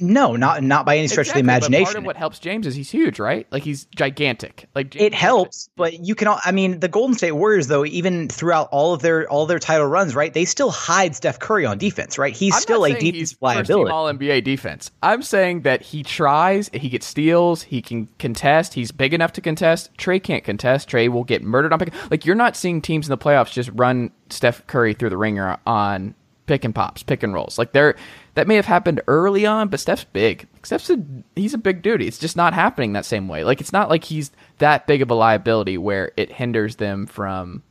No, 0.00 0.36
not 0.36 0.62
not 0.62 0.86
by 0.86 0.96
any 0.98 1.08
stretch 1.08 1.26
Exactly, 1.28 1.40
of 1.40 1.46
the 1.46 1.52
imagination. 1.52 1.84
part 1.84 1.96
of 1.96 2.04
what 2.04 2.16
helps 2.16 2.38
James 2.38 2.66
is 2.66 2.74
he's 2.74 2.90
huge, 2.90 3.18
right? 3.18 3.46
Like 3.50 3.62
he's 3.62 3.86
gigantic. 3.86 4.68
Like 4.74 4.90
James 4.90 5.06
it 5.06 5.14
helps, 5.14 5.68
but 5.76 6.04
you 6.04 6.14
can. 6.14 6.28
al- 6.28 6.40
I 6.44 6.52
mean, 6.52 6.80
the 6.80 6.88
Golden 6.88 7.16
State 7.16 7.32
Warriors, 7.32 7.66
though, 7.66 7.84
even 7.84 8.28
throughout 8.28 8.68
all 8.70 8.94
of 8.94 9.02
their 9.02 9.28
all 9.28 9.46
their 9.46 9.58
title 9.58 9.86
runs, 9.86 10.14
right? 10.14 10.32
They 10.32 10.44
still 10.44 10.70
hide 10.70 11.16
Steph 11.16 11.38
Curry 11.40 11.66
on 11.66 11.78
defense, 11.78 12.18
right? 12.18 12.34
He's 12.34 12.54
I'm 12.54 12.60
still 12.60 12.84
a 12.84 12.92
defensive 12.94 13.38
liability. 13.40 13.90
All 13.90 14.06
NBA 14.12 14.44
defense. 14.44 14.90
I'm 15.02 15.22
saying 15.22 15.62
that 15.62 15.82
he 15.82 16.02
tries, 16.02 16.68
he 16.72 16.88
gets 16.88 17.06
steals, 17.06 17.62
he 17.62 17.82
can 17.82 18.06
contest. 18.18 18.74
He's 18.74 18.92
big 18.92 19.12
enough 19.14 19.32
to 19.32 19.40
contest. 19.40 19.90
Trae 19.96 20.22
can't 20.22 20.44
contest. 20.44 20.88
Trae 20.88 21.08
will 21.08 21.24
get 21.24 21.42
murdered 21.42 21.72
on 21.72 21.78
pick. 21.80 21.92
Like 22.10 22.24
you're 22.24 22.34
not 22.36 22.56
seeing 22.56 22.80
teams 22.80 23.06
in 23.06 23.10
the 23.10 23.18
playoffs 23.18 23.52
just 23.52 23.70
run 23.74 24.10
Steph 24.30 24.66
Curry 24.66 24.94
through 24.94 25.10
the 25.10 25.16
ringer 25.16 25.58
on 25.66 26.14
pick 26.46 26.64
and 26.64 26.74
pops, 26.74 27.02
pick 27.02 27.22
and 27.22 27.34
rolls. 27.34 27.58
Like 27.58 27.72
they're 27.72 27.94
that 28.38 28.46
may 28.46 28.54
have 28.54 28.66
happened 28.66 29.00
early 29.08 29.44
on, 29.44 29.66
but 29.66 29.80
Steph's 29.80 30.04
big. 30.04 30.46
Steph's 30.62 30.88
a 30.90 31.04
he's 31.34 31.54
a 31.54 31.58
big 31.58 31.82
dude. 31.82 32.00
It's 32.00 32.18
just 32.18 32.36
not 32.36 32.54
happening 32.54 32.92
that 32.92 33.04
same 33.04 33.26
way. 33.26 33.42
Like 33.42 33.60
it's 33.60 33.72
not 33.72 33.88
like 33.88 34.04
he's 34.04 34.30
that 34.58 34.86
big 34.86 35.02
of 35.02 35.10
a 35.10 35.14
liability 35.14 35.76
where 35.76 36.12
it 36.16 36.30
hinders 36.30 36.76
them 36.76 37.06
from 37.06 37.64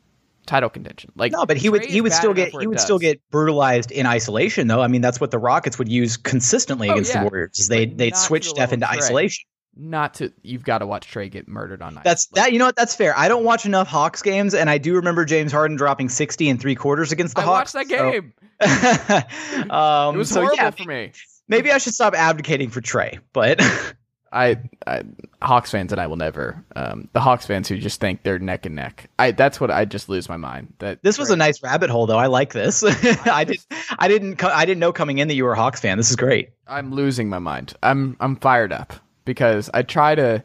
title 0.46 0.70
contention. 0.70 1.14
Like 1.16 1.32
No, 1.32 1.46
but 1.46 1.56
he 1.56 1.70
would 1.70 1.86
he 1.86 2.02
would 2.02 2.12
still 2.12 2.34
get 2.34 2.52
he 2.60 2.68
would 2.68 2.82
still 2.82 3.00
get 3.00 3.22
brutalized 3.32 3.92
in 3.92 4.06
isolation 4.06 4.68
though. 4.68 4.82
I 4.82 4.90
mean, 4.90 5.00
that's 5.00 5.22
what 5.22 5.32
the 5.32 5.40
Rockets 5.40 5.80
would 5.80 5.88
use 5.88 6.18
consistently 6.18 6.90
Oh, 6.90 6.94
against 6.94 7.14
yeah. 7.14 7.24
the 7.24 7.30
Warriors. 7.30 7.68
They 7.70 7.86
they'd 7.86 8.18
switch 8.18 8.50
Steph 8.50 8.74
into 8.74 8.90
isolation. 8.90 9.46
Not 9.80 10.16
to 10.16 10.34
you've 10.42 10.64
got 10.64 10.80
to 10.80 10.88
watch 10.88 11.12
Trae 11.12 11.30
get 11.30 11.48
murdered 11.48 11.82
on 11.82 11.94
night. 11.94 12.04
That's 12.04 12.26
that. 12.28 12.52
You 12.52 12.60
know 12.60 12.66
what? 12.66 12.76
That's 12.76 12.96
fair. 12.96 13.18
I 13.18 13.28
don't 13.28 13.44
watch 13.44 13.66
enough 13.66 13.88
Hawks 13.88 14.22
games, 14.22 14.54
and 14.54 14.70
I 14.70 14.78
do 14.78 14.96
remember 14.96 15.24
James 15.24 15.52
Harden 15.52 15.78
dropping 15.78 16.10
sixty 16.10 16.50
and 16.50 16.60
three 16.60 16.76
quarters 16.76 17.12
against 17.12 17.36
the 17.36 17.42
I 17.42 17.46
Hawks. 17.46 17.74
watched 17.74 17.90
that 17.90 17.98
so- 17.98 18.12
game. 18.12 18.34
um, 19.70 20.16
it 20.16 20.18
was 20.18 20.30
so 20.30 20.42
horrible 20.42 20.58
yeah, 20.58 20.72
for 20.72 20.84
me. 20.86 21.12
maybe 21.48 21.72
I 21.72 21.78
should 21.78 21.94
stop 21.94 22.16
advocating 22.16 22.70
for 22.72 22.82
Trae. 22.82 23.20
But 23.34 23.62
I, 24.32 24.58
I 24.86 25.04
Hawks 25.42 25.70
fans 25.70 25.92
and 25.92 26.02
I 26.02 26.08
will 26.08 26.16
never. 26.16 26.66
Um, 26.76 27.08
the 27.14 27.20
Hawks 27.20 27.46
fans 27.46 27.68
who 27.68 27.78
just 27.78 28.00
think 28.00 28.24
they're 28.24 28.40
neck 28.40 28.66
and 28.66 28.76
neck. 28.76 29.10
I 29.20 29.32
that's 29.32 29.62
what 29.62 29.70
I 29.70 29.86
just 29.86 30.10
lose 30.10 30.28
my 30.28 30.38
mind. 30.38 30.74
That 30.80 31.04
this 31.04 31.18
was 31.18 31.30
a 31.30 31.36
nice 31.36 31.62
rabbit 31.62 31.90
hole, 31.90 32.08
though. 32.08 32.18
I 32.18 32.28
like 32.28 32.54
this. 32.54 32.84
I 33.28 33.44
did. 33.44 33.60
I 34.00 34.08
didn't. 34.08 34.44
I 34.44 34.66
didn't 34.66 34.80
know 34.80 34.92
coming 34.92 35.20
in 35.20 35.28
that 35.28 35.36
you 35.36 35.44
were 35.44 35.54
a 35.54 35.58
Hawks 35.58 35.80
fan. 35.80 35.98
This 35.98 36.10
is 36.10 36.16
great. 36.16 36.50
I'm 36.68 36.92
losing 36.92 37.30
my 37.30 37.40
mind. 37.40 37.74
I'm 37.84 38.18
I'm 38.20 38.36
fired 38.38 38.74
up 38.74 38.94
because 39.28 39.70
I 39.72 39.84
try 39.84 40.16
to 40.16 40.44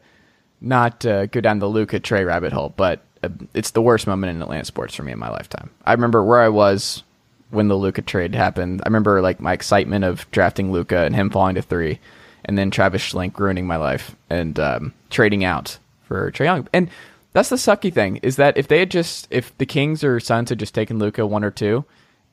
not 0.61 1.03
uh, 1.05 1.25
go 1.25 1.41
down 1.41 1.57
the 1.57 1.67
Luka 1.67 1.99
Trae 1.99 2.27
rabbit 2.27 2.53
hole, 2.53 2.71
but 2.75 3.01
uh, 3.23 3.29
it's 3.55 3.71
the 3.71 3.81
worst 3.81 4.05
moment 4.05 4.35
in 4.35 4.41
Atlanta 4.41 4.65
sports 4.65 4.93
for 4.93 5.01
me 5.01 5.11
in 5.11 5.17
my 5.17 5.29
lifetime. 5.29 5.71
I 5.85 5.93
remember 5.93 6.23
where 6.23 6.41
I 6.41 6.49
was 6.49 7.01
when 7.49 7.67
the 7.67 7.75
Luka 7.75 8.01
trade 8.01 8.35
happened. 8.35 8.81
I 8.83 8.87
remember 8.87 9.21
like 9.21 9.39
my 9.39 9.53
excitement 9.53 10.05
of 10.05 10.29
drafting 10.31 10.71
Luka 10.71 10.99
and 10.99 11.15
him 11.15 11.29
falling 11.29 11.55
to 11.55 11.61
three, 11.61 11.99
and 12.45 12.57
then 12.57 12.69
Travis 12.69 13.01
Schlenk 13.01 13.39
ruining 13.39 13.65
my 13.65 13.77
life 13.77 14.15
and 14.29 14.59
um, 14.59 14.93
trading 15.09 15.43
out 15.43 15.79
for 16.03 16.31
Trae 16.31 16.45
Young. 16.45 16.67
And 16.73 16.89
that's 17.31 17.49
the 17.49 17.55
sucky 17.55 17.91
thing 17.91 18.17
is 18.17 18.35
that 18.35 18.57
if 18.57 18.67
they 18.67 18.79
had 18.79 18.91
just 18.91 19.27
if 19.31 19.57
the 19.57 19.65
Kings 19.65 20.03
or 20.03 20.19
Suns 20.19 20.49
had 20.49 20.59
just 20.59 20.75
taken 20.75 20.99
Luka 20.99 21.25
one 21.25 21.43
or 21.43 21.51
two, 21.51 21.85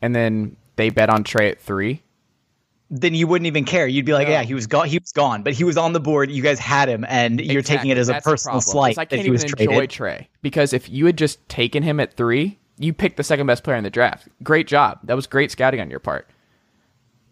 and 0.02 0.14
then 0.14 0.56
they 0.76 0.90
bet 0.90 1.10
on 1.10 1.24
Trae 1.24 1.50
at 1.50 1.60
three, 1.60 2.02
Then 2.92 3.14
you 3.14 3.28
wouldn't 3.28 3.46
even 3.46 3.64
care. 3.64 3.86
You'd 3.86 4.04
be 4.04 4.12
like, 4.12 4.26
No. 4.26 4.32
"Yeah, 4.34 4.42
he 4.42 4.52
was 4.52 4.66
gone. 4.66 4.88
He 4.88 4.98
was 4.98 5.12
gone, 5.12 5.44
but 5.44 5.52
he 5.52 5.62
was 5.62 5.76
on 5.76 5.92
the 5.92 6.00
board. 6.00 6.30
You 6.30 6.42
guys 6.42 6.58
had 6.58 6.88
him, 6.88 7.04
and 7.08 7.40
you're 7.40 7.62
taking 7.62 7.90
it 7.90 7.98
as 7.98 8.08
a 8.08 8.14
That's 8.14 8.24
personal 8.24 8.60
slight 8.60 8.98
I 8.98 9.04
can't 9.04 9.22
he 9.22 9.30
was 9.30 9.44
even 9.44 9.56
traded." 9.56 9.74
enjoy 9.74 9.86
Trae 9.86 10.26
because 10.42 10.72
if 10.72 10.88
you 10.90 11.06
had 11.06 11.16
just 11.16 11.48
taken 11.48 11.84
him 11.84 12.00
at 12.00 12.14
three, 12.14 12.58
you 12.78 12.92
picked 12.92 13.16
the 13.16 13.22
second 13.22 13.46
best 13.46 13.62
player 13.62 13.76
in 13.76 13.84
the 13.84 13.90
draft. 13.90 14.28
Great 14.42 14.66
job. 14.66 14.98
That 15.04 15.14
was 15.14 15.28
great 15.28 15.52
scouting 15.52 15.80
on 15.80 15.88
your 15.88 16.00
part. 16.00 16.28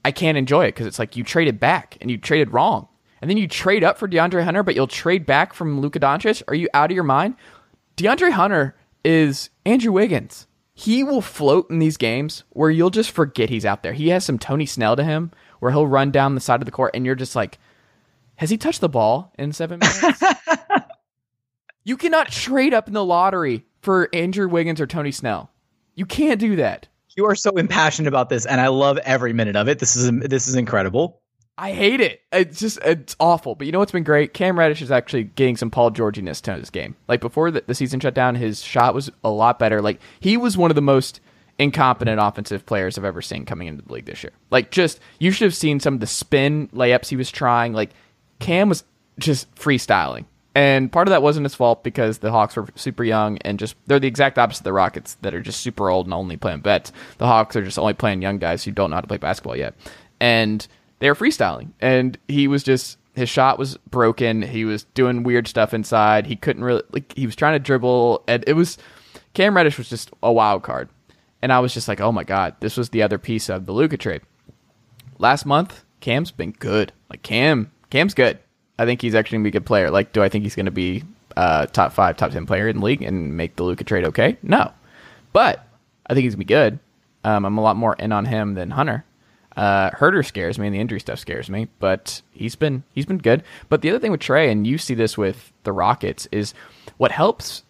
I 0.04 0.12
can't 0.12 0.38
enjoy 0.38 0.66
it 0.66 0.68
because 0.74 0.86
it's 0.86 0.98
like 1.00 1.16
you 1.16 1.24
traded 1.24 1.58
back 1.58 1.98
and 2.00 2.08
you 2.08 2.18
traded 2.18 2.52
wrong, 2.52 2.86
and 3.20 3.28
then 3.28 3.36
you 3.36 3.48
trade 3.48 3.82
up 3.82 3.98
for 3.98 4.06
DeAndre 4.06 4.44
Hunter, 4.44 4.62
but 4.62 4.76
you'll 4.76 4.86
trade 4.86 5.26
back 5.26 5.54
from 5.54 5.80
Luka 5.80 5.98
Doncic. 5.98 6.40
Are 6.46 6.54
you 6.54 6.68
out 6.72 6.90
of 6.92 6.94
your 6.94 7.02
mind? 7.04 7.34
DeAndre 7.96 8.30
Hunter 8.30 8.76
is 9.04 9.50
Andrew 9.66 9.90
Wiggins. 9.90 10.46
He 10.72 11.02
will 11.02 11.20
float 11.20 11.68
in 11.70 11.80
these 11.80 11.96
games 11.96 12.44
where 12.50 12.70
you'll 12.70 12.90
just 12.90 13.10
forget 13.10 13.50
he's 13.50 13.64
out 13.66 13.82
there. 13.82 13.92
He 13.92 14.10
has 14.10 14.24
some 14.24 14.38
Tony 14.38 14.64
Snell 14.64 14.94
to 14.94 15.02
him 15.02 15.32
where 15.60 15.72
he'll 15.72 15.86
run 15.86 16.10
down 16.10 16.34
the 16.34 16.40
side 16.40 16.60
of 16.60 16.66
the 16.66 16.70
court 16.70 16.92
and 16.94 17.04
you're 17.04 17.14
just 17.14 17.36
like, 17.36 17.58
has 18.36 18.50
he 18.50 18.56
touched 18.56 18.80
the 18.80 18.88
ball 18.88 19.32
in 19.38 19.52
seven 19.52 19.80
minutes? 19.80 20.22
you 21.84 21.96
cannot 21.96 22.30
trade 22.30 22.72
up 22.72 22.86
in 22.86 22.94
the 22.94 23.04
lottery 23.04 23.64
for 23.80 24.08
Andrew 24.12 24.48
Wiggins 24.48 24.80
or 24.80 24.86
Tony 24.86 25.10
Snell. 25.10 25.50
You 25.94 26.06
can't 26.06 26.38
do 26.38 26.56
that. 26.56 26.88
You 27.16 27.26
are 27.26 27.34
so 27.34 27.50
impassioned 27.56 28.06
about 28.06 28.28
this, 28.28 28.46
and 28.46 28.60
I 28.60 28.68
love 28.68 28.96
every 28.98 29.32
minute 29.32 29.56
of 29.56 29.68
it. 29.68 29.80
This 29.80 29.96
is 29.96 30.08
this 30.20 30.46
is 30.46 30.54
incredible. 30.54 31.20
I 31.58 31.72
hate 31.72 32.00
it. 32.00 32.20
It's 32.30 32.60
just 32.60 32.78
it's 32.84 33.16
awful. 33.18 33.56
But 33.56 33.66
you 33.66 33.72
know 33.72 33.80
what's 33.80 33.90
been 33.90 34.04
great? 34.04 34.32
Cam 34.32 34.56
Reddish 34.56 34.80
is 34.80 34.92
actually 34.92 35.24
getting 35.24 35.56
some 35.56 35.72
Paul 35.72 35.90
Georginess 35.90 36.40
to 36.42 36.54
his 36.54 36.70
game. 36.70 36.94
Like 37.08 37.20
before 37.20 37.50
the, 37.50 37.64
the 37.66 37.74
season 37.74 37.98
shut 37.98 38.14
down, 38.14 38.36
his 38.36 38.62
shot 38.62 38.94
was 38.94 39.10
a 39.24 39.30
lot 39.30 39.58
better. 39.58 39.82
Like 39.82 40.00
he 40.20 40.36
was 40.36 40.56
one 40.56 40.70
of 40.70 40.76
the 40.76 40.82
most 40.82 41.20
incompetent 41.58 42.20
offensive 42.20 42.64
players 42.64 42.96
I've 42.96 43.04
ever 43.04 43.22
seen 43.22 43.44
coming 43.44 43.68
into 43.68 43.82
the 43.82 43.92
league 43.92 44.06
this 44.06 44.22
year. 44.22 44.32
Like 44.50 44.70
just 44.70 45.00
you 45.18 45.30
should 45.30 45.44
have 45.44 45.54
seen 45.54 45.80
some 45.80 45.94
of 45.94 46.00
the 46.00 46.06
spin 46.06 46.68
layups 46.68 47.08
he 47.08 47.16
was 47.16 47.30
trying. 47.30 47.72
Like 47.72 47.90
Cam 48.38 48.68
was 48.68 48.84
just 49.18 49.52
freestyling. 49.54 50.24
And 50.54 50.90
part 50.90 51.06
of 51.06 51.10
that 51.10 51.22
wasn't 51.22 51.44
his 51.44 51.54
fault 51.54 51.84
because 51.84 52.18
the 52.18 52.32
Hawks 52.32 52.56
were 52.56 52.66
super 52.74 53.04
young 53.04 53.38
and 53.38 53.58
just 53.58 53.76
they're 53.86 54.00
the 54.00 54.08
exact 54.08 54.38
opposite 54.38 54.60
of 54.60 54.64
the 54.64 54.72
Rockets 54.72 55.16
that 55.22 55.34
are 55.34 55.40
just 55.40 55.60
super 55.60 55.88
old 55.88 56.06
and 56.06 56.14
only 56.14 56.36
playing 56.36 56.60
bets. 56.60 56.92
The 57.18 57.26
Hawks 57.26 57.54
are 57.54 57.62
just 57.62 57.78
only 57.78 57.94
playing 57.94 58.22
young 58.22 58.38
guys 58.38 58.64
who 58.64 58.72
don't 58.72 58.90
know 58.90 58.96
how 58.96 59.02
to 59.02 59.06
play 59.06 59.18
basketball 59.18 59.56
yet. 59.56 59.74
And 60.20 60.66
they 60.98 61.08
were 61.08 61.14
freestyling. 61.14 61.70
And 61.80 62.18
he 62.26 62.48
was 62.48 62.62
just 62.62 62.98
his 63.14 63.28
shot 63.28 63.58
was 63.58 63.76
broken. 63.90 64.42
He 64.42 64.64
was 64.64 64.84
doing 64.94 65.22
weird 65.22 65.46
stuff 65.48 65.74
inside. 65.74 66.26
He 66.26 66.36
couldn't 66.36 66.64
really 66.64 66.82
like 66.90 67.12
he 67.16 67.26
was 67.26 67.36
trying 67.36 67.54
to 67.54 67.60
dribble 67.60 68.24
and 68.26 68.42
it 68.46 68.54
was 68.54 68.78
Cam 69.34 69.56
Reddish 69.56 69.78
was 69.78 69.88
just 69.88 70.10
a 70.22 70.32
wild 70.32 70.62
card. 70.62 70.88
And 71.42 71.52
I 71.52 71.60
was 71.60 71.72
just 71.72 71.88
like, 71.88 72.00
oh 72.00 72.12
my 72.12 72.24
God, 72.24 72.56
this 72.60 72.76
was 72.76 72.90
the 72.90 73.02
other 73.02 73.18
piece 73.18 73.48
of 73.48 73.66
the 73.66 73.72
Luka 73.72 73.96
trade. 73.96 74.22
Last 75.18 75.46
month, 75.46 75.84
Cam's 76.00 76.30
been 76.30 76.52
good. 76.52 76.92
Like 77.10 77.22
Cam, 77.22 77.70
Cam's 77.90 78.14
good. 78.14 78.38
I 78.78 78.86
think 78.86 79.02
he's 79.02 79.14
actually 79.14 79.36
gonna 79.38 79.44
be 79.44 79.50
a 79.50 79.52
good 79.52 79.66
player. 79.66 79.90
Like, 79.90 80.12
do 80.12 80.22
I 80.22 80.28
think 80.28 80.44
he's 80.44 80.54
gonna 80.54 80.70
be 80.70 81.04
uh, 81.36 81.66
top 81.66 81.92
five, 81.92 82.16
top 82.16 82.30
ten 82.30 82.46
player 82.46 82.68
in 82.68 82.78
the 82.78 82.84
league 82.84 83.02
and 83.02 83.36
make 83.36 83.56
the 83.56 83.64
Luka 83.64 83.84
trade 83.84 84.04
okay? 84.06 84.36
No, 84.42 84.72
but 85.32 85.66
I 86.06 86.14
think 86.14 86.24
he's 86.24 86.34
gonna 86.34 86.38
be 86.38 86.44
good. 86.44 86.78
Um, 87.24 87.44
I'm 87.44 87.58
a 87.58 87.62
lot 87.62 87.76
more 87.76 87.94
in 87.94 88.12
on 88.12 88.24
him 88.24 88.54
than 88.54 88.70
Hunter. 88.70 89.04
Uh, 89.56 89.90
Huerter 89.90 90.24
scares 90.24 90.56
me, 90.56 90.68
and 90.68 90.74
the 90.74 90.78
injury 90.78 91.00
stuff 91.00 91.18
scares 91.18 91.50
me. 91.50 91.66
But 91.80 92.22
he's 92.30 92.54
been 92.54 92.84
he's 92.92 93.06
been 93.06 93.18
good. 93.18 93.42
But 93.68 93.82
the 93.82 93.90
other 93.90 93.98
thing 93.98 94.12
with 94.12 94.20
Trae, 94.20 94.50
and 94.50 94.66
you 94.66 94.78
see 94.78 94.94
this 94.94 95.18
with 95.18 95.52
the 95.64 95.72
Rockets, 95.72 96.28
is 96.30 96.54
what 96.96 97.10
helps 97.10 97.64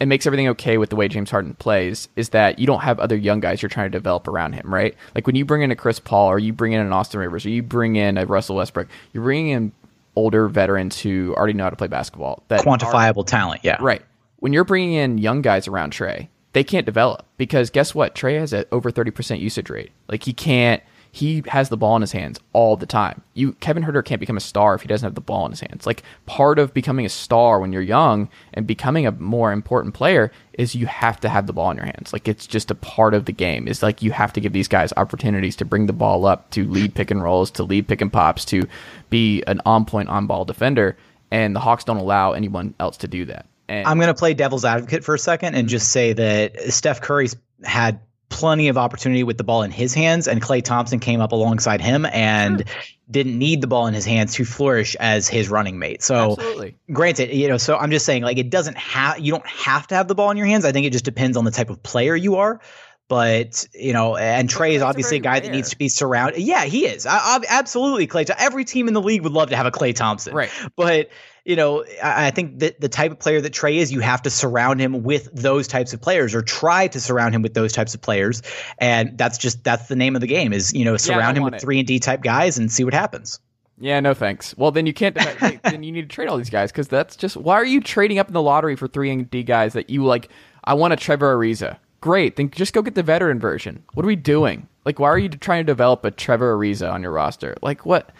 and 0.00 0.08
makes 0.08 0.26
everything 0.26 0.48
okay 0.48 0.78
with 0.78 0.90
the 0.90 0.96
way 0.96 1.08
James 1.08 1.30
Harden 1.30 1.54
plays 1.54 2.08
is 2.16 2.30
that 2.30 2.58
you 2.58 2.66
don't 2.66 2.80
have 2.80 3.00
other 3.00 3.16
young 3.16 3.40
guys 3.40 3.62
you're 3.62 3.68
trying 3.68 3.90
to 3.90 3.98
develop 3.98 4.28
around 4.28 4.52
him, 4.52 4.72
right? 4.72 4.94
Like 5.14 5.26
when 5.26 5.36
you 5.36 5.44
bring 5.44 5.62
in 5.62 5.70
a 5.70 5.76
Chris 5.76 5.98
Paul 5.98 6.28
or 6.28 6.38
you 6.38 6.52
bring 6.52 6.72
in 6.72 6.80
an 6.80 6.92
Austin 6.92 7.20
Rivers 7.20 7.44
or 7.44 7.50
you 7.50 7.62
bring 7.62 7.96
in 7.96 8.16
a 8.16 8.26
Russell 8.26 8.56
Westbrook, 8.56 8.88
you're 9.12 9.24
bringing 9.24 9.48
in 9.48 9.72
older 10.14 10.48
veterans 10.48 11.00
who 11.00 11.34
already 11.36 11.52
know 11.52 11.64
how 11.64 11.70
to 11.70 11.76
play 11.76 11.88
basketball. 11.88 12.42
That 12.48 12.60
Quantifiable 12.60 13.26
talent, 13.26 13.60
yeah. 13.64 13.78
Right. 13.80 14.02
When 14.36 14.52
you're 14.52 14.64
bringing 14.64 14.92
in 14.92 15.18
young 15.18 15.42
guys 15.42 15.66
around 15.66 15.92
Trae, 15.92 16.28
they 16.52 16.64
can't 16.64 16.86
develop 16.86 17.26
because 17.36 17.70
guess 17.70 17.94
what? 17.94 18.14
Trae 18.14 18.38
has 18.38 18.52
an 18.52 18.64
over 18.72 18.90
30% 18.90 19.40
usage 19.40 19.70
rate. 19.70 19.92
Like 20.08 20.24
he 20.24 20.32
can't 20.32 20.82
he 21.12 21.42
has 21.48 21.68
the 21.68 21.76
ball 21.76 21.96
in 21.96 22.02
his 22.02 22.12
hands 22.12 22.38
all 22.52 22.76
the 22.76 22.86
time. 22.86 23.22
You 23.34 23.52
Kevin 23.54 23.82
Huerter 23.82 24.04
can't 24.04 24.20
become 24.20 24.36
a 24.36 24.40
star 24.40 24.74
if 24.74 24.82
he 24.82 24.88
doesn't 24.88 25.06
have 25.06 25.14
the 25.14 25.20
ball 25.20 25.46
in 25.46 25.52
his 25.52 25.60
hands. 25.60 25.86
Like 25.86 26.02
part 26.26 26.58
of 26.58 26.74
becoming 26.74 27.06
a 27.06 27.10
star 27.10 27.60
when 27.60 27.72
you're 27.72 27.82
young 27.82 28.28
and 28.54 28.66
becoming 28.66 29.06
a 29.06 29.12
more 29.12 29.52
important 29.52 29.94
player 29.94 30.30
is 30.54 30.74
you 30.74 30.86
have 30.86 31.18
to 31.20 31.28
have 31.28 31.46
the 31.46 31.52
ball 31.52 31.70
in 31.70 31.76
your 31.76 31.86
hands. 31.86 32.12
Like 32.12 32.28
it's 32.28 32.46
just 32.46 32.70
a 32.70 32.74
part 32.74 33.14
of 33.14 33.24
the 33.24 33.32
game. 33.32 33.68
It's 33.68 33.82
like 33.82 34.02
you 34.02 34.12
have 34.12 34.32
to 34.34 34.40
give 34.40 34.52
these 34.52 34.68
guys 34.68 34.92
opportunities 34.96 35.56
to 35.56 35.64
bring 35.64 35.86
the 35.86 35.92
ball 35.92 36.26
up, 36.26 36.50
to 36.50 36.68
lead 36.68 36.94
pick 36.94 37.10
and 37.10 37.22
rolls, 37.22 37.50
to 37.52 37.62
lead 37.62 37.88
pick 37.88 38.00
and 38.00 38.12
pops, 38.12 38.44
to 38.46 38.66
be 39.10 39.42
an 39.46 39.60
on 39.64 39.84
point 39.84 40.08
on 40.08 40.26
ball 40.26 40.44
defender. 40.44 40.96
And 41.30 41.54
the 41.54 41.60
Hawks 41.60 41.84
don't 41.84 41.98
allow 41.98 42.32
anyone 42.32 42.74
else 42.80 42.96
to 42.98 43.08
do 43.08 43.26
that. 43.26 43.46
And 43.68 43.86
I'm 43.86 43.98
going 43.98 44.08
to 44.08 44.18
play 44.18 44.34
devil's 44.34 44.64
advocate 44.64 45.04
for 45.04 45.14
a 45.14 45.18
second 45.18 45.54
and 45.54 45.68
just 45.68 45.92
say 45.92 46.14
that 46.14 46.72
Steph 46.72 47.02
Curry's 47.02 47.36
had 47.62 48.00
plenty 48.28 48.68
of 48.68 48.78
opportunity 48.78 49.22
with 49.22 49.38
the 49.38 49.44
ball 49.44 49.62
in 49.62 49.70
his 49.70 49.94
hands, 49.94 50.28
and 50.28 50.42
Klay 50.42 50.62
Thompson 50.62 50.98
came 50.98 51.20
up 51.20 51.32
alongside 51.32 51.80
him 51.80 52.06
and 52.06 52.64
didn't 53.10 53.38
need 53.38 53.60
the 53.60 53.66
ball 53.66 53.86
in 53.86 53.94
his 53.94 54.04
hands 54.04 54.34
to 54.34 54.44
flourish 54.44 54.94
as 54.96 55.28
his 55.28 55.48
running 55.48 55.78
mate. 55.78 56.02
So, 56.02 56.32
Absolutely. 56.32 56.76
granted, 56.92 57.34
you 57.34 57.48
know, 57.48 57.56
so 57.56 57.76
I'm 57.76 57.90
just 57.90 58.04
saying, 58.04 58.22
like, 58.22 58.38
it 58.38 58.50
doesn't 58.50 58.76
have 58.76 59.18
you 59.18 59.32
don't 59.32 59.46
have 59.46 59.86
to 59.88 59.94
have 59.94 60.08
the 60.08 60.14
ball 60.14 60.30
in 60.30 60.36
your 60.36 60.46
hands. 60.46 60.64
I 60.64 60.72
think 60.72 60.86
it 60.86 60.92
just 60.92 61.04
depends 61.04 61.36
on 61.36 61.44
the 61.44 61.50
type 61.50 61.70
of 61.70 61.82
player 61.82 62.14
you 62.14 62.36
are. 62.36 62.60
But 63.08 63.66
you 63.74 63.94
know, 63.94 64.16
and 64.16 64.50
Trae 64.50 64.72
is 64.72 64.82
obviously 64.82 65.16
a 65.16 65.20
guy 65.20 65.32
rare. 65.32 65.40
that 65.40 65.50
needs 65.50 65.70
to 65.70 65.78
be 65.78 65.88
surrounded. 65.88 66.42
Yeah, 66.42 66.64
he 66.64 66.84
is. 66.86 67.06
I, 67.06 67.16
I, 67.16 67.40
absolutely, 67.48 68.06
Klay. 68.06 68.28
Every 68.38 68.66
team 68.66 68.86
in 68.86 68.92
the 68.92 69.00
league 69.00 69.22
would 69.22 69.32
love 69.32 69.48
to 69.48 69.56
have 69.56 69.64
a 69.64 69.70
Klay 69.70 69.94
Thompson. 69.94 70.34
Right. 70.34 70.50
But 70.76 71.08
you 71.48 71.56
know, 71.56 71.82
I, 72.02 72.26
I 72.26 72.30
think 72.30 72.58
that 72.58 72.78
the 72.78 72.90
type 72.90 73.10
of 73.10 73.18
player 73.18 73.40
that 73.40 73.54
Trae 73.54 73.76
is, 73.76 73.90
you 73.90 74.00
have 74.00 74.20
to 74.22 74.30
surround 74.30 74.80
him 74.80 75.02
with 75.02 75.30
those 75.32 75.66
types 75.66 75.94
of 75.94 76.00
players, 76.00 76.34
or 76.34 76.42
try 76.42 76.88
to 76.88 77.00
surround 77.00 77.34
him 77.34 77.40
with 77.40 77.54
those 77.54 77.72
types 77.72 77.94
of 77.94 78.02
players. 78.02 78.42
And 78.76 79.16
that's 79.16 79.38
just 79.38 79.64
that's 79.64 79.88
the 79.88 79.96
name 79.96 80.14
of 80.14 80.20
the 80.20 80.26
game. 80.26 80.52
Is 80.52 80.74
you 80.74 80.84
know, 80.84 80.98
surround 80.98 81.36
yeah, 81.36 81.40
him 81.40 81.44
with 81.44 81.54
it. 81.54 81.60
three 81.62 81.78
and 81.78 81.88
D 81.88 81.98
type 81.98 82.20
guys 82.22 82.58
and 82.58 82.70
see 82.70 82.84
what 82.84 82.92
happens. 82.92 83.40
Yeah, 83.80 83.98
no 84.00 84.12
thanks. 84.12 84.54
Well, 84.58 84.72
then 84.72 84.84
you 84.84 84.92
can't. 84.92 85.14
then 85.62 85.82
you 85.82 85.90
need 85.90 86.02
to 86.02 86.14
trade 86.14 86.28
all 86.28 86.36
these 86.36 86.50
guys 86.50 86.70
because 86.70 86.88
that's 86.88 87.16
just 87.16 87.34
why 87.38 87.54
are 87.54 87.64
you 87.64 87.80
trading 87.80 88.18
up 88.18 88.28
in 88.28 88.34
the 88.34 88.42
lottery 88.42 88.76
for 88.76 88.86
three 88.86 89.10
and 89.10 89.30
D 89.30 89.42
guys 89.42 89.72
that 89.72 89.88
you 89.88 90.04
like? 90.04 90.28
I 90.64 90.74
want 90.74 90.92
a 90.92 90.96
Trevor 90.96 91.34
Ariza. 91.34 91.78
Great, 92.02 92.36
then 92.36 92.50
just 92.50 92.74
go 92.74 92.82
get 92.82 92.94
the 92.94 93.02
veteran 93.02 93.40
version. 93.40 93.82
What 93.94 94.04
are 94.04 94.06
we 94.06 94.16
doing? 94.16 94.68
Like, 94.84 94.98
why 94.98 95.08
are 95.08 95.18
you 95.18 95.30
trying 95.30 95.64
to 95.64 95.66
develop 95.66 96.04
a 96.04 96.10
Trevor 96.10 96.54
Ariza 96.54 96.92
on 96.92 97.02
your 97.02 97.10
roster? 97.10 97.56
Like, 97.62 97.86
what? 97.86 98.10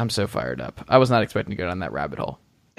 I'm 0.00 0.08
so 0.08 0.26
fired 0.26 0.62
up. 0.62 0.82
I 0.88 0.96
was 0.96 1.10
not 1.10 1.22
expecting 1.22 1.50
to 1.50 1.56
go 1.56 1.66
down 1.66 1.80
that 1.80 1.92
rabbit 1.92 2.20
hole. 2.20 2.38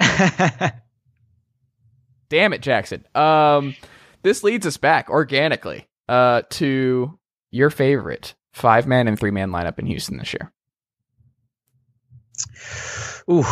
Damn 2.28 2.52
it, 2.52 2.62
Jackson. 2.62 3.06
Um, 3.14 3.76
this 4.22 4.42
leads 4.42 4.66
us 4.66 4.76
back 4.76 5.08
organically 5.08 5.86
uh, 6.08 6.42
to 6.50 7.16
your 7.52 7.70
favorite 7.70 8.34
five 8.52 8.88
man 8.88 9.06
and 9.06 9.16
three 9.16 9.30
man 9.30 9.50
lineup 9.50 9.78
in 9.78 9.86
Houston 9.86 10.16
this 10.16 10.34
year. 10.34 10.52
Ooh. 13.30 13.44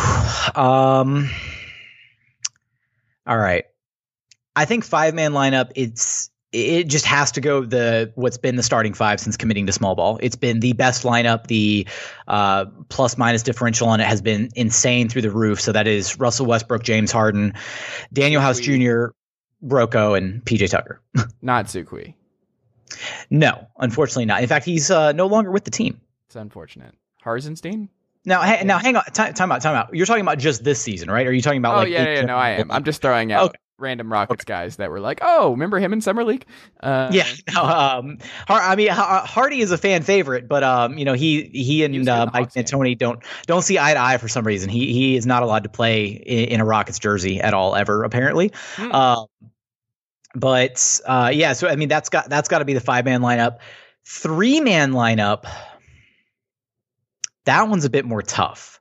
Um, 0.59 1.29
all 3.25 3.37
right. 3.37 3.63
I 4.53 4.65
think 4.65 4.83
five 4.83 5.13
man 5.13 5.31
lineup. 5.31 5.71
It's 5.75 6.29
it 6.51 6.85
just 6.85 7.05
has 7.05 7.31
to 7.31 7.41
go 7.41 7.63
the 7.63 8.11
what's 8.15 8.37
been 8.37 8.57
the 8.57 8.63
starting 8.63 8.93
five 8.93 9.19
since 9.19 9.37
committing 9.37 9.65
to 9.67 9.71
small 9.71 9.95
ball. 9.95 10.19
It's 10.21 10.35
been 10.35 10.59
the 10.59 10.73
best 10.73 11.03
lineup. 11.03 11.47
The 11.47 11.87
uh, 12.27 12.65
plus 12.89 13.17
minus 13.17 13.41
differential 13.43 13.87
on 13.87 14.01
it 14.01 14.07
has 14.07 14.21
been 14.21 14.49
insane 14.55 15.07
through 15.07 15.21
the 15.21 15.31
roof. 15.31 15.61
So 15.61 15.71
that 15.71 15.87
is 15.87 16.19
Russell 16.19 16.45
Westbrook, 16.45 16.83
James 16.83 17.11
Harden, 17.11 17.53
Danuel 18.13 18.41
House 18.41 18.59
Jr., 18.59 19.13
Rocco, 19.61 20.13
and 20.13 20.43
PJ 20.43 20.69
Tucker. 20.69 21.01
not 21.41 21.67
Zhou 21.67 21.85
Qi. 21.85 22.15
No, 23.29 23.67
unfortunately 23.77 24.25
not. 24.25 24.41
In 24.41 24.49
fact, 24.49 24.65
he's 24.65 24.91
uh, 24.91 25.13
no 25.13 25.27
longer 25.27 25.51
with 25.51 25.63
the 25.63 25.71
team. 25.71 26.01
It's 26.25 26.35
unfortunate. 26.35 26.93
Hartenstein. 27.21 27.87
Now, 28.25 28.41
ha- 28.41 28.63
now, 28.65 28.77
hang 28.77 28.97
on. 28.97 29.03
Time, 29.05 29.33
time 29.33 29.51
out. 29.51 29.61
Time 29.61 29.75
out. 29.75 29.95
You're 29.95 30.05
talking 30.05 30.21
about 30.21 30.37
just 30.37 30.63
this 30.65 30.81
season, 30.81 31.09
right? 31.09 31.25
Are 31.25 31.31
you 31.31 31.41
talking 31.41 31.59
about? 31.59 31.75
Oh 31.75 31.79
like 31.79 31.89
yeah, 31.89 32.15
yeah. 32.15 32.21
No, 32.23 32.35
I 32.35 32.49
am. 32.51 32.69
I'm 32.69 32.83
just 32.83 33.01
throwing 33.01 33.31
out. 33.31 33.49
Okay 33.49 33.60
random 33.81 34.11
Rockets 34.11 34.43
okay. 34.43 34.53
guys 34.53 34.75
that 34.77 34.89
were 34.89 34.99
like, 34.99 35.19
"Oh, 35.21 35.51
remember 35.51 35.79
him 35.79 35.91
in 35.93 36.01
summer 36.01 36.23
league?" 36.23 36.45
Uh, 36.79 37.09
yeah, 37.11 37.27
no, 37.53 37.63
um, 37.63 38.17
I 38.47 38.75
mean 38.75 38.89
Hardy 38.91 39.61
is 39.61 39.71
a 39.71 39.77
fan 39.77 40.03
favorite, 40.03 40.47
but 40.47 40.63
um, 40.63 40.97
you 40.97 41.05
know 41.05 41.13
he 41.13 41.43
he 41.43 41.83
and 41.83 42.07
uh, 42.07 42.29
Mike 42.33 42.53
D'Antoni 42.53 42.97
don't 42.97 43.21
don't 43.47 43.63
see 43.63 43.79
eye 43.79 43.93
to 43.93 43.99
eye 43.99 44.17
for 44.17 44.27
some 44.27 44.45
reason. 44.45 44.69
He 44.69 44.93
he 44.93 45.15
is 45.17 45.25
not 45.25 45.43
allowed 45.43 45.63
to 45.63 45.69
play 45.69 46.05
in, 46.05 46.49
in 46.49 46.61
a 46.61 46.65
Rockets 46.65 46.99
jersey 46.99 47.41
at 47.41 47.53
all 47.53 47.75
ever 47.75 48.03
apparently. 48.03 48.51
Hmm. 48.75 48.91
Um, 48.91 49.25
but 50.35 51.01
uh, 51.05 51.31
yeah, 51.33 51.53
so 51.53 51.67
I 51.67 51.75
mean 51.75 51.89
that's 51.89 52.09
got 52.09 52.29
that's 52.29 52.49
got 52.49 52.59
to 52.59 52.65
be 52.65 52.73
the 52.73 52.79
five 52.79 53.05
man 53.05 53.21
lineup, 53.21 53.57
three 54.05 54.61
man 54.61 54.91
lineup. 54.91 55.45
That 57.45 57.67
one's 57.67 57.85
a 57.85 57.89
bit 57.89 58.05
more 58.05 58.21
tough. 58.21 58.79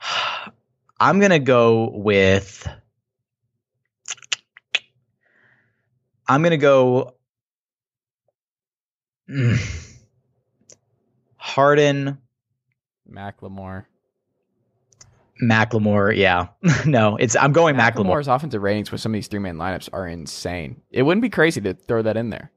I'm 1.00 1.18
gonna 1.18 1.40
go 1.40 1.90
with 1.92 2.68
I'm 6.32 6.42
gonna 6.42 6.56
go 6.56 7.14
mm, 9.28 9.96
Harden, 11.36 12.16
McLemore. 13.10 13.84
McLemore, 15.42 16.16
yeah. 16.16 16.46
no, 16.86 17.16
it's 17.16 17.36
I'm 17.36 17.52
going 17.52 17.76
McLemore. 17.76 18.06
McLemore's 18.06 18.28
offensive 18.28 18.62
ratings 18.62 18.90
with 18.90 19.02
some 19.02 19.12
of 19.12 19.14
these 19.14 19.26
three 19.26 19.40
man 19.40 19.56
lineups 19.56 19.90
are 19.92 20.06
insane. 20.06 20.80
It 20.90 21.02
wouldn't 21.02 21.20
be 21.20 21.28
crazy 21.28 21.60
to 21.60 21.74
throw 21.74 22.00
that 22.00 22.16
in 22.16 22.30
there. 22.30 22.50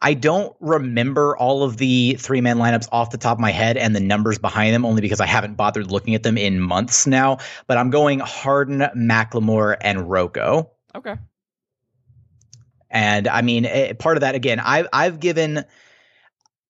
I 0.00 0.14
don't 0.14 0.56
remember 0.58 1.36
all 1.36 1.62
of 1.62 1.76
the 1.76 2.14
three 2.14 2.40
man 2.40 2.56
lineups 2.56 2.88
off 2.90 3.10
the 3.10 3.18
top 3.18 3.36
of 3.36 3.40
my 3.40 3.52
head 3.52 3.76
and 3.76 3.94
the 3.94 4.00
numbers 4.00 4.38
behind 4.38 4.74
them, 4.74 4.84
only 4.84 5.00
because 5.00 5.20
I 5.20 5.26
haven't 5.26 5.54
bothered 5.54 5.92
looking 5.92 6.16
at 6.16 6.24
them 6.24 6.36
in 6.36 6.58
months 6.58 7.06
now. 7.06 7.38
But 7.68 7.78
I'm 7.78 7.90
going 7.90 8.18
Harden, 8.18 8.80
McLemore, 8.96 9.76
and 9.80 10.10
Rocco. 10.10 10.72
Okay. 10.96 11.14
And 12.92 13.26
I 13.26 13.42
mean, 13.42 13.64
it, 13.64 13.98
part 13.98 14.16
of 14.16 14.20
that 14.20 14.34
again, 14.36 14.60
I, 14.60 14.84
I've 14.92 15.18
given. 15.18 15.64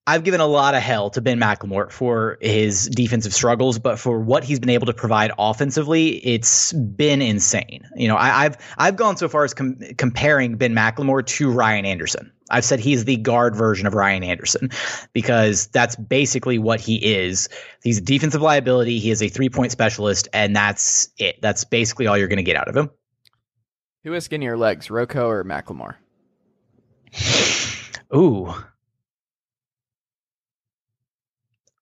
I've 0.05 0.25
given 0.25 0.41
a 0.41 0.47
lot 0.49 0.75
of 0.75 0.83
hell 0.83 1.11
to 1.11 1.21
Ben 1.21 1.39
McLemore 1.39 1.89
for 1.89 2.37
his 2.41 2.89
defensive 2.89 3.33
struggles, 3.33 3.79
but 3.79 4.01
for 4.01 4.19
what 4.19 4.43
he's 4.43 4.59
been 4.59 4.69
able 4.69 4.87
to 4.87 4.93
provide 4.93 5.31
offensively, 5.39 6.17
it's 6.27 6.73
been 6.73 7.23
insane. 7.23 7.85
You 7.95 8.09
know, 8.09 8.17
I, 8.17 8.43
have 8.43 8.61
I've 8.79 8.97
gone 8.97 9.17
so 9.17 9.29
far 9.29 9.45
as 9.45 9.55
com- 9.55 9.79
comparing 9.99 10.57
Ben 10.57 10.75
McLemore 10.75 11.25
to 11.25 11.53
Ryan 11.53 11.85
Anderson. 11.85 12.33
I've 12.51 12.65
said 12.65 12.81
he's 12.81 13.05
the 13.05 13.17
guard 13.17 13.55
version 13.55 13.87
of 13.87 13.95
Ryan 13.95 14.25
Anderson 14.25 14.71
because 15.13 15.69
that's 15.69 15.95
basically 15.95 16.59
what 16.59 16.81
he 16.81 16.97
is. 16.97 17.49
He's 17.85 17.99
a 17.99 18.03
defensive 18.03 18.43
liability. 18.43 18.99
He 18.99 19.13
is 19.13 19.23
a 19.23 19.29
three 19.29 19.51
point 19.51 19.71
specialist, 19.71 20.27
and 20.33 20.57
that's 20.57 21.11
it. 21.17 21.41
That's 21.41 21.63
basically 21.63 22.09
all 22.09 22.19
you're 22.19 22.27
going 22.27 22.39
to 22.39 22.43
get 22.43 22.57
out 22.57 22.67
of 22.67 22.77
him. 22.77 22.91
Who 24.03 24.13
has 24.13 24.25
skinnier 24.25 24.57
legs, 24.57 24.91
Rocco 24.91 25.29
or 25.29 25.45
McLemore? 25.45 25.95
Ooh. 28.15 28.55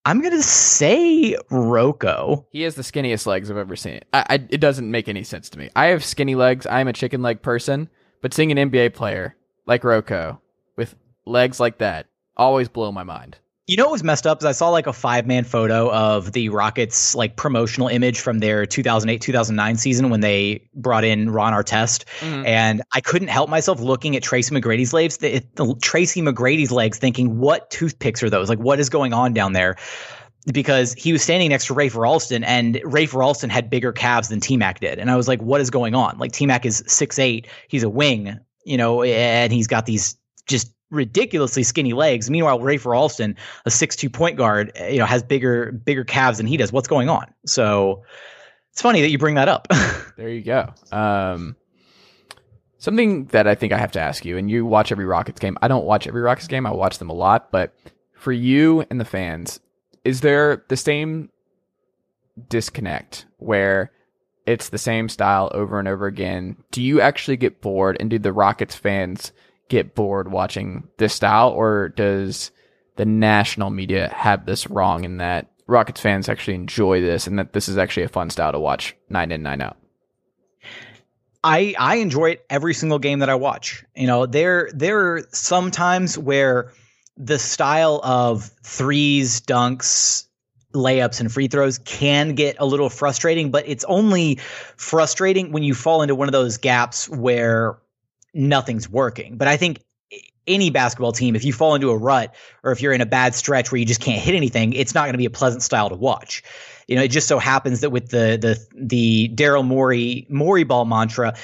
I'm 0.04 0.22
gonna 0.22 0.42
say 0.42 1.36
Rocco. 1.50 2.46
He 2.50 2.62
has 2.62 2.74
the 2.74 2.82
skinniest 2.82 3.26
legs 3.26 3.50
I've 3.50 3.56
ever 3.56 3.76
seen. 3.76 4.00
I, 4.12 4.24
I, 4.28 4.34
it 4.48 4.60
doesn't 4.60 4.90
make 4.90 5.08
any 5.08 5.22
sense 5.24 5.50
to 5.50 5.58
me. 5.58 5.68
I 5.76 5.86
have 5.86 6.04
skinny 6.04 6.34
legs. 6.34 6.66
I'm 6.66 6.88
a 6.88 6.92
chicken 6.92 7.22
leg 7.22 7.42
person, 7.42 7.90
but 8.22 8.32
seeing 8.32 8.50
an 8.50 8.70
NBA 8.70 8.94
player 8.94 9.36
like 9.66 9.84
Rocco 9.84 10.40
with 10.76 10.96
legs 11.26 11.60
like 11.60 11.78
that 11.78 12.06
always 12.36 12.68
blow 12.68 12.90
my 12.90 13.02
mind. 13.02 13.36
You 13.70 13.76
know 13.76 13.84
what 13.84 13.92
was 13.92 14.02
messed 14.02 14.26
up 14.26 14.40
is 14.40 14.44
I 14.44 14.50
saw 14.50 14.68
like 14.70 14.88
a 14.88 14.92
five 14.92 15.28
man 15.28 15.44
photo 15.44 15.92
of 15.92 16.32
the 16.32 16.48
Rockets 16.48 17.14
like 17.14 17.36
promotional 17.36 17.86
image 17.86 18.18
from 18.18 18.40
their 18.40 18.66
2008 18.66 19.20
2009 19.20 19.76
season 19.76 20.10
when 20.10 20.22
they 20.22 20.68
brought 20.74 21.04
in 21.04 21.30
Ron 21.30 21.52
Artest, 21.52 22.04
mm-hmm. 22.18 22.44
and 22.46 22.82
I 22.94 23.00
couldn't 23.00 23.28
help 23.28 23.48
myself 23.48 23.78
looking 23.78 24.16
at 24.16 24.24
Tracy 24.24 24.52
McGrady's 24.52 24.92
legs, 24.92 25.18
the, 25.18 25.40
the, 25.54 25.76
Tracy 25.80 26.20
McGrady's 26.20 26.72
legs, 26.72 26.98
thinking, 26.98 27.38
what 27.38 27.70
toothpicks 27.70 28.24
are 28.24 28.28
those? 28.28 28.48
Like, 28.48 28.58
what 28.58 28.80
is 28.80 28.88
going 28.88 29.12
on 29.12 29.34
down 29.34 29.52
there? 29.52 29.76
Because 30.52 30.92
he 30.94 31.12
was 31.12 31.22
standing 31.22 31.50
next 31.50 31.66
to 31.66 31.74
Rafer 31.74 32.08
Alston, 32.08 32.42
and 32.42 32.74
Rafer 32.82 33.24
Alston 33.24 33.50
had 33.50 33.70
bigger 33.70 33.92
calves 33.92 34.30
than 34.30 34.40
T 34.40 34.56
Mac 34.56 34.80
did, 34.80 34.98
and 34.98 35.12
I 35.12 35.16
was 35.16 35.28
like, 35.28 35.40
what 35.40 35.60
is 35.60 35.70
going 35.70 35.94
on? 35.94 36.18
Like 36.18 36.32
T 36.32 36.44
Mac 36.44 36.66
is 36.66 36.82
six 36.88 37.20
eight, 37.20 37.46
he's 37.68 37.84
a 37.84 37.88
wing, 37.88 38.36
you 38.64 38.76
know, 38.76 39.04
and 39.04 39.52
he's 39.52 39.68
got 39.68 39.86
these 39.86 40.16
just 40.48 40.72
ridiculously 40.90 41.62
skinny 41.62 41.92
legs. 41.92 42.30
Meanwhile, 42.30 42.60
Rafer 42.60 42.96
Alston, 42.96 43.36
a 43.64 43.70
six-two 43.70 44.10
point 44.10 44.36
guard, 44.36 44.72
you 44.90 44.98
know, 44.98 45.06
has 45.06 45.22
bigger 45.22 45.72
bigger 45.72 46.04
calves 46.04 46.38
than 46.38 46.46
he 46.46 46.56
does. 46.56 46.72
What's 46.72 46.88
going 46.88 47.08
on? 47.08 47.26
So 47.46 48.02
it's 48.72 48.82
funny 48.82 49.00
that 49.00 49.10
you 49.10 49.18
bring 49.18 49.34
that 49.36 49.48
up. 49.48 49.68
there 50.16 50.28
you 50.28 50.42
go. 50.42 50.72
Um, 50.92 51.56
something 52.78 53.26
that 53.26 53.46
I 53.46 53.54
think 53.54 53.72
I 53.72 53.78
have 53.78 53.92
to 53.92 54.00
ask 54.00 54.24
you, 54.24 54.36
and 54.36 54.50
you 54.50 54.66
watch 54.66 54.92
every 54.92 55.04
Rockets 55.04 55.40
game. 55.40 55.56
I 55.62 55.68
don't 55.68 55.84
watch 55.84 56.06
every 56.06 56.22
Rockets 56.22 56.48
game. 56.48 56.66
I 56.66 56.72
watch 56.72 56.98
them 56.98 57.10
a 57.10 57.14
lot, 57.14 57.50
but 57.50 57.74
for 58.14 58.32
you 58.32 58.84
and 58.90 59.00
the 59.00 59.04
fans, 59.04 59.60
is 60.04 60.20
there 60.20 60.64
the 60.68 60.76
same 60.76 61.30
disconnect 62.48 63.26
where 63.38 63.92
it's 64.46 64.70
the 64.70 64.78
same 64.78 65.08
style 65.08 65.50
over 65.54 65.78
and 65.78 65.86
over 65.86 66.06
again? 66.06 66.56
Do 66.70 66.82
you 66.82 67.00
actually 67.00 67.36
get 67.36 67.60
bored, 67.60 67.96
and 68.00 68.10
do 68.10 68.18
the 68.18 68.32
Rockets 68.32 68.74
fans? 68.74 69.32
Get 69.70 69.94
bored 69.94 70.30
watching 70.30 70.86
this 70.98 71.14
style, 71.14 71.48
or 71.48 71.88
does 71.90 72.50
the 72.96 73.06
national 73.06 73.70
media 73.70 74.12
have 74.14 74.44
this 74.44 74.68
wrong 74.68 75.04
in 75.04 75.16
that 75.16 75.50
Rockets 75.66 76.00
fans 76.00 76.28
actually 76.28 76.56
enjoy 76.56 77.00
this 77.00 77.26
and 77.26 77.38
that 77.38 77.54
this 77.54 77.68
is 77.68 77.78
actually 77.78 78.02
a 78.02 78.08
fun 78.08 78.28
style 78.28 78.52
to 78.52 78.58
watch 78.58 78.94
nine 79.08 79.32
in, 79.32 79.42
nine 79.42 79.62
out? 79.62 79.78
I 81.42 81.74
I 81.78 81.96
enjoy 81.96 82.32
it 82.32 82.44
every 82.50 82.74
single 82.74 82.98
game 82.98 83.20
that 83.20 83.30
I 83.30 83.36
watch. 83.36 83.84
You 83.96 84.06
know, 84.06 84.26
there 84.26 84.68
there 84.74 85.14
are 85.14 85.22
some 85.32 85.70
times 85.70 86.18
where 86.18 86.72
the 87.16 87.38
style 87.38 88.00
of 88.02 88.50
threes, 88.64 89.40
dunks, 89.40 90.26
layups 90.74 91.20
and 91.20 91.32
free 91.32 91.48
throws 91.48 91.78
can 91.78 92.34
get 92.34 92.56
a 92.58 92.66
little 92.66 92.90
frustrating, 92.90 93.50
but 93.50 93.66
it's 93.68 93.84
only 93.84 94.36
frustrating 94.76 95.52
when 95.52 95.62
you 95.62 95.74
fall 95.74 96.02
into 96.02 96.14
one 96.14 96.28
of 96.28 96.32
those 96.32 96.56
gaps 96.58 97.08
where 97.08 97.78
nothing's 98.34 98.88
working. 98.88 99.36
But 99.36 99.48
I 99.48 99.56
think 99.56 99.82
any 100.46 100.70
basketball 100.70 101.12
team, 101.12 101.36
if 101.36 101.44
you 101.44 101.52
fall 101.52 101.74
into 101.74 101.90
a 101.90 101.96
rut 101.96 102.34
or 102.62 102.72
if 102.72 102.82
you're 102.82 102.92
in 102.92 103.00
a 103.00 103.06
bad 103.06 103.34
stretch 103.34 103.70
where 103.70 103.78
you 103.78 103.86
just 103.86 104.00
can't 104.00 104.20
hit 104.20 104.34
anything, 104.34 104.72
it's 104.72 104.94
not 104.94 105.02
going 105.02 105.12
to 105.12 105.18
be 105.18 105.26
a 105.26 105.30
pleasant 105.30 105.62
style 105.62 105.88
to 105.88 105.96
watch. 105.96 106.42
You 106.88 106.96
know, 106.96 107.02
it 107.02 107.08
just 107.08 107.28
so 107.28 107.38
happens 107.38 107.80
that 107.80 107.90
with 107.90 108.10
the 108.10 108.36
the 108.40 108.66
the 108.74 109.28
Daryl 109.34 109.64
Morey 109.64 110.26
Morey 110.28 110.64
ball 110.64 110.84
mantra, 110.84 111.36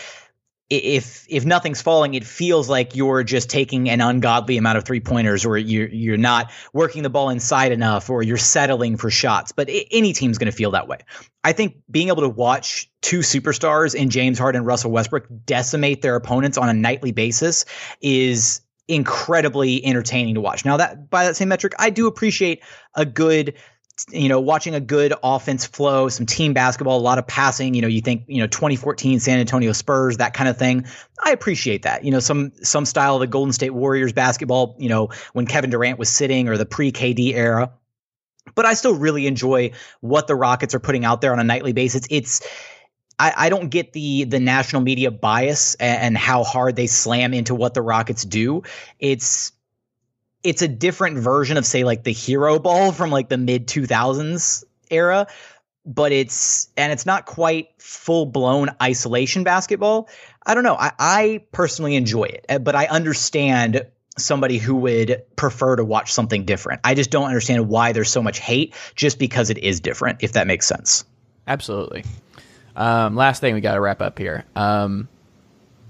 if 0.69 1.25
if 1.29 1.45
nothing's 1.45 1.81
falling, 1.81 2.15
it 2.15 2.25
feels 2.25 2.69
like 2.69 2.97
you're 2.97 3.23
just 3.23 3.49
taking 3.49 3.89
an 3.89 4.01
ungodly 4.01 4.57
amount 4.57 4.79
of 4.79 4.85
three 4.85 4.99
pointers, 4.99 5.45
or 5.45 5.57
you're 5.57 5.89
you're 5.89 6.17
not 6.17 6.51
working 6.73 7.03
the 7.05 7.11
ball 7.11 7.31
inside 7.31 7.71
enough, 7.71 8.11
or 8.11 8.23
you're 8.23 8.37
settling 8.37 8.97
for 8.97 9.09
shots. 9.09 9.53
But 9.53 9.69
any 9.91 10.13
team's 10.13 10.39
going 10.39 10.51
to 10.51 10.57
feel 10.57 10.73
that 10.73 10.89
way. 10.89 10.99
I 11.45 11.53
think 11.53 11.77
being 11.89 12.09
able 12.09 12.23
to 12.23 12.29
watch 12.29 12.91
two 13.01 13.21
superstars 13.21 13.95
in 13.95 14.11
James 14.11 14.39
Harden 14.39 14.61
and 14.61 14.67
Russell 14.67 14.91
Westbrook 14.91 15.29
decimate 15.45 16.03
their 16.03 16.17
opponents 16.17 16.59
on 16.59 16.69
a 16.69 16.75
nightly 16.75 17.13
basis 17.13 17.65
is 18.01 18.61
incredibly 18.89 19.85
entertaining 19.85 20.35
to 20.35 20.41
watch. 20.41 20.65
Now 20.65 20.77
that 20.77 21.11
by 21.11 21.25
that 21.25 21.37
same 21.37 21.49
metric, 21.49 21.75
I 21.79 21.91
do 21.91 22.09
appreciate 22.09 22.63
a 22.95 23.05
good 23.05 23.55
you 24.11 24.29
know, 24.29 24.41
watching 24.41 24.75
a 24.75 24.81
good 24.81 25.15
offense 25.23 25.65
flow, 25.67 26.09
some 26.09 26.27
team 26.27 26.53
basketball, 26.53 26.99
a 26.99 27.01
lot 27.01 27.19
of 27.19 27.27
passing, 27.27 27.75
you 27.75 27.81
know, 27.81 27.89
you 27.89 28.01
think, 28.01 28.25
you 28.27 28.39
know, 28.39 28.47
2014 28.47 29.21
San 29.21 29.39
Antonio 29.39 29.73
Spurs, 29.73 30.19
that 30.19 30.35
kind 30.35 30.49
of 30.49 30.59
thing. 30.59 30.87
I 31.25 31.31
appreciate 31.31 31.83
that. 31.83 32.05
You 32.05 32.11
know, 32.11 32.21
some 32.21 32.53
some 32.63 32.85
style 32.85 33.15
of 33.15 33.21
the 33.21 33.27
Golden 33.27 33.53
State 33.53 33.71
Warriors 33.71 34.13
basketball, 34.13 34.77
you 34.79 34.89
know, 34.89 35.11
when 35.33 35.47
Kevin 35.47 35.71
Durant 35.71 35.99
was 35.99 36.11
sitting 36.11 36.49
or 36.49 36.57
the 36.57 36.67
pre-KD 36.67 37.35
era. 37.35 37.73
But 38.55 38.67
I 38.67 38.75
still 38.75 38.95
really 38.95 39.27
enjoy 39.27 39.73
what 40.01 40.27
the 40.27 40.37
Rockets 40.37 40.75
are 40.75 40.81
putting 40.81 41.05
out 41.05 41.21
there 41.21 41.33
on 41.33 41.41
a 41.41 41.45
nightly 41.45 41.73
basis. 41.73 42.07
It's 42.11 42.47
I, 43.19 43.33
I 43.37 43.49
don't 43.49 43.71
get 43.71 43.93
the 43.93 44.25
the 44.25 44.41
national 44.41 44.83
media 44.83 45.11
bias 45.11 45.75
and, 45.77 46.03
and 46.03 46.19
how 46.19 46.45
hard 46.45 46.77
they 46.77 46.87
slam 46.87 47.33
into 47.33 47.55
what 47.55 47.75
the 47.75 47.83
Rockets 47.83 48.25
do. 48.25 48.63
It's 48.99 49.53
it's 50.47 50.63
a 50.63 50.69
different 50.69 51.19
version 51.19 51.57
of 51.57 51.67
say 51.67 51.85
like 51.85 52.05
the 52.05 52.13
hero 52.13 52.59
ball 52.59 52.93
from 52.93 53.11
like 53.11 53.29
the 53.29 53.37
mid 53.37 53.67
2000s 53.67 54.65
era 54.91 55.27
but 55.85 56.13
it's 56.13 56.69
and 56.77 56.93
it's 56.93 57.05
not 57.07 57.27
quite 57.27 57.69
full 57.79 58.27
blown 58.27 58.71
isolation 58.83 59.45
basketball. 59.45 60.09
I 60.45 60.55
don't 60.55 60.65
know. 60.65 60.75
I, 60.75 60.93
I 60.99 61.45
personally 61.53 61.95
enjoy 61.95 62.25
it 62.25 62.47
eh, 62.49 62.59
but 62.59 62.75
i 62.75 62.87
understand 62.87 63.87
somebody 64.19 64.59
who 64.59 64.77
would 64.77 65.23
prefer 65.37 65.77
to 65.77 65.85
watch 65.85 66.13
something 66.13 66.45
different. 66.45 66.81
I 66.85 66.95
just 66.95 67.11
don't 67.11 67.27
understand 67.27 67.69
why 67.69 67.93
there's 67.93 68.11
so 68.11 68.23
much 68.23 68.39
hate 68.39 68.75
just 68.95 69.19
because 69.19 69.51
it 69.51 69.59
is 69.59 69.81
different 69.81 70.23
if 70.23 70.33
that 70.33 70.47
makes 70.47 70.67
sense. 70.67 71.05
Absolutely. 71.47 72.05
Um, 72.75 73.15
last 73.15 73.41
thing 73.41 73.55
we 73.55 73.61
got 73.61 73.75
to 73.75 73.81
wrap 73.81 74.01
up 74.01 74.19
here. 74.19 74.45
Um, 74.57 75.09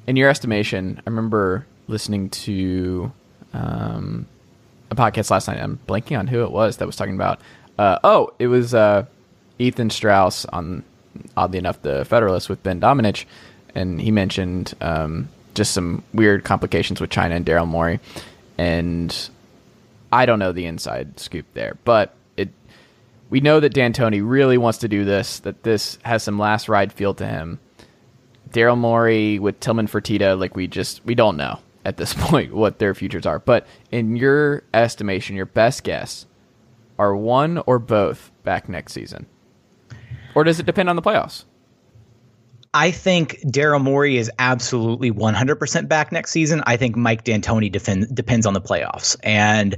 in 0.07 0.17
your 0.17 0.29
estimation 0.29 0.99
i 1.05 1.11
remember 1.11 1.67
listening 1.89 2.31
to 2.31 3.13
um, 3.53 4.27
a 4.91 4.95
podcast 4.95 5.31
last 5.31 5.49
night. 5.49 5.59
I'm 5.59 5.79
blanking 5.87 6.19
on 6.19 6.27
who 6.27 6.43
it 6.43 6.51
was 6.51 6.79
that 6.79 6.87
was 6.87 6.97
talking 6.97 7.15
about. 7.15 7.41
Uh, 7.79 7.99
oh, 8.05 8.33
it 8.39 8.47
was 8.47 8.75
uh, 8.75 9.05
Ethan 9.59 9.91
Strauss 9.91 10.45
on, 10.47 10.83
oddly 11.37 11.59
enough, 11.59 11.81
the 11.83 12.05
Federalist 12.05 12.49
with 12.49 12.63
Ben 12.63 12.81
Domenech, 12.81 13.25
and 13.75 14.01
he 14.01 14.11
mentioned 14.11 14.75
um, 14.81 15.29
just 15.55 15.73
some 15.73 16.03
weird 16.15 16.45
complications 16.45 17.01
with 17.01 17.11
China 17.11 17.35
and 17.35 17.45
Daryl 17.45 17.67
Morey, 17.67 18.01
and 18.59 19.29
I 20.13 20.27
don't 20.27 20.39
know 20.39 20.53
the 20.53 20.67
inside 20.67 21.19
scoop 21.21 21.47
there, 21.55 21.77
but 21.85 22.15
it 22.37 22.49
we 23.29 23.41
know 23.41 23.61
that 23.61 23.75
D'Antoni 23.75 24.23
really 24.25 24.57
wants 24.57 24.79
to 24.79 24.89
do 24.89 25.05
this. 25.05 25.41
That 25.41 25.63
this 25.63 25.99
has 26.03 26.23
some 26.23 26.39
last 26.39 26.69
ride 26.69 26.93
feel 26.93 27.13
to 27.15 27.27
him. 27.27 27.59
Daryl 28.51 28.79
Morey 28.79 29.39
with 29.39 29.61
Tillman 29.61 29.89
Fertitta, 29.89 30.39
like 30.39 30.57
we 30.57 30.67
just 30.67 31.05
we 31.05 31.15
don't 31.15 31.37
know 31.37 31.59
at 31.87 31.97
this 31.97 32.13
point 32.19 32.53
what 32.53 32.79
their 32.79 32.95
futures 32.95 33.25
are. 33.25 33.39
But 33.39 33.67
in 33.91 34.17
your 34.17 34.65
estimation, 34.75 35.37
your 35.37 35.47
best 35.47 35.85
guess, 35.85 36.27
are 36.99 37.17
one 37.17 37.59
or 37.67 37.79
both 37.79 38.31
back 38.43 38.69
next 38.69 38.93
season? 38.93 39.27
Or 40.35 40.45
does 40.45 40.61
it 40.61 40.67
depend 40.67 40.91
on 40.91 40.97
the 40.97 41.03
playoffs? 41.03 41.45
I 42.75 42.91
think 42.91 43.41
Daryl 43.41 43.83
Morey 43.83 44.19
is 44.19 44.31
absolutely 44.39 45.11
100% 45.11 45.89
back 45.89 46.13
next 46.13 46.31
season. 46.31 46.63
I 46.67 46.77
think 46.77 46.95
Mike 46.95 47.25
D'Antoni 47.25 47.73
defend, 47.73 48.15
depends 48.15 48.45
on 48.45 48.53
the 48.53 48.61
playoffs. 48.61 49.17
And 49.23 49.77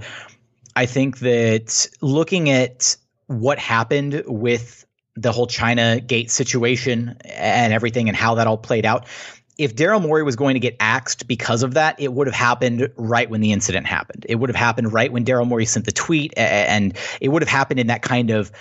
I 0.75 0.87
think 0.87 1.21
that 1.21 1.87
looking 2.01 2.51
at 2.51 2.97
what 3.29 3.61
happened 3.61 4.25
with 4.27 4.85
the 5.15 5.31
whole 5.31 5.47
China 5.47 6.01
gate 6.01 6.31
situation 6.31 7.17
and 7.25 7.73
everything 7.73 8.09
and 8.09 8.17
how 8.17 8.35
that 8.37 8.49
all 8.49 8.59
played 8.59 8.87
out, 8.87 9.07
if 9.59 9.75
Daryl 9.75 10.01
Morey 10.01 10.23
was 10.23 10.37
going 10.37 10.55
to 10.55 10.61
get 10.61 10.77
axed 10.79 11.27
because 11.27 11.65
of 11.65 11.75
that, 11.75 12.01
it 12.01 12.13
would 12.13 12.29
have 12.29 12.35
happened 12.35 12.89
right 12.97 13.29
when 13.29 13.41
the 13.41 13.53
incident 13.53 13.87
happened. 13.87 14.25
It 14.29 14.37
would 14.37 14.49
have 14.49 14.57
happened 14.57 14.93
right 14.93 15.13
when 15.13 15.25
Daryl 15.25 15.47
Morey 15.47 15.67
sent 15.67 15.85
the 15.85 15.93
tweet, 15.93 16.33
and 16.37 16.97
it 17.21 17.29
would 17.29 17.43
have 17.43 17.49
happened 17.49 17.81
in 17.81 17.89
that 17.89 18.03
kind 18.03 18.31
of 18.31 18.53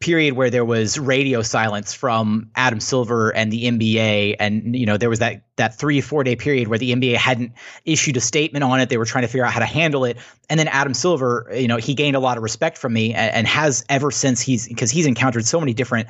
period 0.00 0.32
where 0.32 0.48
there 0.48 0.64
was 0.64 0.98
radio 0.98 1.42
silence 1.42 1.92
from 1.92 2.50
Adam 2.56 2.80
Silver 2.80 3.30
and 3.30 3.52
the 3.52 3.64
NBA, 3.64 4.36
and 4.40 4.74
you 4.74 4.86
know 4.86 4.96
there 4.96 5.08
was 5.08 5.20
that 5.20 5.44
that 5.54 5.78
three 5.78 6.00
four 6.00 6.24
day 6.24 6.34
period 6.34 6.66
where 6.66 6.78
the 6.78 6.92
NBA 6.92 7.14
hadn't 7.14 7.52
issued 7.84 8.16
a 8.16 8.20
statement 8.20 8.64
on 8.64 8.80
it. 8.80 8.88
They 8.88 8.96
were 8.96 9.04
trying 9.04 9.22
to 9.22 9.28
figure 9.28 9.44
out 9.44 9.52
how 9.52 9.60
to 9.60 9.66
handle 9.66 10.04
it, 10.04 10.16
and 10.48 10.58
then 10.58 10.66
Adam 10.66 10.94
Silver, 10.94 11.48
you 11.54 11.68
know, 11.68 11.76
he 11.76 11.94
gained 11.94 12.16
a 12.16 12.20
lot 12.20 12.36
of 12.36 12.42
respect 12.42 12.76
from 12.76 12.92
me 12.92 13.14
and, 13.14 13.32
and 13.32 13.46
has 13.46 13.84
ever 13.88 14.10
since 14.10 14.40
he's 14.40 14.66
because 14.66 14.90
he's 14.90 15.06
encountered 15.06 15.46
so 15.46 15.60
many 15.60 15.74
different 15.74 16.08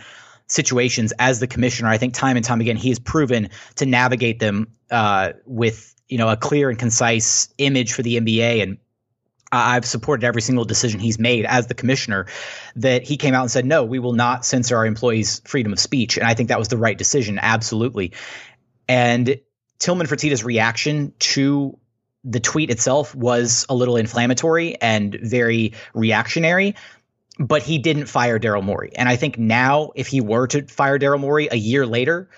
situations 0.50 1.12
as 1.18 1.40
the 1.40 1.46
commissioner. 1.46 1.88
I 1.88 1.98
think 1.98 2.14
time 2.14 2.36
and 2.36 2.44
time 2.44 2.60
again 2.60 2.76
he 2.76 2.88
has 2.90 2.98
proven 2.98 3.50
to 3.76 3.86
navigate 3.86 4.38
them 4.38 4.68
uh, 4.90 5.32
with 5.46 5.94
you 6.08 6.18
know 6.18 6.28
a 6.28 6.36
clear 6.36 6.70
and 6.70 6.78
concise 6.78 7.48
image 7.58 7.92
for 7.92 8.02
the 8.02 8.20
NBA 8.20 8.62
and. 8.62 8.78
I've 9.52 9.84
supported 9.84 10.24
every 10.24 10.42
single 10.42 10.64
decision 10.64 11.00
he's 11.00 11.18
made 11.18 11.44
as 11.44 11.66
the 11.66 11.74
commissioner. 11.74 12.26
That 12.76 13.02
he 13.02 13.16
came 13.16 13.34
out 13.34 13.40
and 13.40 13.50
said, 13.50 13.64
"No, 13.64 13.82
we 13.82 13.98
will 13.98 14.12
not 14.12 14.44
censor 14.44 14.76
our 14.76 14.86
employees' 14.86 15.42
freedom 15.44 15.72
of 15.72 15.80
speech," 15.80 16.16
and 16.16 16.24
I 16.24 16.34
think 16.34 16.50
that 16.50 16.58
was 16.60 16.68
the 16.68 16.76
right 16.76 16.96
decision, 16.96 17.36
absolutely. 17.42 18.12
And 18.86 19.40
Tillman 19.80 20.06
Fertitta's 20.06 20.44
reaction 20.44 21.12
to 21.18 21.76
the 22.22 22.40
tweet 22.40 22.70
itself 22.70 23.14
was 23.14 23.66
a 23.68 23.74
little 23.74 23.96
inflammatory 23.96 24.80
and 24.80 25.18
very 25.22 25.72
reactionary 25.94 26.74
but 27.38 27.62
he 27.62 27.78
didn't 27.78 28.06
fire 28.06 28.38
Daryl 28.38 28.62
Morey. 28.62 28.92
And 28.96 29.08
I 29.08 29.16
think 29.16 29.38
now, 29.38 29.92
if 29.94 30.08
he 30.08 30.20
were 30.20 30.46
to 30.48 30.66
fire 30.66 30.98
Daryl 30.98 31.20
Morey 31.20 31.48
a 31.50 31.56
year 31.56 31.86
later, 31.86 32.28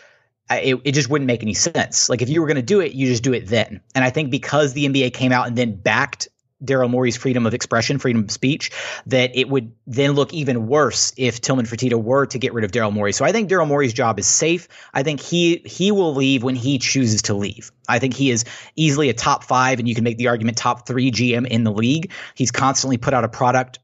it, 0.51 0.80
it 0.84 0.93
just 0.93 1.09
wouldn't 1.09 1.26
make 1.26 1.43
any 1.43 1.55
sense. 1.55 2.09
Like 2.09 2.22
if 2.22 2.28
you 2.28 2.40
were 2.40 2.47
going 2.47 2.57
to 2.57 2.62
do 2.62 2.80
it, 2.80 2.93
you 2.93 3.07
just 3.07 3.22
do 3.22 3.32
it 3.32 3.47
then. 3.49 3.80
And 3.95 4.05
I 4.05 4.11
think 4.11 4.30
because 4.30 4.72
the 4.74 4.86
NBA 4.86 5.14
came 5.14 5.32
out 5.32 5.47
and 5.47 5.57
then 5.57 5.74
backed 5.74 6.28
Daryl 6.64 6.88
Morey's 6.88 7.16
freedom 7.16 7.45
of 7.47 7.55
expression, 7.55 7.99
freedom 7.99 8.22
of 8.22 8.30
speech, 8.30 8.70
that 9.07 9.36
it 9.36 9.49
would 9.49 9.72
then 9.86 10.12
look 10.12 10.32
even 10.32 10.68
worse 10.68 11.12
if 11.16 11.40
Tillman 11.40 11.66
Fertitta 11.66 12.01
were 12.01 12.26
to 12.26 12.38
get 12.38 12.53
rid 12.53 12.64
of 12.64 12.70
Daryl 12.70 12.93
Morey. 12.93 13.12
So 13.12 13.24
I 13.24 13.32
think 13.32 13.51
Daryl 13.51 13.66
Morey's 13.66 13.93
job 13.93 14.18
is 14.18 14.26
safe. 14.26 14.68
I 14.95 15.03
think 15.03 15.20
he 15.20 15.62
he 15.64 15.90
will 15.90 16.14
leave 16.14 16.43
when 16.43 16.55
he 16.55 16.78
chooses 16.78 17.22
to 17.22 17.34
leave. 17.34 17.72
I 17.88 17.99
think 17.99 18.14
he 18.14 18.30
is 18.30 18.45
easily 18.76 19.09
a 19.09 19.14
top 19.14 19.45
five, 19.45 19.80
and 19.80 19.88
you 19.88 19.95
can 19.95 20.05
make 20.05 20.18
the 20.18 20.28
argument 20.28 20.57
top 20.57 20.86
three 20.86 21.11
GM 21.11 21.47
in 21.49 21.64
the 21.64 21.72
league. 21.72 22.12
He's 22.34 22.53
constantly 22.53 22.97
put 22.97 23.12
out 23.12 23.24
a 23.24 23.28
product 23.28 23.80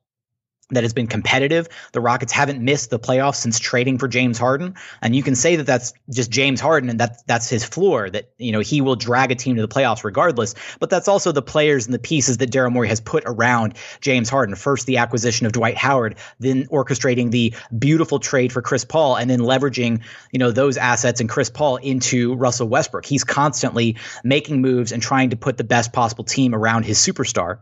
that 0.71 0.85
has 0.85 0.93
been 0.93 1.07
competitive. 1.07 1.69
The 1.93 2.01
Rockets 2.01 2.33
haven't 2.33 2.63
missed 2.63 2.91
the 2.91 2.99
playoffs 2.99 3.37
since 3.37 3.59
trading 3.59 3.99
for 3.99 4.09
James 4.09 4.39
Harden, 4.39 4.75
and 5.01 5.17
you 5.17 5.23
can 5.23 5.35
say 5.35 5.57
that 5.57 5.67
that's 5.67 5.95
just 6.11 6.31
James 6.31 6.61
Harden 6.61 6.91
and 6.91 7.01
that 7.01 7.27
that's 7.27 7.49
his 7.49 7.65
floor. 7.65 8.11
That 8.11 8.31
you 8.39 8.53
know 8.53 8.61
he 8.61 8.81
will 8.81 8.97
drag 8.97 9.33
a 9.33 9.35
team 9.35 9.57
to 9.57 9.63
the 9.63 9.69
playoffs 9.69 10.05
regardless. 10.05 10.55
But 10.79 10.91
that's 10.91 11.09
also 11.09 11.33
the 11.33 11.43
players 11.43 11.87
and 11.87 11.95
the 11.95 11.99
pieces 11.99 12.39
that 12.39 12.51
Daryl 12.51 12.73
Morey 12.73 12.89
has 12.89 13.01
put 13.01 13.25
around 13.27 13.75
James 14.01 14.29
Harden. 14.29 14.55
First, 14.55 14.87
the 14.87 14.99
acquisition 14.99 15.47
of 15.47 15.53
Dwight 15.53 15.77
Howard, 15.77 16.17
then 16.39 16.67
orchestrating 16.67 17.31
the 17.31 17.55
beautiful 17.77 18.19
trade 18.19 18.53
for 18.53 18.63
Chris 18.63 18.85
Paul, 18.85 19.17
and 19.17 19.31
then 19.31 19.41
leveraging 19.41 20.03
you 20.33 20.39
know 20.39 20.51
those 20.51 20.77
assets 20.77 21.21
and 21.21 21.29
Chris 21.29 21.51
Paul 21.51 21.77
into 21.77 22.35
Russell 22.35 22.69
Westbrook. 22.69 23.07
He's 23.07 23.25
constantly 23.25 23.97
making 24.23 24.61
moves 24.61 24.93
and 24.93 25.03
trying 25.03 25.31
to 25.31 25.37
put 25.37 25.57
the 25.57 25.65
best 25.65 25.93
possible 25.93 26.25
team 26.25 26.55
around 26.55 26.85
his 26.85 26.99
superstar. 26.99 27.61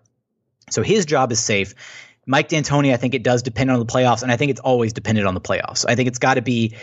So 0.71 0.83
his 0.83 1.07
job 1.07 1.31
is 1.31 1.39
safe. 1.39 1.75
Mike 2.27 2.49
D'Antoni, 2.49 2.93
I 2.93 2.97
think 2.97 3.15
it 3.15 3.23
does 3.23 3.43
depend 3.43 3.71
on 3.71 3.79
the 3.79 3.87
playoffs, 3.87 4.23
and 4.23 4.33
I 4.33 4.37
think 4.37 4.51
it's 4.51 4.61
always 4.61 4.93
dependent 4.93 5.27
on 5.27 5.35
the 5.35 5.41
playoffs. 5.41 5.85
I 5.89 5.95
think 5.95 6.09
it's 6.09 6.19
got 6.19 6.35
to 6.35 6.43
be, 6.43 6.75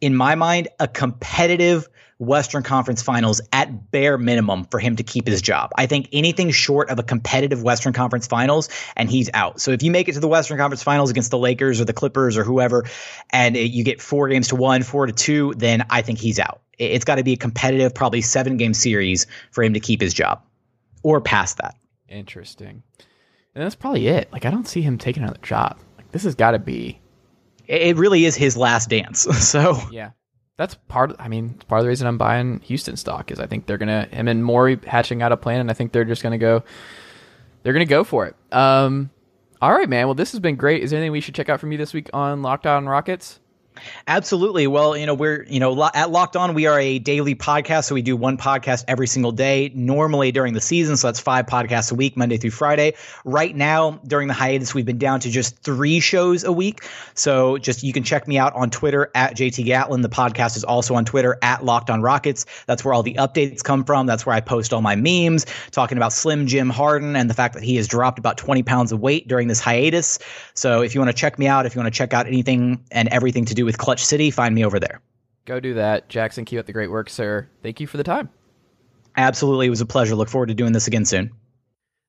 in 0.00 0.16
my 0.16 0.34
mind, 0.34 0.68
a 0.80 0.88
competitive 0.88 1.88
Western 2.20 2.62
Conference 2.62 3.00
Finals 3.00 3.40
at 3.50 3.90
bare 3.90 4.18
minimum 4.18 4.66
for 4.66 4.78
him 4.78 4.96
to 4.96 5.02
keep 5.02 5.26
his 5.26 5.40
job. 5.40 5.70
I 5.76 5.86
think 5.86 6.08
anything 6.12 6.50
short 6.50 6.90
of 6.90 6.98
a 6.98 7.02
competitive 7.02 7.62
Western 7.62 7.94
Conference 7.94 8.26
Finals 8.26 8.68
and 8.94 9.10
he's 9.10 9.30
out. 9.32 9.58
So 9.58 9.70
if 9.70 9.82
you 9.82 9.90
make 9.90 10.06
it 10.06 10.12
to 10.12 10.20
the 10.20 10.28
Western 10.28 10.58
Conference 10.58 10.82
Finals 10.82 11.08
against 11.08 11.30
the 11.30 11.38
Lakers 11.38 11.80
or 11.80 11.86
the 11.86 11.94
Clippers 11.94 12.36
or 12.36 12.44
whoever, 12.44 12.84
and 13.30 13.56
you 13.56 13.84
get 13.84 14.02
four 14.02 14.28
games 14.28 14.48
to 14.48 14.56
one, 14.56 14.82
four 14.82 15.06
to 15.06 15.14
two, 15.14 15.54
then 15.56 15.86
I 15.88 16.02
think 16.02 16.18
he's 16.18 16.38
out. 16.38 16.60
It's 16.78 17.06
got 17.06 17.14
to 17.14 17.24
be 17.24 17.32
a 17.32 17.36
competitive, 17.38 17.94
probably 17.94 18.20
seven 18.20 18.58
game 18.58 18.74
series 18.74 19.26
for 19.50 19.64
him 19.64 19.72
to 19.72 19.80
keep 19.80 20.02
his 20.02 20.12
job 20.12 20.42
or 21.02 21.22
past 21.22 21.56
that. 21.56 21.74
Interesting. 22.06 22.82
And 23.54 23.64
that's 23.64 23.74
probably 23.74 24.06
it. 24.08 24.32
Like 24.32 24.44
I 24.44 24.50
don't 24.50 24.68
see 24.68 24.82
him 24.82 24.98
taking 24.98 25.22
another 25.22 25.40
job. 25.42 25.78
Like 25.96 26.10
this 26.12 26.24
has 26.24 26.34
got 26.34 26.52
to 26.52 26.58
be. 26.58 27.00
It 27.66 27.96
really 27.96 28.24
is 28.24 28.36
his 28.36 28.56
last 28.56 28.88
dance. 28.90 29.26
So 29.40 29.78
yeah, 29.90 30.10
that's 30.56 30.74
part. 30.88 31.10
Of, 31.10 31.16
I 31.20 31.28
mean, 31.28 31.50
part 31.68 31.80
of 31.80 31.84
the 31.84 31.88
reason 31.88 32.06
I'm 32.06 32.18
buying 32.18 32.60
Houston 32.60 32.96
stock 32.96 33.30
is 33.30 33.40
I 33.40 33.46
think 33.46 33.66
they're 33.66 33.78
gonna 33.78 34.08
him 34.10 34.28
and 34.28 34.44
Morey 34.44 34.78
hatching 34.86 35.22
out 35.22 35.32
a 35.32 35.36
plan, 35.36 35.60
and 35.60 35.70
I 35.70 35.74
think 35.74 35.92
they're 35.92 36.04
just 36.04 36.22
gonna 36.22 36.38
go. 36.38 36.62
They're 37.62 37.72
gonna 37.72 37.84
go 37.84 38.04
for 38.04 38.26
it. 38.26 38.36
Um, 38.52 39.10
all 39.60 39.72
right, 39.72 39.88
man. 39.88 40.06
Well, 40.06 40.14
this 40.14 40.32
has 40.32 40.40
been 40.40 40.56
great. 40.56 40.82
Is 40.82 40.90
there 40.90 40.98
anything 40.98 41.12
we 41.12 41.20
should 41.20 41.34
check 41.34 41.48
out 41.48 41.60
from 41.60 41.72
you 41.72 41.78
this 41.78 41.92
week 41.92 42.08
on 42.12 42.42
Locked 42.42 42.66
On 42.66 42.86
Rockets? 42.88 43.40
Absolutely. 44.06 44.66
Well, 44.66 44.96
you 44.96 45.06
know, 45.06 45.14
we're, 45.14 45.44
you 45.44 45.60
know, 45.60 45.90
at 45.94 46.10
Locked 46.10 46.36
On, 46.36 46.54
we 46.54 46.66
are 46.66 46.78
a 46.78 46.98
daily 46.98 47.34
podcast. 47.34 47.84
So 47.84 47.94
we 47.94 48.02
do 48.02 48.16
one 48.16 48.36
podcast 48.36 48.84
every 48.88 49.06
single 49.06 49.32
day, 49.32 49.70
normally 49.74 50.32
during 50.32 50.54
the 50.54 50.60
season. 50.60 50.96
So 50.96 51.08
that's 51.08 51.20
five 51.20 51.46
podcasts 51.46 51.92
a 51.92 51.94
week, 51.94 52.16
Monday 52.16 52.36
through 52.36 52.50
Friday. 52.50 52.94
Right 53.24 53.54
now, 53.54 54.00
during 54.06 54.28
the 54.28 54.34
hiatus, 54.34 54.74
we've 54.74 54.86
been 54.86 54.98
down 54.98 55.20
to 55.20 55.30
just 55.30 55.58
three 55.58 56.00
shows 56.00 56.44
a 56.44 56.52
week. 56.52 56.84
So 57.14 57.58
just 57.58 57.82
you 57.82 57.92
can 57.92 58.02
check 58.02 58.26
me 58.28 58.38
out 58.38 58.54
on 58.54 58.70
Twitter 58.70 59.10
at 59.14 59.36
JT 59.36 59.64
Gatlin. 59.64 60.02
The 60.02 60.08
podcast 60.08 60.56
is 60.56 60.64
also 60.64 60.94
on 60.94 61.04
Twitter 61.04 61.38
at 61.42 61.64
Locked 61.64 61.90
On 61.90 62.02
Rockets. 62.02 62.46
That's 62.66 62.84
where 62.84 62.94
all 62.94 63.02
the 63.02 63.14
updates 63.14 63.62
come 63.62 63.84
from. 63.84 64.06
That's 64.06 64.26
where 64.26 64.34
I 64.34 64.40
post 64.40 64.72
all 64.72 64.82
my 64.82 64.96
memes 64.96 65.46
talking 65.70 65.98
about 65.98 66.12
Slim 66.12 66.46
Jim 66.46 66.70
Harden 66.70 67.16
and 67.16 67.28
the 67.28 67.34
fact 67.34 67.54
that 67.54 67.62
he 67.62 67.76
has 67.76 67.88
dropped 67.88 68.18
about 68.18 68.36
20 68.36 68.62
pounds 68.62 68.92
of 68.92 69.00
weight 69.00 69.28
during 69.28 69.48
this 69.48 69.60
hiatus. 69.60 70.18
So 70.54 70.82
if 70.82 70.94
you 70.94 71.00
want 71.00 71.10
to 71.10 71.16
check 71.16 71.38
me 71.38 71.46
out, 71.46 71.66
if 71.66 71.74
you 71.74 71.80
want 71.80 71.92
to 71.92 71.96
check 71.96 72.12
out 72.12 72.26
anything 72.26 72.84
and 72.90 73.08
everything 73.08 73.44
to 73.46 73.54
do 73.54 73.64
with 73.70 73.78
Clutch 73.78 74.04
City, 74.04 74.32
find 74.32 74.52
me 74.52 74.64
over 74.64 74.80
there. 74.80 75.00
Go 75.44 75.60
do 75.60 75.74
that. 75.74 76.08
Jackson, 76.08 76.44
keep 76.44 76.58
up 76.58 76.66
the 76.66 76.72
great 76.72 76.90
work, 76.90 77.08
sir. 77.08 77.48
Thank 77.62 77.78
you 77.78 77.86
for 77.86 77.98
the 77.98 78.02
time. 78.02 78.28
Absolutely. 79.16 79.68
It 79.68 79.70
was 79.70 79.80
a 79.80 79.86
pleasure. 79.86 80.16
Look 80.16 80.28
forward 80.28 80.48
to 80.48 80.54
doing 80.54 80.72
this 80.72 80.88
again 80.88 81.04
soon. 81.04 81.30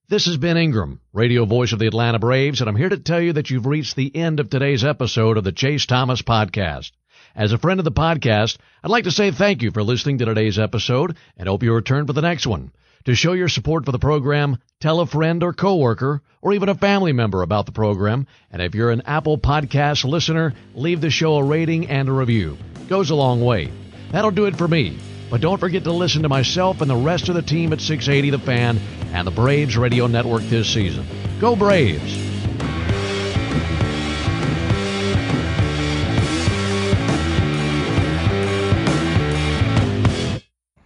This 0.10 0.26
is 0.26 0.38
Ben 0.38 0.58
Ingram, 0.58 1.02
radio 1.14 1.46
voice 1.46 1.72
of 1.72 1.78
the 1.78 1.86
Atlanta 1.86 2.18
Braves, 2.18 2.62
and 2.62 2.68
I'm 2.70 2.76
here 2.76 2.90
to 2.90 2.98
tell 2.98 3.22
you 3.22 3.34
that 3.34 3.52
you've 3.52 3.68
reached 3.68 3.96
the 3.96 4.14
end 4.16 4.40
of 4.40 4.50
today's 4.50 4.84
episode 4.84 5.38
of 5.38 5.44
the 5.44 5.52
Chase 5.52 5.86
Thomas 5.86 6.24
Podcast. 6.24 6.94
As 7.36 7.54
a 7.54 7.60
friend 7.60 7.80
of 7.80 7.84
the 7.84 7.92
podcast, 7.92 8.58
I'd 8.84 8.90
like 8.90 9.04
to 9.04 9.12
say 9.12 9.30
thank 9.30 9.62
you 9.62 9.70
for 9.70 9.84
listening 9.84 10.18
to 10.18 10.26
today's 10.26 10.58
episode 10.58 11.16
and 11.38 11.48
hope 11.48 11.62
you 11.62 11.74
return 11.76 12.08
for 12.08 12.14
the 12.14 12.24
next 12.24 12.48
one. 12.48 12.72
To 13.06 13.16
show 13.16 13.34
your 13.34 13.50
support 13.50 13.86
for 13.86 13.92
the 13.92 13.98
program, 13.98 14.58
tell 14.80 15.00
a 15.00 15.08
friend 15.08 15.42
or 15.42 15.54
coworker 15.54 16.22
or 16.40 16.54
even 16.54 16.70
a 16.70 16.76
family 16.76 17.14
member 17.14 17.42
about 17.42 17.66
the 17.66 17.72
program. 17.72 18.28
And 18.52 18.62
if 18.62 18.76
you're 18.76 18.92
an 18.92 19.02
Apple 19.08 19.40
Podcast 19.40 20.06
listener, 20.06 20.54
leave 20.76 21.02
the 21.02 21.10
show 21.10 21.38
a 21.38 21.44
rating 21.44 21.90
and 21.90 22.08
a 22.08 22.12
review. 22.12 22.60
Goes 22.88 23.10
a 23.10 23.16
long 23.16 23.42
way. 23.42 23.72
That'll 24.12 24.30
do 24.30 24.46
it 24.46 24.56
for 24.56 24.68
me. 24.68 25.00
But 25.32 25.42
don't 25.42 25.58
forget 25.58 25.84
to 25.86 25.92
listen 25.92 26.22
to 26.24 26.30
myself 26.30 26.82
and 26.82 26.90
the 26.90 26.96
rest 26.96 27.28
of 27.28 27.34
the 27.34 27.42
team 27.42 27.74
at 27.74 27.82
680 27.82 28.30
The 28.30 28.40
Fan 28.40 28.78
and 29.14 29.26
the 29.26 29.32
Braves 29.32 29.78
Radio 29.78 30.06
Network 30.06 30.44
this 30.44 30.72
season. 30.72 31.06
Go 31.40 31.56
Braves! 31.56 32.30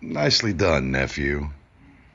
Nicely 0.01 0.53
done, 0.53 0.91
nephew. 0.91 1.49